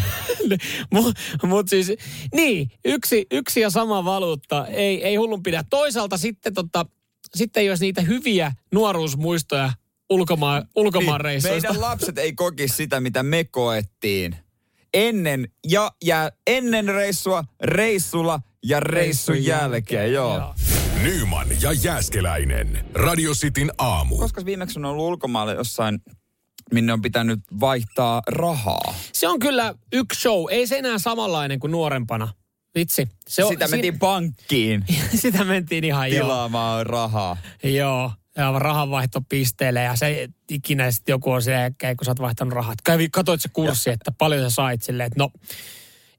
Mutta 0.92 1.21
mut 1.47 1.68
siis, 1.68 1.92
niin, 2.35 2.71
yksi, 2.85 3.27
yksi 3.31 3.61
ja 3.61 3.71
sama 3.71 4.05
valuutta, 4.05 4.66
ei, 4.66 5.05
ei 5.05 5.16
hullun 5.16 5.42
pidä. 5.42 5.64
Toisaalta 5.71 6.16
sitten, 6.16 6.55
tota, 6.55 6.87
sitten 7.35 7.66
jos 7.66 7.81
niitä 7.81 8.01
hyviä 8.01 8.53
nuoruusmuistoja 8.75 9.73
ulkomaan, 10.11 10.68
ulkomaan 10.77 11.21
reissuista. 11.21 11.68
Meidän 11.68 11.81
lapset 11.81 12.18
ei 12.18 12.33
kokisi 12.33 12.77
sitä, 12.77 13.01
mitä 13.01 13.23
me 13.23 13.44
koettiin. 13.44 14.37
Ennen 14.94 15.49
ja, 15.68 15.92
ja 16.05 16.31
ennen 16.47 16.88
reissua, 16.88 17.44
reissulla 17.62 18.40
ja 18.64 18.81
reissun 18.81 19.44
jälkeen, 19.44 20.12
joo. 20.12 20.55
Nyman 21.03 21.47
ja 21.61 21.73
Jääskeläinen. 21.73 22.85
Radio 22.94 23.33
Cityn 23.33 23.71
aamu. 23.79 24.16
Koska 24.18 24.44
viimeksi 24.44 24.79
on 24.79 24.85
ollut 24.85 25.05
ulkomailla 25.07 25.53
jossain, 25.53 25.99
minne 26.73 26.92
on 26.92 27.03
pitänyt 27.03 27.40
vaihtaa 27.61 28.23
rahaa. 28.27 28.94
Se 29.12 29.29
on 29.29 29.38
kyllä 29.38 29.75
yksi 29.92 30.21
show. 30.21 30.44
Ei 30.51 30.66
se 30.66 30.79
enää 30.79 30.99
samanlainen 30.99 31.59
kuin 31.61 31.71
nuorempana. 31.71 32.29
Vitsi. 32.75 33.09
Se 33.29 33.44
on, 33.44 33.53
Sitä 33.53 33.66
si- 33.66 33.71
mentiin 33.71 33.99
pankkiin 33.99 34.85
sitä 35.23 35.44
mentiin 35.44 35.85
ihan 35.85 36.11
joo. 36.12 36.25
tilaamaan 36.25 36.87
rahaa. 36.87 37.37
Joo. 37.62 38.12
Rahanvaihtopisteelle 38.59 39.83
ja 39.83 39.96
se 39.96 40.29
ikinä 40.51 40.90
sitten 40.90 41.12
joku 41.12 41.33
on 41.33 41.42
siellä, 41.42 41.70
kun 41.70 42.05
sä 42.05 42.11
oot 42.11 42.20
vaihtanut 42.20 42.55
rahat. 42.55 42.83
Kävi, 42.85 43.09
katoit 43.09 43.40
se 43.42 43.48
kurssi, 43.53 43.90
että 43.90 44.12
paljon 44.18 44.51
sä 44.51 44.55
sait 44.55 44.83
silleen, 44.83 45.07
että 45.07 45.18
no 45.18 45.31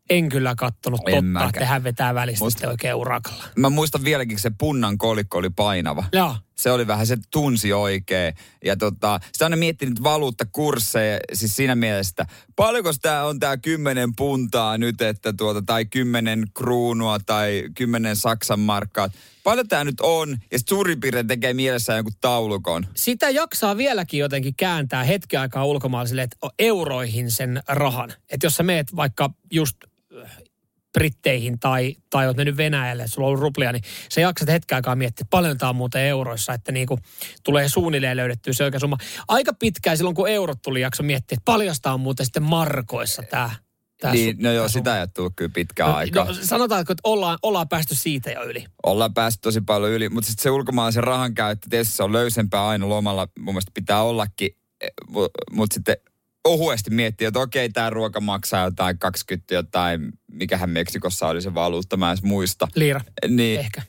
en 0.09 0.29
kyllä 0.29 0.55
kattonut 0.55 1.01
En 1.07 1.13
totta, 1.13 1.21
mäkään. 1.21 1.49
että 1.49 1.65
hän 1.65 1.83
vetää 1.83 2.15
välistä 2.15 2.45
Mut- 2.45 2.51
sitten 2.53 2.69
oikein 2.69 2.95
urakalla. 2.95 3.43
Mä 3.57 3.69
muistan 3.69 4.03
vieläkin, 4.03 4.39
se 4.39 4.51
punnan 4.57 4.97
kolikko 4.97 5.37
oli 5.37 5.49
painava. 5.49 6.03
Joo. 6.13 6.35
Se 6.59 6.71
oli 6.71 6.87
vähän, 6.87 7.07
se 7.07 7.17
tunsi 7.31 7.73
oikein. 7.73 8.33
Ja 8.65 8.77
tota, 8.77 9.19
sitä 9.31 9.45
on 9.45 9.59
miettinyt 9.59 10.03
valuuttakursseja, 10.03 11.19
siis 11.33 11.55
siinä 11.55 11.75
mielessä, 11.75 12.25
paljonko 12.55 12.91
tämä 13.01 13.23
on 13.23 13.39
tämä 13.39 13.57
kymmenen 13.57 14.15
puntaa 14.15 14.77
nyt, 14.77 15.01
että 15.01 15.33
tuota, 15.33 15.61
tai 15.61 15.85
kymmenen 15.85 16.45
kruunua 16.53 17.19
tai 17.25 17.63
kymmenen 17.75 18.15
Saksan 18.15 18.59
markkaa. 18.59 19.09
Paljon 19.43 19.67
tämä 19.67 19.83
nyt 19.83 20.01
on, 20.01 20.37
ja 20.51 20.59
suurin 20.69 20.99
piirtein 20.99 21.27
tekee 21.27 21.53
mielessään 21.53 21.97
jonkun 21.97 22.13
taulukon. 22.21 22.87
Sitä 22.95 23.29
jaksaa 23.29 23.77
vieläkin 23.77 24.19
jotenkin 24.19 24.55
kääntää 24.55 25.03
hetki 25.03 25.37
aikaa 25.37 25.65
ulkomailla 25.65 26.07
silleen, 26.07 26.29
että 26.33 26.49
euroihin 26.59 27.31
sen 27.31 27.63
rahan. 27.67 28.13
Että 28.29 28.45
jos 28.45 28.55
sä 28.55 28.63
meet 28.63 28.95
vaikka 28.95 29.29
just 29.51 29.77
Britteihin 30.93 31.59
tai, 31.59 31.95
tai 32.09 32.27
oot 32.27 32.37
mennyt 32.37 32.57
Venäjälle, 32.57 33.03
että 33.03 33.13
sulla 33.15 33.27
on 33.27 33.29
ollut 33.29 33.41
ruplia, 33.41 33.71
niin 33.71 33.83
sä 34.11 34.21
jaksat 34.21 34.49
hetken 34.49 34.75
aikaa 34.75 34.95
miettiä, 34.95 35.23
että 35.23 35.29
paljon 35.29 35.57
tämä 35.57 35.69
on 35.69 35.75
muuten 35.75 36.01
euroissa, 36.01 36.53
että 36.53 36.71
niinku 36.71 36.99
tulee 37.43 37.69
suunnilleen 37.69 38.17
löydettyä 38.17 38.53
se 38.53 38.63
oikea 38.63 38.79
summa. 38.79 38.97
Aika 39.27 39.53
pitkään 39.53 39.97
silloin, 39.97 40.15
kun 40.15 40.29
eurot 40.29 40.61
tuli, 40.61 40.81
jakso 40.81 41.03
miettiä, 41.03 41.35
että 41.35 41.45
paljon 41.45 41.75
on 41.85 41.99
muuten 41.99 42.25
sitten 42.25 42.43
markoissa 42.43 43.21
tämä. 43.29 43.49
Tää 44.01 44.11
Niin, 44.13 44.35
su- 44.37 44.43
no 44.43 44.51
joo, 44.51 44.67
sitä 44.69 44.95
ei 44.95 45.01
ole 45.01 45.09
tullut 45.15 45.33
kyllä 45.35 45.51
pitkään 45.55 45.89
No, 45.89 45.95
aikaa. 45.95 46.25
no, 46.25 46.33
sanotaanko, 46.33 46.91
että 46.93 47.01
ollaan, 47.03 47.37
ollaan 47.41 47.69
päästy 47.69 47.95
siitä 47.95 48.31
jo 48.31 48.43
yli. 48.43 48.65
ollaan 48.85 49.13
päästy 49.13 49.39
tosi 49.41 49.61
paljon 49.61 49.91
yli, 49.91 50.09
mutta 50.09 50.27
sitten 50.27 50.43
se 50.43 50.49
ulkomaalaisen 50.51 51.03
rahan 51.03 51.33
käyttö, 51.33 51.67
tietysti 51.69 51.95
se 51.95 52.03
on 52.03 52.13
löysempää 52.13 52.67
aina 52.67 52.89
lomalla, 52.89 53.27
mun 53.39 53.53
mielestä 53.53 53.71
pitää 53.73 54.01
ollakin, 54.03 54.49
mutta 55.51 55.73
sitten 55.73 55.95
ohuesti 56.47 56.89
miettii, 56.89 57.27
että 57.27 57.39
okei, 57.39 57.69
tämä 57.69 57.89
ruoka 57.89 58.21
maksaa 58.21 58.63
jotain 58.65 58.99
20 58.99 59.53
jotain, 59.55 60.11
mikähän 60.31 60.69
Meksikossa 60.69 61.27
oli 61.27 61.41
se 61.41 61.53
valuutta, 61.53 61.97
mä 61.97 62.07
en 62.07 62.13
edes 62.13 62.23
muista. 62.23 62.67
Liira, 62.75 63.01
Niin, 63.27 63.59
ehkä. 63.59 63.81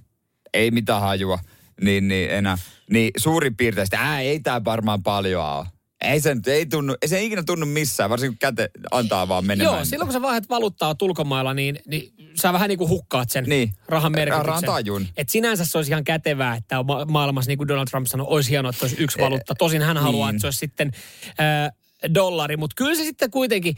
ei 0.55 0.71
mitään 0.71 1.01
hajua, 1.01 1.39
niin, 1.81 2.09
niin 2.09 2.31
enää. 2.31 2.59
Niin 2.91 3.11
suurin 3.17 3.57
piirtein, 3.57 3.87
sitä, 3.87 3.99
ää, 4.01 4.21
ei 4.21 4.41
tämä 4.41 4.65
varmaan 4.65 5.03
paljon 5.03 5.45
ole. 5.47 5.67
Ei 6.01 6.21
se, 6.21 6.35
nyt- 6.35 6.49
ei, 6.49 6.67
tunnu, 6.67 6.95
ei 7.03 7.09
se 7.09 7.19
ei 7.19 7.27
ikinä 7.27 7.43
tunnu 7.43 7.67
missään, 7.67 8.11
varsinkin 8.11 8.33
kun 8.33 8.39
käte 8.39 8.71
antaa 8.91 9.29
vaan 9.29 9.45
menemään. 9.47 9.77
Joo, 9.77 9.85
silloin 9.85 10.07
kun 10.07 10.13
sä 10.13 10.23
vaihdat 10.23 10.49
valuuttaa 10.49 10.95
ulkomailla, 11.03 11.55
niin, 11.55 11.79
niin 11.87 12.13
sä 12.35 12.53
vähän 12.53 12.69
niin 12.69 12.79
kuin 12.79 12.89
hukkaat 12.89 13.31
sen 13.31 13.45
Niin. 13.45 13.73
rahan 13.89 14.13
merkityksen. 14.13 14.47
Rahan 14.47 14.65
tajun. 14.65 15.07
Et 15.17 15.29
sinänsä 15.29 15.65
se 15.65 15.79
olisi 15.79 15.91
ihan 15.91 16.05
kätevää, 16.05 16.57
että 16.57 16.83
ma- 16.83 17.05
maailmassa, 17.05 17.49
niin 17.49 17.59
kuin 17.59 17.69
Donald 17.69 17.87
Trump 17.91 18.07
sanoi, 18.07 18.27
olisi 18.31 18.51
hienoa, 18.51 18.71
että 18.71 18.85
olisi 18.85 18.97
yksi 18.99 19.19
valuutta. 19.19 19.55
Tosin 19.55 19.83
hän 19.83 19.97
haluaa, 19.97 20.29
niin. 20.29 20.37
että 20.37 20.41
se 20.41 20.47
olisi 20.47 20.59
sitten 20.59 20.93
äh, 21.41 21.73
dollari, 22.15 22.57
mutta 22.57 22.75
kyllä 22.77 22.95
se 22.95 23.05
sitten 23.05 23.31
kuitenkin, 23.31 23.77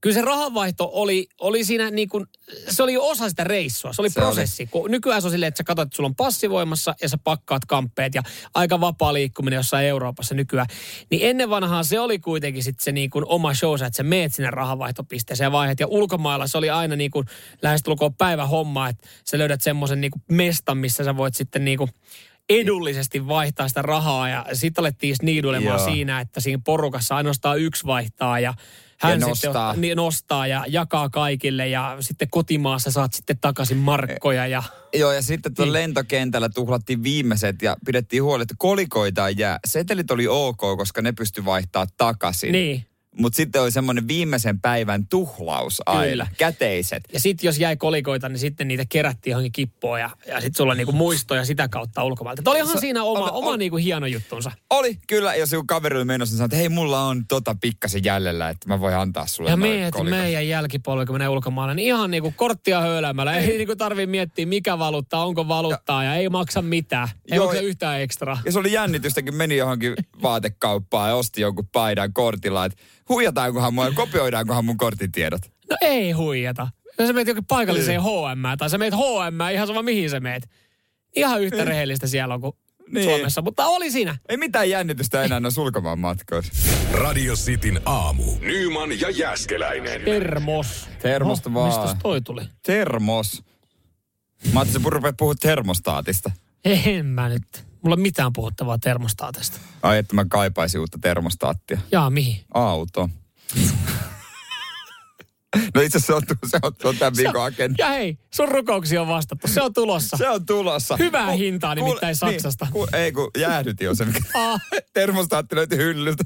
kyllä 0.00 0.14
se 0.14 0.22
rahanvaihto 0.22 0.90
oli, 0.92 1.26
oli 1.40 1.64
siinä 1.64 1.90
niin 1.90 2.08
kuin, 2.08 2.26
se 2.68 2.82
oli 2.82 2.96
osa 2.96 3.28
sitä 3.28 3.44
reissua, 3.44 3.92
se 3.92 4.02
oli 4.02 4.10
Se 4.10 4.20
prosessi. 4.20 4.66
Kun 4.66 4.90
nykyään 4.90 5.22
se 5.22 5.26
on 5.26 5.32
silleen, 5.32 5.48
että 5.48 5.58
sä 5.58 5.64
katsot, 5.64 5.86
että 5.86 5.96
sulla 5.96 6.08
on 6.08 6.14
passivoimassa 6.14 6.94
ja 7.02 7.08
sä 7.08 7.18
pakkaat 7.24 7.64
kamppeet 7.64 8.14
ja 8.14 8.22
aika 8.54 8.80
vapaa 8.80 9.12
liikkuminen 9.12 9.56
jossain 9.56 9.86
Euroopassa 9.86 10.34
nykyään. 10.34 10.66
Niin 11.10 11.28
ennen 11.28 11.50
vanhaa 11.50 11.82
se 11.82 12.00
oli 12.00 12.18
kuitenkin 12.18 12.62
sitten 12.62 12.84
se 12.84 12.92
niin 12.92 13.10
kuin 13.10 13.24
oma 13.28 13.54
showsa, 13.54 13.86
että 13.86 13.96
sä 13.96 14.02
meet 14.02 14.34
sinne 14.34 14.50
rahanvaihtopisteeseen 14.50 15.46
ja 15.46 15.52
vaihet. 15.52 15.80
Ja 15.80 15.86
ulkomailla 15.86 16.46
se 16.46 16.58
oli 16.58 16.70
aina 16.70 16.96
niin 16.96 17.10
kuin 17.10 17.26
lähestulkoon 17.62 18.14
päivä 18.14 18.46
homma, 18.46 18.88
että 18.88 19.08
sä 19.24 19.38
löydät 19.38 19.60
semmoisen 19.60 20.00
niin 20.00 20.10
kuin 20.10 20.22
mestan, 20.30 20.78
missä 20.78 21.04
sä 21.04 21.16
voit 21.16 21.34
sitten 21.34 21.64
niin 21.64 21.78
kuin 21.78 21.90
edullisesti 22.48 23.26
vaihtaa 23.28 23.68
sitä 23.68 23.82
rahaa 23.82 24.28
ja 24.28 24.46
sitten 24.52 24.82
alettiin 24.82 25.16
niidulemaan 25.22 25.78
Joo. 25.80 25.84
siinä, 25.92 26.20
että 26.20 26.40
siinä 26.40 26.62
porukassa 26.64 27.16
ainoastaan 27.16 27.58
yksi 27.60 27.86
vaihtaa 27.86 28.40
ja 28.40 28.54
hän 29.00 29.20
Ja 29.20 29.26
sitten 29.34 29.48
nostaa. 29.48 29.74
niin, 29.76 29.96
nostaa 29.96 30.46
ja 30.46 30.64
jakaa 30.68 31.08
kaikille 31.08 31.68
ja 31.68 31.96
sitten 32.00 32.28
kotimaassa 32.30 32.90
saat 32.90 33.12
sitten 33.12 33.38
takaisin 33.40 33.78
markkoja 33.78 34.46
ja 34.46 34.62
Joo, 34.94 35.12
ja 35.12 35.22
sitten 35.22 35.54
tuolla 35.54 35.72
Niin. 35.72 35.82
lentokentällä 35.82 36.48
tuhlattiin 36.48 37.02
viimeiset 37.02 37.62
ja 37.62 37.76
pidettiin 37.86 38.22
huoli, 38.22 38.42
että 38.42 38.54
kolikoita 38.58 39.30
jää. 39.30 39.58
Setelit 39.66 40.10
oli 40.10 40.26
ok, 40.28 40.58
koska 40.76 41.02
ne 41.02 41.12
pystyi 41.12 41.44
vaihtaa 41.44 41.86
takaisin. 41.96 42.52
niin. 42.52 42.86
Mutta 43.18 43.36
sitten 43.36 43.62
oli 43.62 43.70
semmoinen 43.70 44.08
viimeisen 44.08 44.60
päivän 44.60 45.06
tuhlaus 45.06 45.82
aina, 45.86 46.10
Kyllä. 46.10 46.26
käteiset. 46.38 47.04
Ja 47.12 47.20
sitten 47.20 47.48
jos 47.48 47.58
jäi 47.58 47.76
kolikoita, 47.76 48.28
niin 48.28 48.38
sitten 48.38 48.68
niitä 48.68 48.84
kerättiin 48.88 49.32
johonkin 49.32 49.52
kippoon 49.52 50.00
ja, 50.00 50.10
ja 50.26 50.34
sitten 50.40 50.54
sulla 50.56 50.70
on 50.72 50.76
niinku 50.76 50.92
muistoja 50.92 51.44
sitä 51.44 51.68
kautta 51.68 52.04
ulkomailta. 52.04 52.42
Tämä 52.42 52.52
oli 52.52 52.60
ihan 52.60 52.80
siinä 52.80 53.02
oma, 53.02 53.24
ol- 53.24 53.36
oma 53.38 53.50
ol- 53.50 53.56
niinku 53.56 53.76
hieno 53.76 54.06
juttunsa. 54.06 54.52
Oli, 54.70 54.98
kyllä, 55.08 55.34
ja 55.34 55.46
se 55.46 55.56
kun 55.56 55.66
kaveri 55.66 55.96
oli 55.96 56.04
menossa, 56.04 56.32
niin 56.32 56.38
sanoi, 56.38 56.46
että 56.46 56.56
hei, 56.56 56.68
mulla 56.68 57.04
on 57.04 57.26
tota 57.26 57.56
pikkasen 57.60 58.04
jäljellä, 58.04 58.48
että 58.48 58.68
mä 58.68 58.80
voin 58.80 58.94
antaa 58.96 59.26
sulle 59.26 59.50
Ja 59.50 59.56
mietin 59.56 59.90
kolikot. 59.92 60.18
meidän 60.20 60.48
jälkipolvi, 60.48 61.06
kun 61.06 61.14
menee 61.14 61.28
ulkomaille, 61.28 61.74
niin 61.74 61.86
ihan 61.86 62.10
niinku 62.10 62.32
korttia 62.36 62.80
höyläämällä. 62.80 63.32
Ei 63.36 63.58
niinku 63.58 63.76
tarvii 63.76 64.06
miettiä, 64.06 64.46
mikä 64.46 64.78
valuuttaa, 64.78 65.26
onko 65.26 65.48
valuuttaa 65.48 66.04
ja 66.04 66.14
ei 66.14 66.28
maksa 66.28 66.62
mitään. 66.62 67.08
Ei 67.30 67.36
Joo, 67.36 67.46
maksa 67.46 67.60
ja- 67.62 67.66
yhtään 67.68 68.00
ekstra. 68.00 68.38
Ja 68.44 68.52
se 68.52 68.58
oli 68.58 68.72
jännitystäkin, 68.72 69.34
meni 69.34 69.56
johonkin 69.56 69.94
vaatekauppaan 70.22 71.08
ja 71.08 71.14
osti 71.16 71.40
jonkun 71.40 71.68
paidan 71.72 72.12
kortilla, 72.12 72.64
että 72.64 72.78
huijataankohan 73.08 73.74
mua 73.74 73.84
ja 73.86 73.92
kopioidaankohan 73.92 74.64
mun 74.64 74.78
korttitiedot. 74.78 75.40
No 75.70 75.76
ei 75.80 76.12
huijata. 76.12 76.68
Jos 76.98 77.06
sä 77.08 77.12
meet 77.12 77.28
jokin 77.28 77.44
paikalliseen 77.44 78.00
Niin. 78.02 78.34
H&M 78.34 78.58
tai 78.58 78.70
sä 78.70 78.78
meet 78.78 78.94
H&M, 78.94 79.52
ihan 79.54 79.66
sama 79.66 79.82
mihin 79.82 80.10
sä 80.10 80.20
meet. 80.20 80.48
Ihan 81.16 81.42
yhtä 81.42 81.64
rehellistä 81.64 82.06
siellä 82.06 82.34
on 82.34 82.40
kuin 82.40 82.52
Niin. 82.90 83.04
Suomessa, 83.04 83.42
mutta 83.42 83.66
oli 83.66 83.90
siinä. 83.90 84.16
Ei 84.28 84.36
mitään 84.36 84.70
jännitystä 84.70 85.22
enää 85.22 85.40
noissa 85.40 85.62
ulkomaan 85.62 85.98
matkoissa. 85.98 86.52
Radio 86.92 87.34
Cityn 87.34 87.80
aamu. 87.84 88.24
Nyman 88.40 89.00
ja 89.00 89.10
Jäskeläinen. 89.10 90.02
Termos. 90.02 90.88
Termosta 91.02 91.50
Oho, 91.50 91.60
vaan. 91.60 91.80
Mistäs 91.80 91.96
toi 92.02 92.20
tuli? 92.20 92.42
Termos. 92.62 93.42
Mä 94.52 94.60
ajattelin, 94.60 95.06
että 95.08 95.24
termostaatista. 95.40 96.30
En 96.64 97.06
mä 97.06 97.28
nyt. 97.28 97.71
Mulla 97.82 97.94
ole 97.94 98.02
mitään 98.02 98.32
puhuttavaa 98.32 98.78
termostaatista. 98.78 99.58
Ai, 99.82 99.98
että 99.98 100.14
mä 100.14 100.24
kaipaisin 100.28 100.80
uutta 100.80 100.98
termostaattia. 101.02 101.80
Jaa, 101.92 102.10
mihin? 102.10 102.44
Auto. 102.54 103.08
no 105.74 105.80
itse 105.80 105.98
asiassa 105.98 106.06
se 106.06 106.12
on, 106.14 106.22
se 106.46 106.58
on, 106.62 106.72
se 106.82 106.88
on 106.88 106.96
tämän 106.96 107.16
viikon 107.16 107.44
agenda. 107.44 107.76
Ja 107.78 107.88
hei, 107.88 108.18
sun 108.34 108.48
rukouksiin 108.48 109.00
on 109.00 109.08
vastattu. 109.08 109.48
Se 109.48 109.62
on 109.62 109.74
tulossa. 109.74 110.16
Se 110.16 110.28
on 110.28 110.46
tulossa. 110.46 110.96
Hyvää 110.96 111.26
Ku- 111.26 111.38
hintaa 111.38 111.74
nimittäin 111.74 112.16
Saksasta. 112.16 112.64
Niin, 112.64 112.72
ku, 112.72 112.86
ei 112.92 113.12
kun 113.12 113.30
jäähdytin 113.38 113.84
jo 113.84 113.94
se, 113.94 114.04
mikä 114.04 114.20
termostaatti 114.94 115.56
löytyi 115.56 115.78
hyllyltä. 115.78 116.24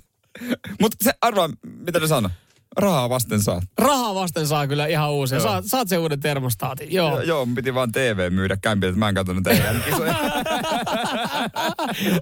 Mutta 0.80 0.96
se 1.00 1.12
arvaa, 1.20 1.50
mitä 1.66 2.00
ne 2.00 2.06
sanoo. 2.06 2.30
Rahaa 2.76 3.08
vasten 3.08 3.42
saat. 3.42 3.64
Rahaa 3.78 4.14
vasten 4.14 4.46
saa 4.46 4.66
kyllä 4.66 4.86
ihan 4.86 5.10
uusia. 5.10 5.40
Saat, 5.40 5.64
saat 5.64 5.88
sen 5.88 5.98
uuden 5.98 6.20
termostaatin. 6.20 6.92
Joo. 6.92 7.10
Joo, 7.10 7.20
joo 7.20 7.46
piti 7.54 7.74
vaan 7.74 7.92
TV 7.92 8.32
myydä 8.32 8.56
kämpillä, 8.56 8.90
että 8.90 8.98
mä 8.98 9.08
en 9.08 9.14
katsonut 9.14 9.44
teidän 9.44 9.82
kisoja. 9.84 10.14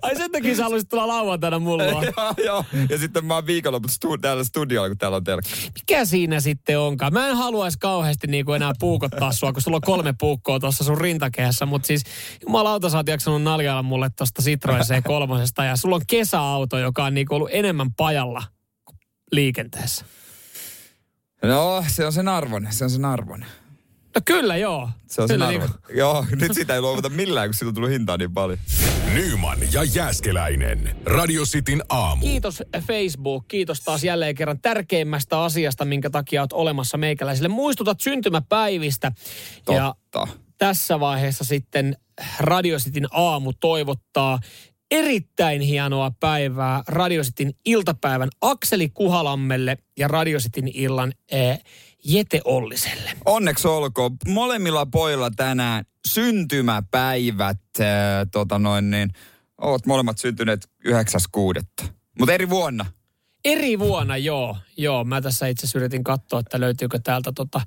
Ai 0.03 0.17
sen 0.17 0.33
takia 0.33 0.57
sä 0.57 0.63
haluaisit 0.63 0.89
tulla 0.89 1.09
lauantaina 1.09 1.59
mulla. 1.59 1.85
joo, 1.93 2.03
joo. 2.45 2.65
Ja 2.89 2.99
sitten 2.99 3.25
mä 3.25 3.35
oon 3.35 3.47
viikonloput 3.47 3.91
stu- 3.91 4.19
täällä 4.21 4.45
studiolla, 4.45 4.89
kun 4.89 4.99
täällä 4.99 5.17
on 5.17 5.25
telkka. 5.25 5.51
Mikä 5.75 6.05
siinä 6.05 6.41
sitten 6.41 6.79
onkaan? 6.79 7.13
Mä 7.13 7.29
en 7.29 7.37
haluaisi 7.37 7.79
kauheasti 7.79 8.27
niinku 8.27 8.53
enää 8.53 8.73
puukottaa 8.79 9.33
sua, 9.33 9.53
kun 9.53 9.63
sulla 9.63 9.77
on 9.77 9.81
kolme 9.81 10.15
puukkoa 10.21 10.61
tuossa 10.61 10.85
sun 10.85 11.01
rintakehässä, 11.01 11.67
mutta 11.67 11.87
siis 11.87 12.03
jumalauta 12.47 12.89
sä 12.89 12.97
oot 12.97 13.09
jaksanut 13.09 13.43
naljailla 13.43 13.83
mulle 13.83 14.11
tosta 14.17 14.43
Citroen 14.43 14.81
C3 14.81 15.65
ja 15.65 15.77
sulla 15.77 15.97
on 15.97 16.03
kesäauto, 16.07 16.79
joka 16.79 17.05
on 17.05 17.15
niinku 17.15 17.35
ollut 17.35 17.51
enemmän 17.53 17.95
pajalla 17.95 18.43
liikenteessä. 19.33 20.05
No, 21.49 21.85
se 21.89 22.07
on 22.07 22.13
sen 22.13 22.29
arvon, 22.29 22.67
se 22.71 22.85
on 22.85 22.91
sen 22.91 23.05
arvon. 23.05 23.45
No 24.15 24.21
kyllä 24.25 24.57
joo. 24.57 24.91
Se 25.07 25.23
on 25.23 25.29
sen 25.29 25.35
kyllä 25.35 25.47
arvon. 25.49 25.61
niinku- 25.61 25.93
Joo, 25.99 26.27
nyt 26.41 26.55
sitä 26.55 26.75
ei 26.75 26.81
luovuta 26.81 27.09
millään, 27.09 27.49
kun 27.49 27.55
sillä 27.55 27.71
on 27.71 27.75
tullut 27.75 27.91
hintaa 27.91 28.17
niin 28.17 28.33
paljon. 28.35 28.59
Nyman 29.15 29.59
ja 29.73 29.85
Jäskeläinen. 29.85 30.97
Radio 31.07 31.45
Cityn 31.45 31.83
aamu. 31.89 32.21
Kiitos 32.27 32.63
Facebook, 32.87 33.49
kiitos 33.49 33.81
taas 33.81 34.05
jälleen 34.05 34.35
kerran 34.35 34.61
tärkeimmästä 34.61 35.43
asiasta, 35.43 35.85
minkä 35.85 36.11
takia 36.11 36.43
olet 36.43 36.53
olemassa 36.53 36.99
meikäläisille. 36.99 37.49
Muistutat 37.49 38.01
syntymäpäivistä. 38.01 39.13
Ja 39.71 39.95
Totta. 40.11 40.29
tässä 40.59 41.01
vaiheessa 41.01 41.45
sitten 41.45 41.97
Radio 42.39 42.79
Cityn 42.79 43.07
aamu 43.11 43.53
toivottaa 43.61 44.39
erittäin 44.95 45.61
hienoa 45.61 46.13
päivää 46.21 46.83
Radio 46.89 47.23
Cityn 47.23 47.53
iltapäivän 47.65 48.29
Akseli 48.41 48.89
Kuhalammelle 48.89 49.79
ja 49.99 50.09
Radio 50.09 50.39
Cityn 50.39 50.69
illan 50.69 51.13
eh, 51.31 51.61
Jete 52.05 52.41
Olliselle. 52.45 53.11
Onneksi 53.25 53.69
olkoon. 53.69 54.17
Molemmilla 54.29 54.87
pojilla 54.87 55.31
tänään 55.31 55.85
syntymäpäivät. 56.09 57.61
Äh, 57.81 57.87
tota 58.33 58.59
noin 58.59 58.91
niin, 58.91 59.11
ovat 59.59 59.87
molemmat 59.87 60.19
syntyneet 60.19 60.69
9.6. 60.89 61.89
Mutta 62.19 62.33
eri 62.33 62.49
vuonna. 62.51 62.87
Eri 63.45 63.79
vuonna, 63.79 64.17
joo. 64.17 64.57
Joo, 64.77 65.05
mä 65.05 65.21
tässä 65.21 65.47
itse 65.47 65.67
asiassa 65.67 65.79
yritin 65.79 66.05
katsoa, 66.05 66.41
että 66.41 66.61
löytyykö 66.61 66.99
täältä 67.05 67.33
tota, 67.35 67.61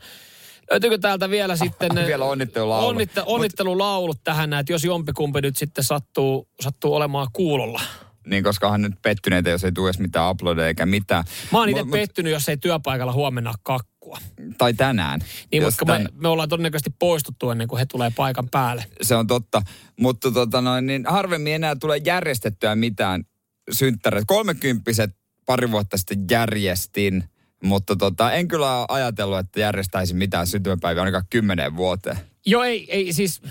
Löytyykö 0.72 0.98
täältä 0.98 1.30
vielä 1.30 1.56
sitten... 1.66 1.92
Vielä 1.96 2.26
onnittelulaulut. 2.26 2.90
Onnitte, 2.90 3.24
onnittelulaulut 3.26 4.20
tähän, 4.24 4.54
että 4.54 4.74
jos 4.74 4.84
jompikumpi 4.84 5.42
nyt 5.42 5.58
sitten 5.58 5.84
sattuu, 5.84 6.48
sattuu 6.62 6.94
olemaan 6.96 7.28
kuulolla. 7.34 7.82
Niin, 8.28 8.44
koska 8.44 8.68
on 8.68 8.82
nyt 8.82 8.94
pettyneitä, 9.02 9.50
jos 9.50 9.64
ei 9.64 9.72
tule 9.72 9.90
edes 9.90 10.00
mitään 10.00 10.32
uploadeja 10.32 10.68
eikä 10.68 10.86
mitään. 10.86 11.24
Mä 11.52 11.60
oon 11.60 11.70
itse 11.70 11.84
Mut- 11.84 11.92
pettynyt, 11.92 12.32
jos 12.32 12.50
ei 12.50 12.58
työpaikalla 12.58 13.14
huomenna 13.14 13.54
kakkua. 13.64 14.18
Tai 14.58 14.74
tänään. 14.74 15.20
Niin, 15.52 15.64
mutta 15.64 15.86
tän- 15.86 16.04
me, 16.04 16.10
me 16.14 16.28
ollaan 16.28 16.50
todennäköisesti 16.50 16.96
poistuttu 17.00 17.50
ennen 17.50 17.68
kuin 17.68 17.80
he 17.80 17.86
tulee 17.86 18.12
paikan 18.16 18.50
päälle. 18.50 18.86
Se 19.02 19.16
on 19.16 19.28
totta. 19.28 19.62
Mutta 20.00 20.32
tota 20.32 20.62
noin, 20.62 20.86
niin 20.86 21.06
harvemmin 21.08 21.54
enää 21.54 21.76
tulee 21.76 22.02
järjestettyä 22.06 22.76
mitään 22.76 23.24
synttäreitä. 23.72 24.26
Kolmekymppiset 24.28 25.12
pari 25.46 25.72
vuotta 25.72 25.98
sitten 25.98 26.26
järjestin, 26.32 27.24
mutta 27.64 27.96
tota, 27.96 28.32
en 28.32 28.48
kyllä 28.48 28.86
ajatellut, 28.90 29.40
että 29.40 29.60
järjestäisin 29.60 30.18
mitään 30.18 30.48
syntymäpäiviä 30.48 31.02
ainakaan 31.02 31.26
kymmeneen 31.30 31.76
vuoteen. 31.76 32.18
Joo, 32.46 32.64
ei, 32.64 32.92
ei 32.92 33.14
siis 33.14 33.42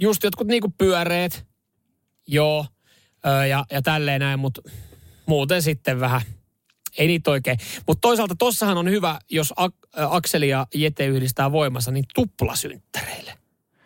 just 0.00 0.24
jotkut 0.24 0.46
niinku 0.46 0.74
pyöreet, 0.78 1.46
joo, 2.26 2.66
ö, 3.26 3.46
ja, 3.46 3.64
ja 3.70 3.82
tälleen 3.82 4.20
näin, 4.20 4.38
mutta 4.38 4.62
muuten 5.26 5.62
sitten 5.62 6.00
vähän, 6.00 6.20
ei 6.98 7.06
niitä 7.06 7.30
oikein. 7.30 7.58
Mutta 7.86 8.00
toisaalta 8.00 8.34
tossahan 8.38 8.78
on 8.78 8.90
hyvä, 8.90 9.18
jos 9.30 9.54
Ak- 9.60 9.88
Akseli 10.10 10.48
ja 10.48 10.66
Jete 10.74 11.06
yhdistää 11.06 11.52
voimassa, 11.52 11.90
niin 11.90 12.04
tuplasynttäreille. 12.14 13.34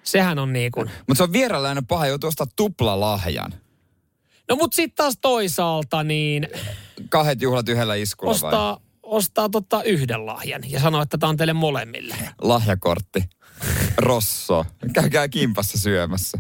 Sehän 0.03 0.39
on 0.39 0.53
niin 0.53 0.73
kuin... 0.73 0.91
Mutta 1.09 1.15
se 1.15 1.23
on 1.23 1.33
vierailla 1.33 1.69
aina 1.69 1.83
paha 1.89 2.07
joutua 2.07 2.29
ostaa 2.29 2.47
tuplalahjan. 2.57 3.55
No 4.49 4.57
mutta 4.57 4.77
sitten 4.77 4.97
taas 4.97 5.19
toisaalta 5.21 6.05
niin 6.05 6.49
Kahdet 7.09 7.43
juhlat 7.43 7.69
yhdellä 7.69 7.95
iskulla 7.95 8.35
vai? 8.43 8.90
Ostaa, 9.11 9.49
tota 9.49 9.83
yhden 9.83 10.27
lahjan 10.27 10.63
ja 10.71 10.81
sanoo, 10.81 11.03
että 11.03 11.19
tämä 11.19 11.31
on 11.31 11.37
teille 11.37 11.53
molemmille. 11.53 12.17
Lahjakortti. 12.43 13.25
Rosso. 13.97 14.67
Käykää 14.93 15.29
kimpassa 15.29 15.79
syömässä. 15.79 16.39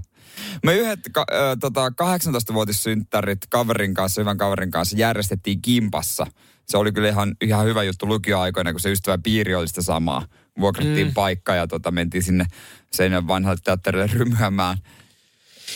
Me 0.65 0.75
yhdet 0.75 1.01
ka, 1.13 1.25
ö, 1.33 1.57
tota, 1.61 1.89
18-vuotissynttärit 1.89 3.39
kaverin 3.51 3.95
kanssa, 3.95 4.21
hyvän 4.21 4.39
kaverin 4.39 4.71
kanssa 4.71 4.97
järjestettiin 4.99 5.63
kimpassa. 5.63 6.27
Se 6.69 6.79
oli 6.79 6.93
kyllä 6.93 7.09
ihan, 7.09 7.37
ihan 7.41 7.67
hyvä 7.67 7.83
juttu 7.83 8.07
lukioaikoina, 8.07 8.73
kun 8.73 8.81
se 8.81 8.93
ystävä 8.93 9.19
piiri 9.23 9.55
oli 9.55 9.69
sitä 9.69 9.83
samaa. 9.83 10.27
Vuokrattiin 10.61 11.07
mm. 11.07 11.15
paikka 11.15 11.55
ja 11.55 11.67
tota, 11.67 11.91
mentiin 11.91 12.23
sinne 12.23 12.45
seinän 12.93 13.29
vanhalle 13.29 13.59
teatterille 13.65 14.11
rymyämään. 14.13 14.79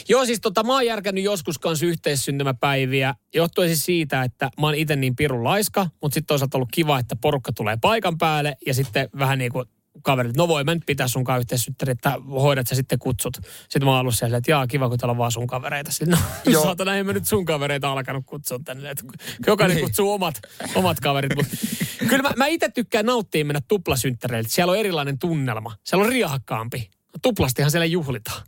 Joo, 0.09 0.26
siis 0.26 0.40
tota, 0.40 0.62
mä 0.62 0.72
oon 0.72 0.86
järkännyt 0.86 1.24
joskus 1.24 1.59
kanssa 1.59 1.86
yhteissyntymäpäiviä, 1.86 3.14
johtuen 3.34 3.68
siis 3.68 3.84
siitä, 3.84 4.22
että 4.22 4.51
mä 4.61 4.66
oon 4.66 4.74
itse 4.74 4.97
niin 4.97 5.16
pirun 5.16 5.45
laiska, 5.45 5.86
mutta 6.03 6.14
sitten 6.14 6.26
toisaalta 6.26 6.59
ollut 6.59 6.68
kiva, 6.72 6.99
että 6.99 7.16
porukka 7.16 7.53
tulee 7.53 7.76
paikan 7.80 8.18
päälle 8.18 8.57
ja 8.66 8.74
sitten 8.74 9.09
vähän 9.18 9.38
niin 9.38 9.53
kuin 9.53 9.64
kaverit, 10.03 10.36
no 10.36 10.49
voi 10.49 10.64
mä 10.64 10.74
nyt 10.74 10.82
pitää 10.86 11.09
sunkaan 11.09 11.40
yhteissynttäri, 11.40 11.92
että 11.92 12.12
hoidat 12.30 12.66
sä 12.66 12.74
sitten 12.74 12.99
kutsut. 12.99 13.36
Sitten 13.61 13.84
mä 13.84 13.90
oon 13.90 14.01
ollut 14.01 14.14
siellä, 14.14 14.36
että 14.36 14.51
jaa, 14.51 14.66
kiva, 14.66 14.88
kun 14.88 14.99
täällä 14.99 15.11
on 15.11 15.18
vaan 15.18 15.32
sun 15.32 15.47
kavereita. 15.47 15.90
Sitten 15.90 16.09
no, 16.11 16.18
Joo. 16.53 16.62
saatana, 16.62 16.97
en 16.97 17.07
mä 17.07 17.12
nyt 17.12 17.26
sun 17.26 17.45
kavereita 17.45 17.92
alkanut 17.92 18.24
kutsua 18.26 18.59
tänne. 18.64 18.90
Että 18.90 19.05
jokainen 19.47 19.76
Niin. 19.76 19.84
kutsuu 19.86 20.12
omat, 20.12 20.40
omat 20.74 21.01
kaverit. 21.01 21.34
Mutta 21.36 21.57
kyllä 22.09 22.22
mä, 22.22 22.32
mä 22.36 22.47
itse 22.47 22.68
tykkään 22.68 23.07
nauttia 23.07 23.45
mennä 23.45 23.61
tuplasynttäreille. 23.68 24.49
Siellä 24.49 24.70
on 24.70 24.78
erilainen 24.78 25.18
tunnelma. 25.18 25.76
Siellä 25.84 26.05
on 26.05 26.12
riahakkaampi. 26.12 26.90
Tuplastihan 27.22 27.70
siellä 27.70 27.86
juhlitaan. 27.86 28.42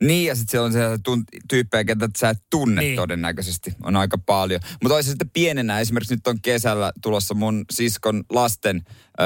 Niin, 0.00 0.26
ja 0.26 0.34
sitten 0.34 0.50
siellä 0.50 0.66
on 0.66 0.72
se 0.72 0.80
tyyppejä, 1.48 1.84
ketä 1.84 2.08
sä 2.16 2.30
et 2.30 2.38
tunne 2.50 2.82
Niin. 2.82 2.96
todennäköisesti. 2.96 3.74
On 3.82 3.96
aika 3.96 4.18
paljon. 4.18 4.60
Mutta 4.82 4.94
olisi 4.94 5.08
sitten 5.08 5.30
pienenä, 5.30 5.80
esimerkiksi 5.80 6.14
nyt 6.14 6.26
on 6.26 6.40
kesällä 6.42 6.92
tulossa 7.02 7.34
mun 7.34 7.64
siskon 7.72 8.24
lasten 8.30 8.82
ö, 9.20 9.22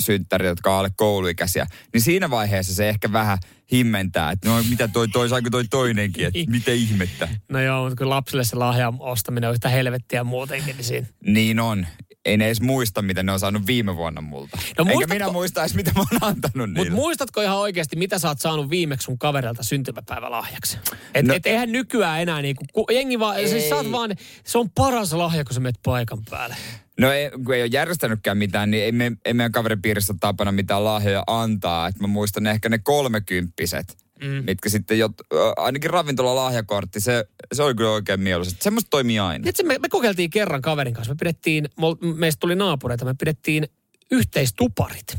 synttärit, 0.00 0.48
jotka 0.48 0.72
on 0.72 0.78
alle 0.78 0.90
kouluikäisiä. 0.96 1.66
Niin 1.92 2.00
siinä 2.00 2.30
vaiheessa 2.30 2.74
se 2.74 2.88
ehkä 2.88 3.12
vähän 3.12 3.38
himmentää, 3.72 4.30
että 4.30 4.48
no 4.48 4.62
mitä 4.70 4.88
toi, 4.88 5.08
toi 5.08 5.28
saiko 5.28 5.50
toi 5.50 5.64
toinenkin, 5.70 6.26
että 6.26 6.38
mitä 6.50 6.70
ihmettä. 6.70 7.28
No 7.48 7.60
joo, 7.60 7.82
mutta 7.82 7.96
kun 8.04 8.10
lapsille 8.10 8.44
se 8.44 8.56
lahjan 8.56 8.96
ostaminen 8.98 9.48
on 9.48 9.54
yhtä 9.54 9.68
helvettiä 9.68 10.24
muutenkin, 10.24 10.76
niin 10.76 10.84
siinä. 10.84 11.06
Niin 11.26 11.60
on. 11.60 11.86
Ei 12.24 12.36
ne 12.36 12.46
edes 12.46 12.60
muista, 12.60 13.02
mitä 13.02 13.22
ne 13.22 13.32
on 13.32 13.40
saanut 13.40 13.66
viime 13.66 13.96
vuonna 13.96 14.20
multa. 14.20 14.56
No 14.56 14.62
Enkä 14.82 14.82
muistatko- 14.94 15.14
minä 15.14 15.30
muista 15.32 15.60
edes, 15.60 15.74
mitä 15.74 15.92
mä 15.94 16.00
oon 16.00 16.08
antanut 16.20 16.68
Mutta 16.68 16.82
niille. 16.82 16.90
muistatko 16.90 17.42
ihan 17.42 17.58
oikeasti, 17.58 17.96
mitä 17.96 18.18
sä 18.18 18.28
oot 18.28 18.40
saanut 18.40 18.70
viimeksi 18.70 19.04
sun 19.04 19.18
kaverilta 19.18 19.62
syntymäpäivälahjaksi? 19.62 20.78
Et, 21.14 21.26
no, 21.26 21.34
et 21.34 21.46
eihän 21.46 21.72
nykyään 21.72 22.22
enää 22.22 22.42
niinku, 22.42 22.64
ku, 22.72 22.86
jengi 22.90 23.18
vaan, 23.18 23.36
siis 23.36 23.52
Ei. 23.52 23.68
sä 23.68 23.76
oot 23.76 23.92
vaan, 23.92 24.10
se 24.44 24.58
on 24.58 24.70
paras 24.70 25.12
lahja, 25.12 25.44
kun 25.44 25.54
sä 25.54 25.60
menet 25.60 25.80
paikan 25.84 26.18
päälle. 26.30 26.56
No 27.02 27.12
ei, 27.12 27.30
kun 27.44 27.54
ei 27.54 27.62
ole 27.62 27.70
järjestänytkään 27.72 28.38
mitään, 28.38 28.70
niin 28.70 28.84
ei, 28.84 28.92
me, 28.92 29.12
ei 29.24 29.34
meidän 29.34 29.52
kaveripiirissä 29.52 30.12
ole 30.12 30.18
tapana 30.20 30.52
mitään 30.52 30.84
lahjoja 30.84 31.24
antaa. 31.26 31.88
Et 31.88 32.00
mä 32.00 32.06
muistan 32.06 32.46
ehkä 32.46 32.68
ne 32.68 32.78
kolmekymppiset, 32.78 33.96
mm. 34.22 34.44
mitkä 34.46 34.68
sitten 34.68 34.98
jo, 34.98 35.08
ainakin 35.56 35.90
ravintola 35.90 36.36
lahjakortti, 36.36 37.00
se, 37.00 37.24
se 37.52 37.62
oli 37.62 37.74
kyllä 37.74 37.90
oikein 37.90 38.20
mieluisa. 38.20 38.56
Semmoista 38.60 38.90
toimii 38.90 39.18
aina. 39.18 39.48
Itse 39.48 39.62
me, 39.62 39.78
me 39.78 39.88
kokeiltiin 39.88 40.30
kerran 40.30 40.62
kaverin 40.62 40.94
kanssa. 40.94 41.12
Me 41.12 41.16
pidettiin, 41.18 41.68
meistä 42.16 42.40
tuli 42.40 42.54
naapureita, 42.54 43.04
me 43.04 43.14
pidettiin 43.18 43.68
yhteistuparit. 44.10 45.18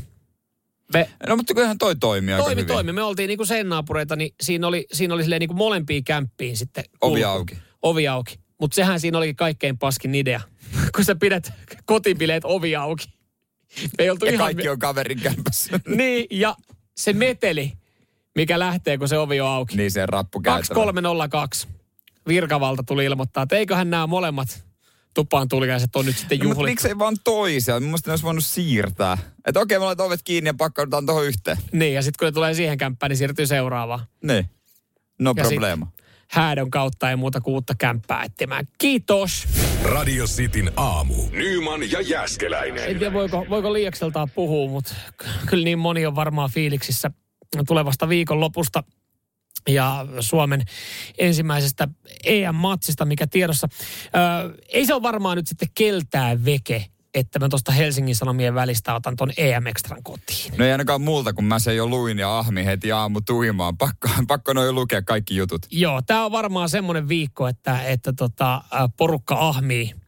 Me, 0.92 1.10
no 1.28 1.36
mutta 1.36 1.54
kyllähän 1.54 1.78
toi 1.78 1.96
toimii 1.96 2.34
toimi, 2.36 2.60
aika 2.60 2.74
toimi. 2.74 2.92
Me 2.92 3.02
oltiin 3.02 3.28
niinku 3.28 3.44
sen 3.44 3.68
naapureita, 3.68 4.16
niin 4.16 4.34
siinä 4.42 4.66
oli, 4.66 4.86
siinä 4.92 5.14
oli 5.14 5.38
niinku 5.38 5.54
molempiin 5.54 6.04
kämppiin 6.04 6.56
sitten. 6.56 6.84
Ovi 7.00 7.20
kulku. 7.20 7.28
auki. 7.28 7.58
Ovi 7.82 8.08
auki. 8.08 8.43
Mutta 8.60 8.74
sehän 8.74 9.00
siinä 9.00 9.18
oli 9.18 9.34
kaikkein 9.34 9.78
paskin 9.78 10.14
idea, 10.14 10.40
kun 10.94 11.04
sä 11.04 11.14
pidät 11.14 11.52
kotipileet 11.84 12.44
ovi 12.44 12.76
auki. 12.76 13.06
Me 13.98 14.04
ei 14.04 14.10
oltu 14.10 14.26
ja 14.26 14.32
ihan... 14.32 14.44
kaikki 14.44 14.68
on 14.68 14.78
kaverin 14.78 15.20
kämpässä. 15.20 15.80
niin, 15.96 16.26
ja 16.30 16.56
se 16.96 17.12
meteli, 17.12 17.72
mikä 18.34 18.58
lähtee, 18.58 18.98
kun 18.98 19.08
se 19.08 19.18
ovi 19.18 19.40
on 19.40 19.48
auki. 19.48 19.76
Niin 19.76 19.90
se 19.90 20.06
rappu 20.06 20.40
2302. 20.40 21.68
Virkavalta 22.28 22.82
tuli 22.82 23.04
ilmoittaa, 23.04 23.42
että 23.42 23.56
eiköhän 23.56 23.90
nämä 23.90 24.06
molemmat 24.06 24.64
tupaan 25.14 25.48
tuliaiset 25.48 25.96
on 25.96 26.06
nyt 26.06 26.18
sitten 26.18 26.38
juhlit. 26.38 26.48
No, 26.48 26.54
mutta 26.54 26.70
miksei 26.70 26.98
vaan 26.98 27.16
toisia? 27.24 27.80
Mielestäni 27.80 28.10
ne 28.10 28.12
olisi 28.12 28.24
voinut 28.24 28.44
siirtää. 28.44 29.18
Että 29.46 29.60
okei, 29.60 29.78
me 29.78 29.84
laitan 29.84 30.06
ovet 30.06 30.20
kiinni 30.24 30.48
ja 30.48 30.54
pakkaudutaan 30.54 31.06
tuohon 31.06 31.24
yhteen. 31.24 31.56
Niin, 31.72 31.94
ja 31.94 32.02
sitten 32.02 32.18
kun 32.18 32.26
ne 32.26 32.32
tulee 32.32 32.54
siihen 32.54 32.78
kämppään, 32.78 33.10
niin 33.10 33.16
siirtyy 33.16 33.46
seuraavaan. 33.46 34.00
Niin. 34.22 34.50
No 35.18 35.34
ja 35.36 35.44
problema. 35.44 35.92
Häädön 36.30 36.70
kautta 36.70 37.10
ei 37.10 37.16
muuta 37.16 37.40
kuin 37.40 37.54
uutta 37.54 37.74
kämppää 37.78 38.22
etsimään. 38.22 38.68
Kiitos! 38.78 39.48
Radio 39.82 40.24
Cityn 40.24 40.72
aamu. 40.76 41.14
Nyman 41.30 41.90
ja 41.90 42.00
Jäskeläinen. 42.00 42.84
En 42.84 42.98
tiedä, 42.98 43.12
voiko, 43.12 43.46
voiko 43.50 43.72
liiakseltaan 43.72 44.30
puhua, 44.30 44.70
mutta 44.70 44.94
kyllä 45.46 45.64
niin 45.64 45.78
moni 45.78 46.06
on 46.06 46.14
varmaan 46.14 46.50
fiiliksissä 46.50 47.10
tulevasta 47.66 48.08
viikonlopusta 48.08 48.84
ja 49.68 50.06
Suomen 50.20 50.62
ensimmäisestä 51.18 51.88
EM-matsista, 52.24 53.04
mikä 53.04 53.26
tiedossa. 53.26 53.68
Öö, 54.16 54.54
ei 54.68 54.86
se 54.86 54.94
ole 54.94 55.02
varmaan 55.02 55.36
nyt 55.36 55.46
sitten 55.46 55.68
keltää 55.74 56.44
veke, 56.44 56.86
että 57.14 57.38
mä 57.38 57.48
tuosta 57.48 57.72
Helsingin 57.72 58.16
Sanomien 58.16 58.54
välistä 58.54 58.94
otan 58.94 59.16
ton 59.16 59.32
EM 59.36 59.66
Extran 59.66 60.02
kotiin. 60.02 60.54
No 60.58 60.64
ei 60.64 60.72
ainakaan 60.72 61.00
multa, 61.00 61.32
kun 61.32 61.44
mä 61.44 61.58
sen 61.58 61.76
jo 61.76 61.86
luin 61.86 62.18
ja 62.18 62.38
ahmi 62.38 62.64
heti 62.64 62.92
aamu 62.92 63.20
tuimaan. 63.20 63.76
Pakko, 63.76 64.08
pakko 64.28 64.52
noin 64.52 64.74
lukea 64.74 65.02
kaikki 65.02 65.36
jutut. 65.36 65.66
Joo, 65.70 66.02
tää 66.02 66.24
on 66.24 66.32
varmaan 66.32 66.68
semmoinen 66.68 67.08
viikko, 67.08 67.48
että, 67.48 67.82
että 67.82 68.12
tota, 68.12 68.62
porukka 68.96 69.48
ahmii 69.48 70.03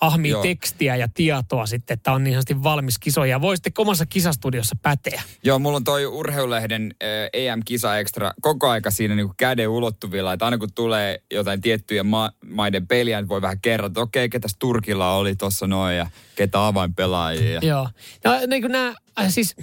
ahmii 0.00 0.30
Joo. 0.30 0.42
tekstiä 0.42 0.96
ja 0.96 1.08
tietoa 1.14 1.66
sitten, 1.66 1.94
että 1.94 2.12
on 2.12 2.24
niin 2.24 2.34
sanotusti 2.34 2.62
valmis 2.62 2.98
kisoja. 2.98 3.40
Voisitte 3.40 3.70
omassa 3.78 4.06
kisastudiossa 4.06 4.76
päteä? 4.82 5.22
Joo, 5.42 5.58
mulla 5.58 5.76
on 5.76 5.84
toi 5.84 6.06
urheilulehden 6.06 6.94
EM-kisa 7.32 7.98
extra 7.98 8.32
koko 8.40 8.68
aika 8.68 8.90
siinä 8.90 9.14
niin 9.14 9.26
kuin 9.26 9.36
käden 9.36 9.68
ulottuvilla, 9.68 10.32
että 10.32 10.44
aina 10.44 10.58
kun 10.58 10.72
tulee 10.72 11.22
jotain 11.30 11.60
tiettyjä 11.60 12.02
ma- 12.02 12.32
maiden 12.50 12.86
peliä, 12.86 13.20
niin 13.20 13.28
voi 13.28 13.42
vähän 13.42 13.60
kerrata, 13.60 13.86
että 13.86 14.00
okei, 14.00 14.24
okay, 14.24 14.28
ketäs 14.28 14.56
Turkilla 14.58 15.14
oli 15.14 15.36
tuossa 15.36 15.66
noin 15.66 15.96
ja 15.96 16.06
ketä 16.36 16.66
avainpelaajia. 16.66 17.60
Joo. 17.62 17.88
No 18.24 18.32
niin 18.46 18.62
kuin 18.62 18.72
nämä, 18.72 18.94
äh, 19.20 19.26
siis 19.28 19.56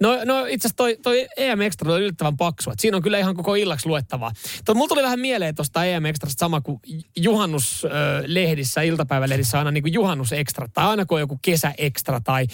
No, 0.00 0.24
no 0.24 0.46
itse 0.46 0.68
asiassa 0.68 0.76
toi, 0.76 0.96
toi 1.02 1.28
EM 1.36 1.60
Extra 1.60 1.92
oli 1.92 2.00
yllättävän 2.00 2.36
paksu. 2.36 2.70
Et 2.70 2.78
siinä 2.78 2.96
on 2.96 3.02
kyllä 3.02 3.18
ihan 3.18 3.34
koko 3.34 3.54
illaksi 3.54 3.86
luettavaa. 3.86 4.32
Tuo, 4.64 4.74
mulla 4.74 4.88
tuli 4.88 5.02
vähän 5.02 5.20
mieleen 5.20 5.54
tuosta 5.54 5.84
EM 5.84 6.06
Extrasta 6.06 6.40
sama 6.40 6.60
kuin 6.60 6.80
juhannuslehdissä, 7.16 8.82
iltapäivälehdissä 8.82 9.58
aina 9.58 9.70
niin 9.70 9.82
kuin 9.82 9.92
juhannus 9.92 10.32
extra. 10.32 10.68
Tai 10.68 10.86
aina 10.86 11.06
kun 11.06 11.16
on 11.16 11.20
joku 11.20 11.38
kesä 11.42 11.74
extra 11.78 12.20
tai, 12.20 12.46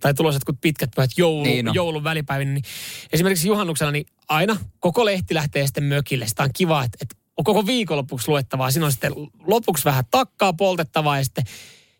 tai 0.00 0.14
tulossa 0.14 0.40
kun 0.46 0.58
pitkät 0.60 0.90
pyhät 0.96 1.10
joulu, 1.16 1.42
niin 1.42 1.64
no. 1.64 1.72
joulun 1.74 2.04
välipäivin. 2.04 2.54
Niin 2.54 2.64
esimerkiksi 3.12 3.48
juhannuksena 3.48 3.90
niin 3.90 4.06
aina 4.28 4.56
koko 4.80 5.04
lehti 5.04 5.34
lähtee 5.34 5.66
sitten 5.66 5.84
mökille. 5.84 6.26
Sitä 6.26 6.42
on 6.42 6.50
kiva, 6.54 6.84
että, 6.84 6.98
että 7.00 7.16
on 7.36 7.44
koko 7.44 7.66
viikonlopuksi 7.66 8.28
luettavaa. 8.28 8.70
Siinä 8.70 8.86
on 8.86 8.92
sitten 8.92 9.12
lopuksi 9.46 9.84
vähän 9.84 10.04
takkaa 10.10 10.52
poltettavaa 10.52 11.18
ja 11.18 11.24
sitten 11.24 11.44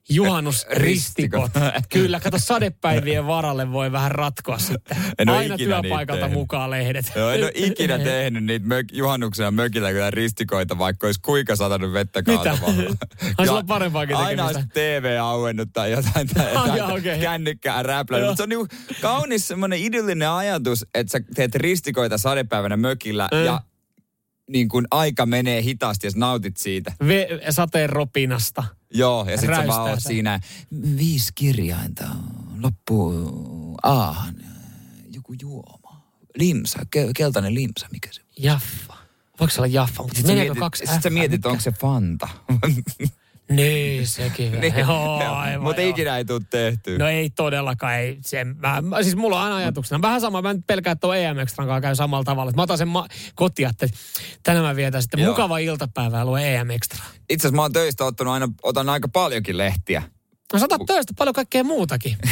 Juhannusristikot. 0.08 1.50
Kyllä, 1.92 2.20
kato 2.20 2.38
sadepäivien 2.38 3.26
varalle 3.36 3.72
voi 3.72 3.92
vähän 3.92 4.10
ratkoa 4.10 4.58
sitten. 4.58 4.96
En 5.18 5.28
Aina 5.28 5.56
työpaikalta 5.56 6.28
mukaan 6.28 6.70
lehdet. 6.70 7.12
Joo, 7.16 7.30
en 7.30 7.42
ole 7.42 7.52
ikinä 7.54 7.98
tehnyt 7.98 8.44
niitä 8.44 8.66
mök, 8.66 8.86
juhannuksena 8.92 9.50
mökillä 9.50 9.92
kyllä 9.92 10.10
ristikoita, 10.10 10.78
vaikka 10.78 11.06
olisi 11.06 11.20
kuinka 11.20 11.56
satanut 11.56 11.92
vettä 11.92 12.22
kaatavalla. 12.22 12.82
Mitä? 13.38 13.64
parempaakin 13.68 14.16
tekemistä. 14.16 14.44
Aina 14.44 14.58
olisi 14.58 14.68
TV 14.72 15.18
auennut 15.20 15.68
tai 15.72 15.90
jotain, 15.90 16.28
tai 16.28 16.54
jotain 16.54 16.82
ah, 16.82 16.92
okay. 16.92 17.18
kännykkää 17.20 17.82
räplännyt. 17.82 18.28
Mutta 18.28 18.36
se 18.36 18.42
on 18.42 18.48
niinku 18.48 18.66
kaunis 19.00 19.48
semmoinen 19.48 19.78
idyllinen 19.78 20.28
ajatus, 20.28 20.86
että 20.94 21.10
sä 21.10 21.20
teet 21.34 21.54
ristikoita 21.54 22.18
sadepäivänä 22.18 22.76
mökillä 22.76 23.28
mm. 23.32 23.44
ja 23.44 23.60
niin 24.52 24.68
kuin 24.68 24.86
aika 24.90 25.26
menee 25.26 25.62
hitaasti 25.62 26.06
ja 26.06 26.10
nautit 26.16 26.56
siitä. 26.56 26.92
Ve- 27.04 27.52
sateen 27.52 27.90
ropinasta. 27.90 28.64
Joo, 28.94 29.26
ja 29.30 29.36
sitten 29.36 29.56
sä 29.56 29.66
vaan 29.66 29.90
oot 29.90 30.00
siinä 30.02 30.40
viisi 30.96 31.32
kirjainta, 31.34 32.04
loppu 32.62 33.12
aahan, 33.82 34.34
joku 35.14 35.34
juoma. 35.42 36.02
Limsa, 36.38 36.78
ke- 36.78 37.10
keltainen 37.16 37.54
limsa, 37.54 37.88
mikä 37.92 38.08
se 38.12 38.22
Jaffa. 38.38 38.94
Voiko 39.40 39.50
se 39.54 39.60
olla 39.60 39.66
Jaffa? 39.66 40.02
Mutta 40.02 40.20
kaksi 40.58 40.86
Sitten 40.86 41.02
sä 41.02 41.10
mietit, 41.10 41.46
onko 41.46 41.60
se 41.60 41.72
Fanta. 41.72 42.28
Niin, 43.50 44.06
sekin. 44.06 44.52
niin, 44.60 44.74
Joo, 44.78 45.18
aivan, 45.18 45.62
Mutta 45.62 45.82
ikinä 45.82 46.18
ei 46.18 46.24
tule 46.24 46.40
tehty. 46.50 46.98
No 46.98 47.08
ei 47.08 47.30
todellakaan. 47.30 47.94
Ei. 47.94 48.18
Se, 48.20 48.44
mä, 48.44 48.82
siis 49.02 49.16
mulla 49.16 49.36
on 49.36 49.42
aina 49.42 49.56
ajatuksena. 49.56 50.02
Vähän 50.02 50.20
sama, 50.20 50.42
mä 50.42 50.54
nyt 50.54 50.66
pelkään, 50.66 50.92
että 50.92 51.00
tuo 51.00 51.14
EM 51.14 51.38
Extran 51.38 51.82
käy 51.82 51.94
samalla 51.94 52.24
tavalla. 52.24 52.52
Mä 52.56 52.62
otan 52.62 52.78
sen 52.78 52.88
ma- 52.88 53.08
kotia, 53.34 53.68
että 53.68 53.86
tänään 54.42 54.64
mä 54.64 54.76
vietän 54.76 55.02
sitten 55.02 55.20
Joo. 55.20 55.30
mukava 55.30 55.58
iltapäivä 55.58 56.18
ja 56.18 56.24
luen 56.24 56.54
EM 56.54 56.70
Extra. 56.70 57.04
Itse 57.30 57.46
asiassa 57.46 57.56
mä 57.56 57.62
oon 57.62 57.72
töistä 57.72 58.04
ottanut 58.04 58.34
aina, 58.34 58.48
otan 58.62 58.88
aika 58.88 59.08
paljonkin 59.08 59.58
lehtiä. 59.58 60.02
No 60.52 60.58
sä 60.58 60.64
otat 60.64 60.86
töistä 60.86 61.12
paljon 61.18 61.34
kaikkea 61.34 61.64
muutakin. 61.64 62.16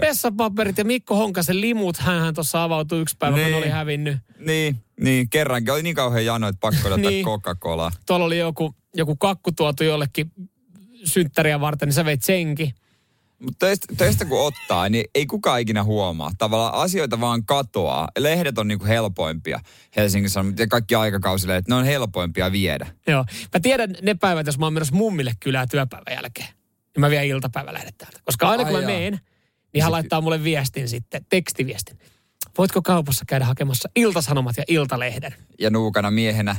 Vessapaperit 0.00 0.78
ja 0.78 0.84
Mikko 0.84 1.16
Honkasen 1.16 1.60
limut, 1.60 1.96
hän 1.96 2.34
tuossa 2.34 2.62
avautui 2.62 3.00
yksi 3.00 3.16
päivä, 3.18 3.36
niin, 3.36 3.48
kun 3.48 3.58
oli 3.58 3.68
hävinnyt. 3.68 4.18
Niin, 4.38 4.84
niin, 5.00 5.28
kerrankin. 5.30 5.72
Oli 5.72 5.82
niin 5.82 5.94
kauhean 5.94 6.24
jano, 6.24 6.48
että 6.48 6.60
pakko 6.60 6.96
niin. 6.96 7.26
Coca-Colaa. 7.26 7.90
Tuolla 8.06 8.26
oli 8.26 8.38
joku 8.38 8.74
joku 8.94 9.16
kakku 9.16 9.52
tuotu 9.52 9.84
jollekin 9.84 10.32
synttäriä 11.04 11.60
varten, 11.60 11.86
niin 11.86 11.94
sä 11.94 12.04
veit 12.04 12.22
senkin. 12.22 12.74
Mutta 13.38 13.66
töistä, 13.66 13.86
töistä 13.96 14.24
kun 14.24 14.46
ottaa, 14.46 14.88
niin 14.88 15.04
ei 15.14 15.26
kukaan 15.26 15.60
ikinä 15.60 15.84
huomaa. 15.84 16.30
Tavallaan 16.38 16.74
asioita 16.74 17.20
vaan 17.20 17.44
katoaa. 17.44 18.08
Lehdet 18.18 18.58
on 18.58 18.68
niinku 18.68 18.84
helpoimpia 18.84 19.60
Helsingissä 19.96 20.44
ja 20.58 20.66
kaikki 20.66 20.94
aikakausille, 20.94 21.56
että 21.56 21.70
ne 21.70 21.74
on 21.74 21.84
helpoimpia 21.84 22.52
viedä. 22.52 22.86
Joo. 23.06 23.24
Mä 23.54 23.60
tiedän 23.60 23.94
ne 24.02 24.14
päivät, 24.14 24.46
jos 24.46 24.58
mä 24.58 24.66
oon 24.66 24.72
menossa 24.72 24.94
mummille 24.94 25.32
kylää 25.40 25.66
työpäivän 25.66 26.14
jälkeen. 26.14 26.48
Niin 26.94 27.00
mä 27.00 27.10
vien 27.10 27.26
iltapäivälehdet 27.26 27.98
täältä. 27.98 28.20
Koska 28.24 28.48
aina 28.48 28.64
kun 28.64 28.76
Ai 28.76 28.80
mä 28.80 28.86
meen, 28.86 29.20
niin 29.72 29.82
hän 29.82 29.88
sit... 29.88 29.92
laittaa 29.92 30.20
mulle 30.20 30.44
viestin 30.44 30.88
sitten, 30.88 31.26
tekstiviestin. 31.28 31.98
Voitko 32.58 32.82
kaupassa 32.82 33.24
käydä 33.28 33.44
hakemassa 33.44 33.88
iltasanomat 33.96 34.56
ja 34.56 34.64
iltalehden? 34.68 35.34
Ja 35.58 35.70
nuukana 35.70 36.10
miehenä 36.10 36.56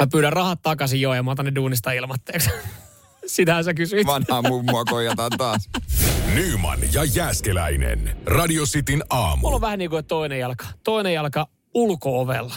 Mä 0.00 0.06
pyydän 0.12 0.32
rahat 0.32 0.62
takaisin 0.62 1.00
jo 1.00 1.14
ja 1.14 1.22
mä 1.22 1.30
otan 1.30 1.44
ne 1.44 1.54
duunista 1.54 1.92
ilmatteeksi. 1.92 2.50
Sitähän 3.26 3.64
sä 3.64 3.74
kysyit. 3.74 4.06
Vanhaa 4.06 4.42
mummoa 4.42 4.84
koijataan 4.84 5.30
taas. 5.38 5.68
Nyman 6.34 6.78
ja 6.92 7.04
Jääskeläinen. 7.04 8.16
Radio 8.26 8.64
Cityn 8.64 9.02
aamu. 9.10 9.40
Mulla 9.40 9.54
on 9.54 9.60
vähän 9.60 9.78
niin 9.78 9.90
kuin 9.90 10.04
toinen 10.04 10.38
jalka. 10.38 10.66
Toinen 10.84 11.14
jalka 11.14 11.46
ulkoovella. 11.74 12.54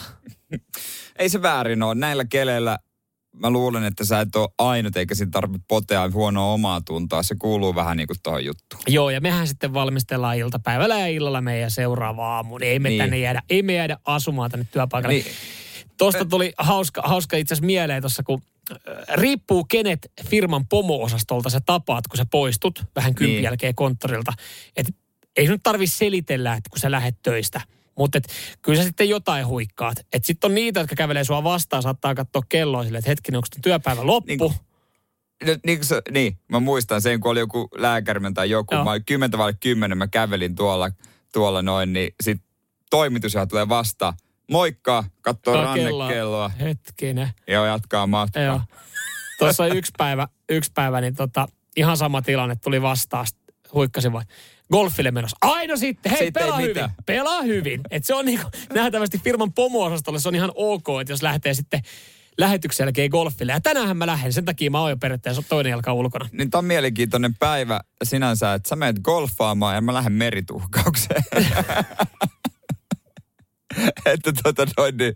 Ei 1.18 1.28
se 1.28 1.42
väärin 1.42 1.82
ole. 1.82 1.94
Näillä 1.94 2.24
keleillä 2.24 2.78
mä 3.32 3.50
luulen, 3.50 3.84
että 3.84 4.04
sä 4.04 4.20
et 4.20 4.36
ole 4.36 4.48
ainut, 4.58 4.96
eikä 4.96 5.14
siinä 5.14 5.30
tarvitse 5.30 5.64
potea 5.68 6.10
huonoa 6.12 6.52
omaa 6.52 6.80
tuntoa. 6.80 7.22
Se 7.22 7.34
kuuluu 7.38 7.74
vähän 7.74 7.96
niin 7.96 8.06
kuin 8.06 8.16
tuohon 8.22 8.44
juttuun. 8.44 8.82
Joo, 8.86 9.10
ja 9.10 9.20
mehän 9.20 9.48
sitten 9.48 9.74
valmistellaan 9.74 10.36
iltapäivällä 10.36 10.98
ja 10.98 11.06
illalla 11.06 11.40
meidän 11.40 11.70
seuraava 11.70 12.36
aamu. 12.36 12.58
Niin 12.58 12.72
ei 12.72 12.78
me 12.78 12.88
niin. 12.88 12.98
tänne 12.98 13.18
jäädä, 13.18 13.42
ei 13.50 13.62
me 13.62 13.74
jäädä 13.74 13.98
asumaan 14.04 14.50
tänne 14.50 14.66
työpaikalle. 14.72 15.14
Niin. 15.14 15.26
Tuosta 15.98 16.24
tuli 16.24 16.52
hauska, 16.58 17.02
hauska 17.02 17.36
itse 17.36 17.54
asiassa 17.54 17.66
mieleen 17.66 18.02
tuossa, 18.02 18.22
kun 18.22 18.42
äh, 18.70 18.76
riippuu 19.14 19.64
kenet 19.64 20.12
firman 20.26 20.66
pomo-osastolta 20.66 21.50
sä 21.50 21.60
tapaat, 21.66 22.06
kun 22.08 22.16
sä 22.16 22.26
poistut 22.30 22.84
vähän 22.96 23.14
kympin 23.14 23.34
niin. 23.34 23.44
jälkeen 23.44 23.74
konttorilta. 23.74 24.32
Et 24.76 24.86
ei 25.36 25.48
nyt 25.48 25.60
tarvi 25.62 25.86
selitellä, 25.86 26.54
että 26.54 26.70
kun 26.70 26.78
sä 26.78 26.90
lähdet 26.90 27.16
töistä. 27.22 27.60
Mutta 27.98 28.20
kyllä 28.62 28.76
sä 28.76 28.84
sitten 28.84 29.08
jotain 29.08 29.46
huikkaat. 29.46 29.98
Että 30.00 30.26
sitten 30.26 30.48
on 30.48 30.54
niitä, 30.54 30.80
jotka 30.80 30.94
kävelee 30.96 31.24
sua 31.24 31.44
vastaan, 31.44 31.82
saattaa 31.82 32.14
katsoa 32.14 32.42
kelloa 32.48 32.82
silleen, 32.84 32.98
että 32.98 33.10
hetkinen, 33.10 33.38
onko 33.38 33.48
työpäivä 33.62 34.06
loppu? 34.06 34.48
Niin, 34.48 34.54
niin, 35.44 35.60
niin, 35.66 35.84
se, 35.84 36.02
niin, 36.10 36.38
mä 36.48 36.60
muistan 36.60 37.02
sen, 37.02 37.20
kun 37.20 37.30
oli 37.30 37.38
joku 37.38 37.68
lääkärimen 37.76 38.34
tai 38.34 38.50
joku. 38.50 38.74
Joo. 38.74 38.84
Mä 38.84 39.00
kymmentä 39.00 39.38
vai 39.38 39.54
kymmenen, 39.60 39.98
mä 39.98 40.08
kävelin 40.08 40.54
tuolla, 40.54 40.90
tuolla 41.32 41.62
noin, 41.62 41.92
niin 41.92 42.14
sitten 42.22 42.48
toimitusjohtaja 42.90 43.46
tulee 43.46 43.68
vastaan 43.68 44.14
moikka, 44.50 45.04
katsoo 45.20 45.62
rannekelloa. 45.62 46.48
Hetkinen. 46.48 47.28
Joo, 47.48 47.66
jatkaa 47.66 48.06
matkaa. 48.06 48.42
Joo. 48.42 48.60
Tuossa 49.38 49.66
yksi 49.66 49.92
päivä, 49.98 50.28
yksi 50.48 50.70
päivä, 50.74 51.00
niin 51.00 51.14
tota, 51.14 51.48
Ihan 51.76 51.96
sama 51.96 52.22
tilanne 52.22 52.56
tuli 52.56 52.82
vastaan. 52.82 53.26
Huikkasin 53.74 54.12
vaan, 54.12 54.24
golfille 54.72 55.10
menossa. 55.10 55.36
Aino 55.40 55.76
sitten, 55.76 56.12
hei 56.12 56.18
Sitten 56.18 56.42
pelaa 56.42 56.56
hyvin, 56.56 56.70
mitään. 56.70 56.90
pelaa 57.06 57.42
hyvin. 57.42 57.80
Et 57.90 58.04
se 58.04 58.14
on 58.14 58.24
niinku, 58.24 58.50
nähtävästi 58.74 59.18
firman 59.18 59.52
pomo-osastolle 59.52 60.20
se 60.20 60.28
on 60.28 60.34
ihan 60.34 60.52
ok, 60.54 60.84
että 61.00 61.12
jos 61.12 61.22
lähtee 61.22 61.54
sitten 61.54 61.82
lähetyksen 62.38 62.84
jälkeen 62.84 63.10
golfille. 63.10 63.52
Ja 63.52 63.60
tänäänhän 63.60 63.96
mä 63.96 64.06
lähden, 64.06 64.32
sen 64.32 64.44
takia 64.44 64.70
mä 64.70 64.80
oon 64.80 64.90
jo 64.90 64.96
periaatteessa 64.96 65.42
toinen 65.48 65.70
jalka 65.70 65.92
ulkona. 65.92 66.28
Niin 66.32 66.50
tää 66.50 66.58
on 66.58 66.64
mielenkiintoinen 66.64 67.34
päivä 67.34 67.80
sinänsä, 68.04 68.54
että 68.54 68.68
sä 68.68 68.76
menet 68.76 68.98
golfaamaan 68.98 69.74
ja 69.74 69.80
mä 69.80 69.94
lähden 69.94 70.12
merituhkaukseen. 70.12 71.24
että 74.06 74.32
tota 74.42 74.66
noin 74.76 74.96
niin. 74.96 75.14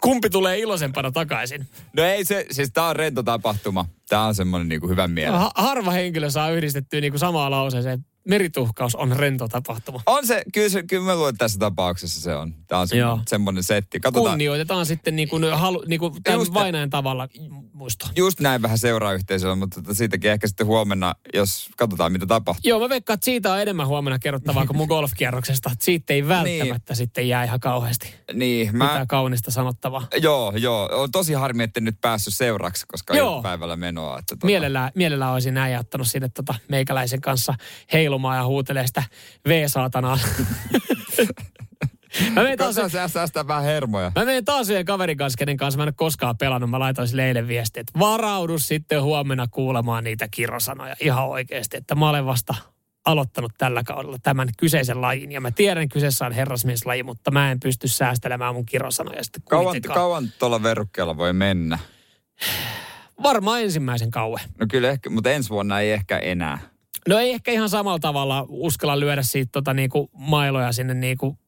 Kumpi 0.00 0.30
tulee 0.30 0.58
iloisempana 0.58 1.12
takaisin? 1.12 1.66
No 1.96 2.02
ei 2.02 2.24
se, 2.24 2.46
siis 2.50 2.70
tää 2.72 2.84
on 2.84 2.96
rento 2.96 3.22
tapahtuma. 3.22 3.86
Tää 4.08 4.22
on 4.22 4.34
semmonen 4.34 4.68
niinku 4.68 4.88
hyvä 4.88 5.08
mieli. 5.08 5.36
Ha- 5.36 5.52
harva 5.54 5.90
henkilö 5.90 6.30
saa 6.30 6.50
yhdistettyä 6.50 7.00
niinku 7.00 7.18
samaan 7.18 7.50
lauseeseen. 7.50 8.04
Merituhkaus 8.28 8.94
on 8.94 9.12
rento 9.16 9.48
tapahtuma. 9.48 10.00
On 10.06 10.26
se, 10.26 10.42
kyllä, 10.54 10.68
se, 10.68 10.82
kyllä 10.82 11.04
mä 11.04 11.14
luulen, 11.16 11.30
että 11.30 11.44
tässä 11.44 11.58
tapauksessa 11.58 12.20
se 12.20 12.34
on. 12.34 12.54
Tää 12.68 12.78
on 12.78 12.88
Joo. 12.92 12.98
semmonen, 13.08 13.24
semmonen 13.28 13.62
setti. 13.62 14.00
Katsotaan, 14.00 14.30
Kunnioitetaan 14.32 14.86
sitten 14.86 15.16
niinku, 15.16 15.36
halu, 15.52 15.84
niinku 15.86 16.10
tämän 16.24 16.40
Just- 16.40 16.54
vainajan 16.54 16.90
tavalla 16.90 17.28
muistoa. 17.72 18.08
just 18.16 18.40
näin 18.40 18.62
vähän 18.62 18.78
seurayhteisöllä, 18.78 19.54
mutta 19.54 19.82
tota 19.82 19.94
siitäkin 19.94 20.30
ehkä 20.30 20.46
sitten 20.46 20.66
huomenna, 20.66 21.14
jos 21.34 21.68
katsotaan 21.76 22.12
mitä 22.12 22.26
tapahtuu. 22.26 22.68
Joo, 22.68 22.80
mä 22.80 22.88
veikkaan, 22.88 23.14
että 23.14 23.24
siitä 23.24 23.52
on 23.52 23.60
enemmän 23.60 23.86
huomenna 23.86 24.18
kerrottavaa 24.18 24.66
kuin 24.66 24.76
mun 24.76 24.88
golfkierroksesta. 24.96 25.70
Että 25.72 25.84
siitä 25.84 26.12
ei 26.14 26.28
välttämättä 26.28 26.92
niin. 26.92 26.96
sitten 26.96 27.28
jää 27.28 27.44
ihan 27.44 27.60
kauheasti 27.60 28.14
Niin, 28.32 28.76
mä... 28.76 28.84
mitään 28.84 29.06
kaunista 29.06 29.50
sanottavaa. 29.50 30.06
joo, 30.22 30.52
joo. 30.56 30.88
On 30.92 31.10
tosi 31.10 31.32
harmi, 31.32 31.62
että 31.62 31.80
nyt 31.80 31.96
päässyt 32.00 32.34
seuraksi, 32.34 32.86
koska 32.86 33.16
Joo. 33.16 33.42
päivällä 33.42 33.76
menoa. 33.76 34.18
Että 34.18 34.34
tota, 34.34 34.46
Mielellään, 34.46 34.92
mielellään 34.94 35.32
olisin 35.32 35.54
näin 35.54 35.78
ottanut 35.78 36.06
sinne 36.06 36.28
tota 36.28 36.54
meikäläisen 36.68 37.20
kanssa 37.20 37.54
heilumaan 38.16 38.36
ja 38.36 38.44
huutelee 38.44 38.86
sitä 38.86 39.02
V-saatanaa. 39.48 40.18
mä 42.34 42.42
menen 42.42 42.58
taas, 42.58 42.76
säästää, 43.12 43.46
vähän 43.46 43.64
hermoja. 43.64 44.12
mä 44.14 44.24
menen 44.24 44.44
taas 44.44 44.70
yhden 44.70 44.84
kaverin 44.84 45.16
kanssa, 45.16 45.38
kenen 45.38 45.56
kanssa 45.56 45.78
mä 45.78 45.82
en 45.82 45.88
ole 45.88 45.94
koskaan 45.96 46.36
pelannut. 46.38 46.70
Mä 46.70 46.78
laitoin 46.78 47.08
sille 47.08 47.26
eilen 47.26 47.48
viestiä, 47.48 47.80
että 47.80 47.98
varaudu 47.98 48.58
sitten 48.58 49.02
huomenna 49.02 49.46
kuulemaan 49.50 50.04
niitä 50.04 50.28
kirosanoja 50.30 50.96
ihan 51.00 51.28
oikeasti. 51.28 51.76
Että 51.76 51.94
mä 51.94 52.08
olen 52.08 52.26
vasta 52.26 52.54
aloittanut 53.04 53.52
tällä 53.58 53.82
kaudella 53.82 54.18
tämän 54.22 54.48
kyseisen 54.58 55.00
lajin. 55.00 55.32
Ja 55.32 55.40
mä 55.40 55.50
tiedän, 55.50 55.88
kyseessä 55.88 56.26
on 56.26 56.32
herrasmieslaji, 56.32 57.02
mutta 57.02 57.30
mä 57.30 57.50
en 57.50 57.60
pysty 57.60 57.88
säästelemään 57.88 58.54
mun 58.54 58.66
kirosanoja 58.66 59.24
sitten 59.24 59.42
Kauan, 59.48 59.80
kauan 59.82 60.32
tuolla 60.38 60.62
verukkeella 60.62 61.16
voi 61.16 61.32
mennä? 61.32 61.78
Varmaan 63.22 63.62
ensimmäisen 63.62 64.10
kauan. 64.10 64.40
No 64.60 64.66
kyllä 64.70 64.90
ehkä, 64.90 65.10
mutta 65.10 65.30
ensi 65.30 65.50
vuonna 65.50 65.80
ei 65.80 65.92
ehkä 65.92 66.18
enää. 66.18 66.58
No 67.08 67.18
ei 67.18 67.30
ehkä 67.30 67.52
ihan 67.52 67.68
samalla 67.68 67.98
tavalla 67.98 68.46
uskalla 68.48 69.00
lyödä 69.00 69.22
siitä 69.22 69.50
tota 69.52 69.74
niinku 69.74 70.10
mailoja 70.12 70.72
sinne 70.72 70.94
niinku 70.94 71.38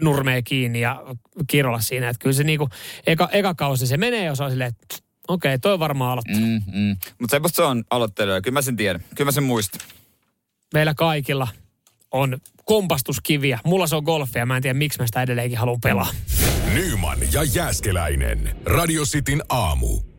nurmeen 0.00 0.44
kiinni 0.44 0.80
ja 0.80 1.02
kirolla 1.46 1.80
siinä. 1.80 2.08
Että 2.08 2.22
kyllä 2.22 2.36
se 2.36 2.44
niinku 2.44 2.68
eka, 3.06 3.28
eka 3.32 3.54
kausi 3.54 3.86
se 3.86 3.96
menee, 3.96 4.24
jos 4.24 4.40
on 4.40 4.50
silleen, 4.50 4.68
että 4.68 4.96
okei, 5.28 5.48
okay, 5.48 5.58
toi 5.58 5.78
varmaan 5.78 6.12
aloittaa. 6.12 6.40
Mm. 6.40 6.80
Mm. 6.80 6.96
Mutta 7.20 7.40
se 7.48 7.62
on 7.62 7.84
aloittelijoilla. 7.90 8.42
Kyllä 8.42 8.54
mä 8.54 8.62
sen 8.62 8.76
tiedän. 8.76 9.04
Kyllä 9.14 9.28
mä 9.28 9.32
sen 9.32 9.44
muistan. 9.44 9.80
Meillä 10.74 10.94
kaikilla 10.94 11.48
on 12.10 12.38
kompastuskiviä. 12.64 13.58
Mulla 13.64 13.86
se 13.86 13.96
on 13.96 14.02
golfia, 14.02 14.46
mä 14.46 14.56
en 14.56 14.62
tiedä 14.62 14.78
miksi 14.78 14.98
mä 14.98 15.06
sitä 15.06 15.22
edelleenkin 15.22 15.58
haluan 15.58 15.80
pelaa. 15.80 16.10
Nyman 16.74 17.18
ja 17.32 17.42
Jääskeläinen. 17.42 18.56
Radio 18.64 19.02
Cityn 19.02 19.42
aamu. 19.48 20.15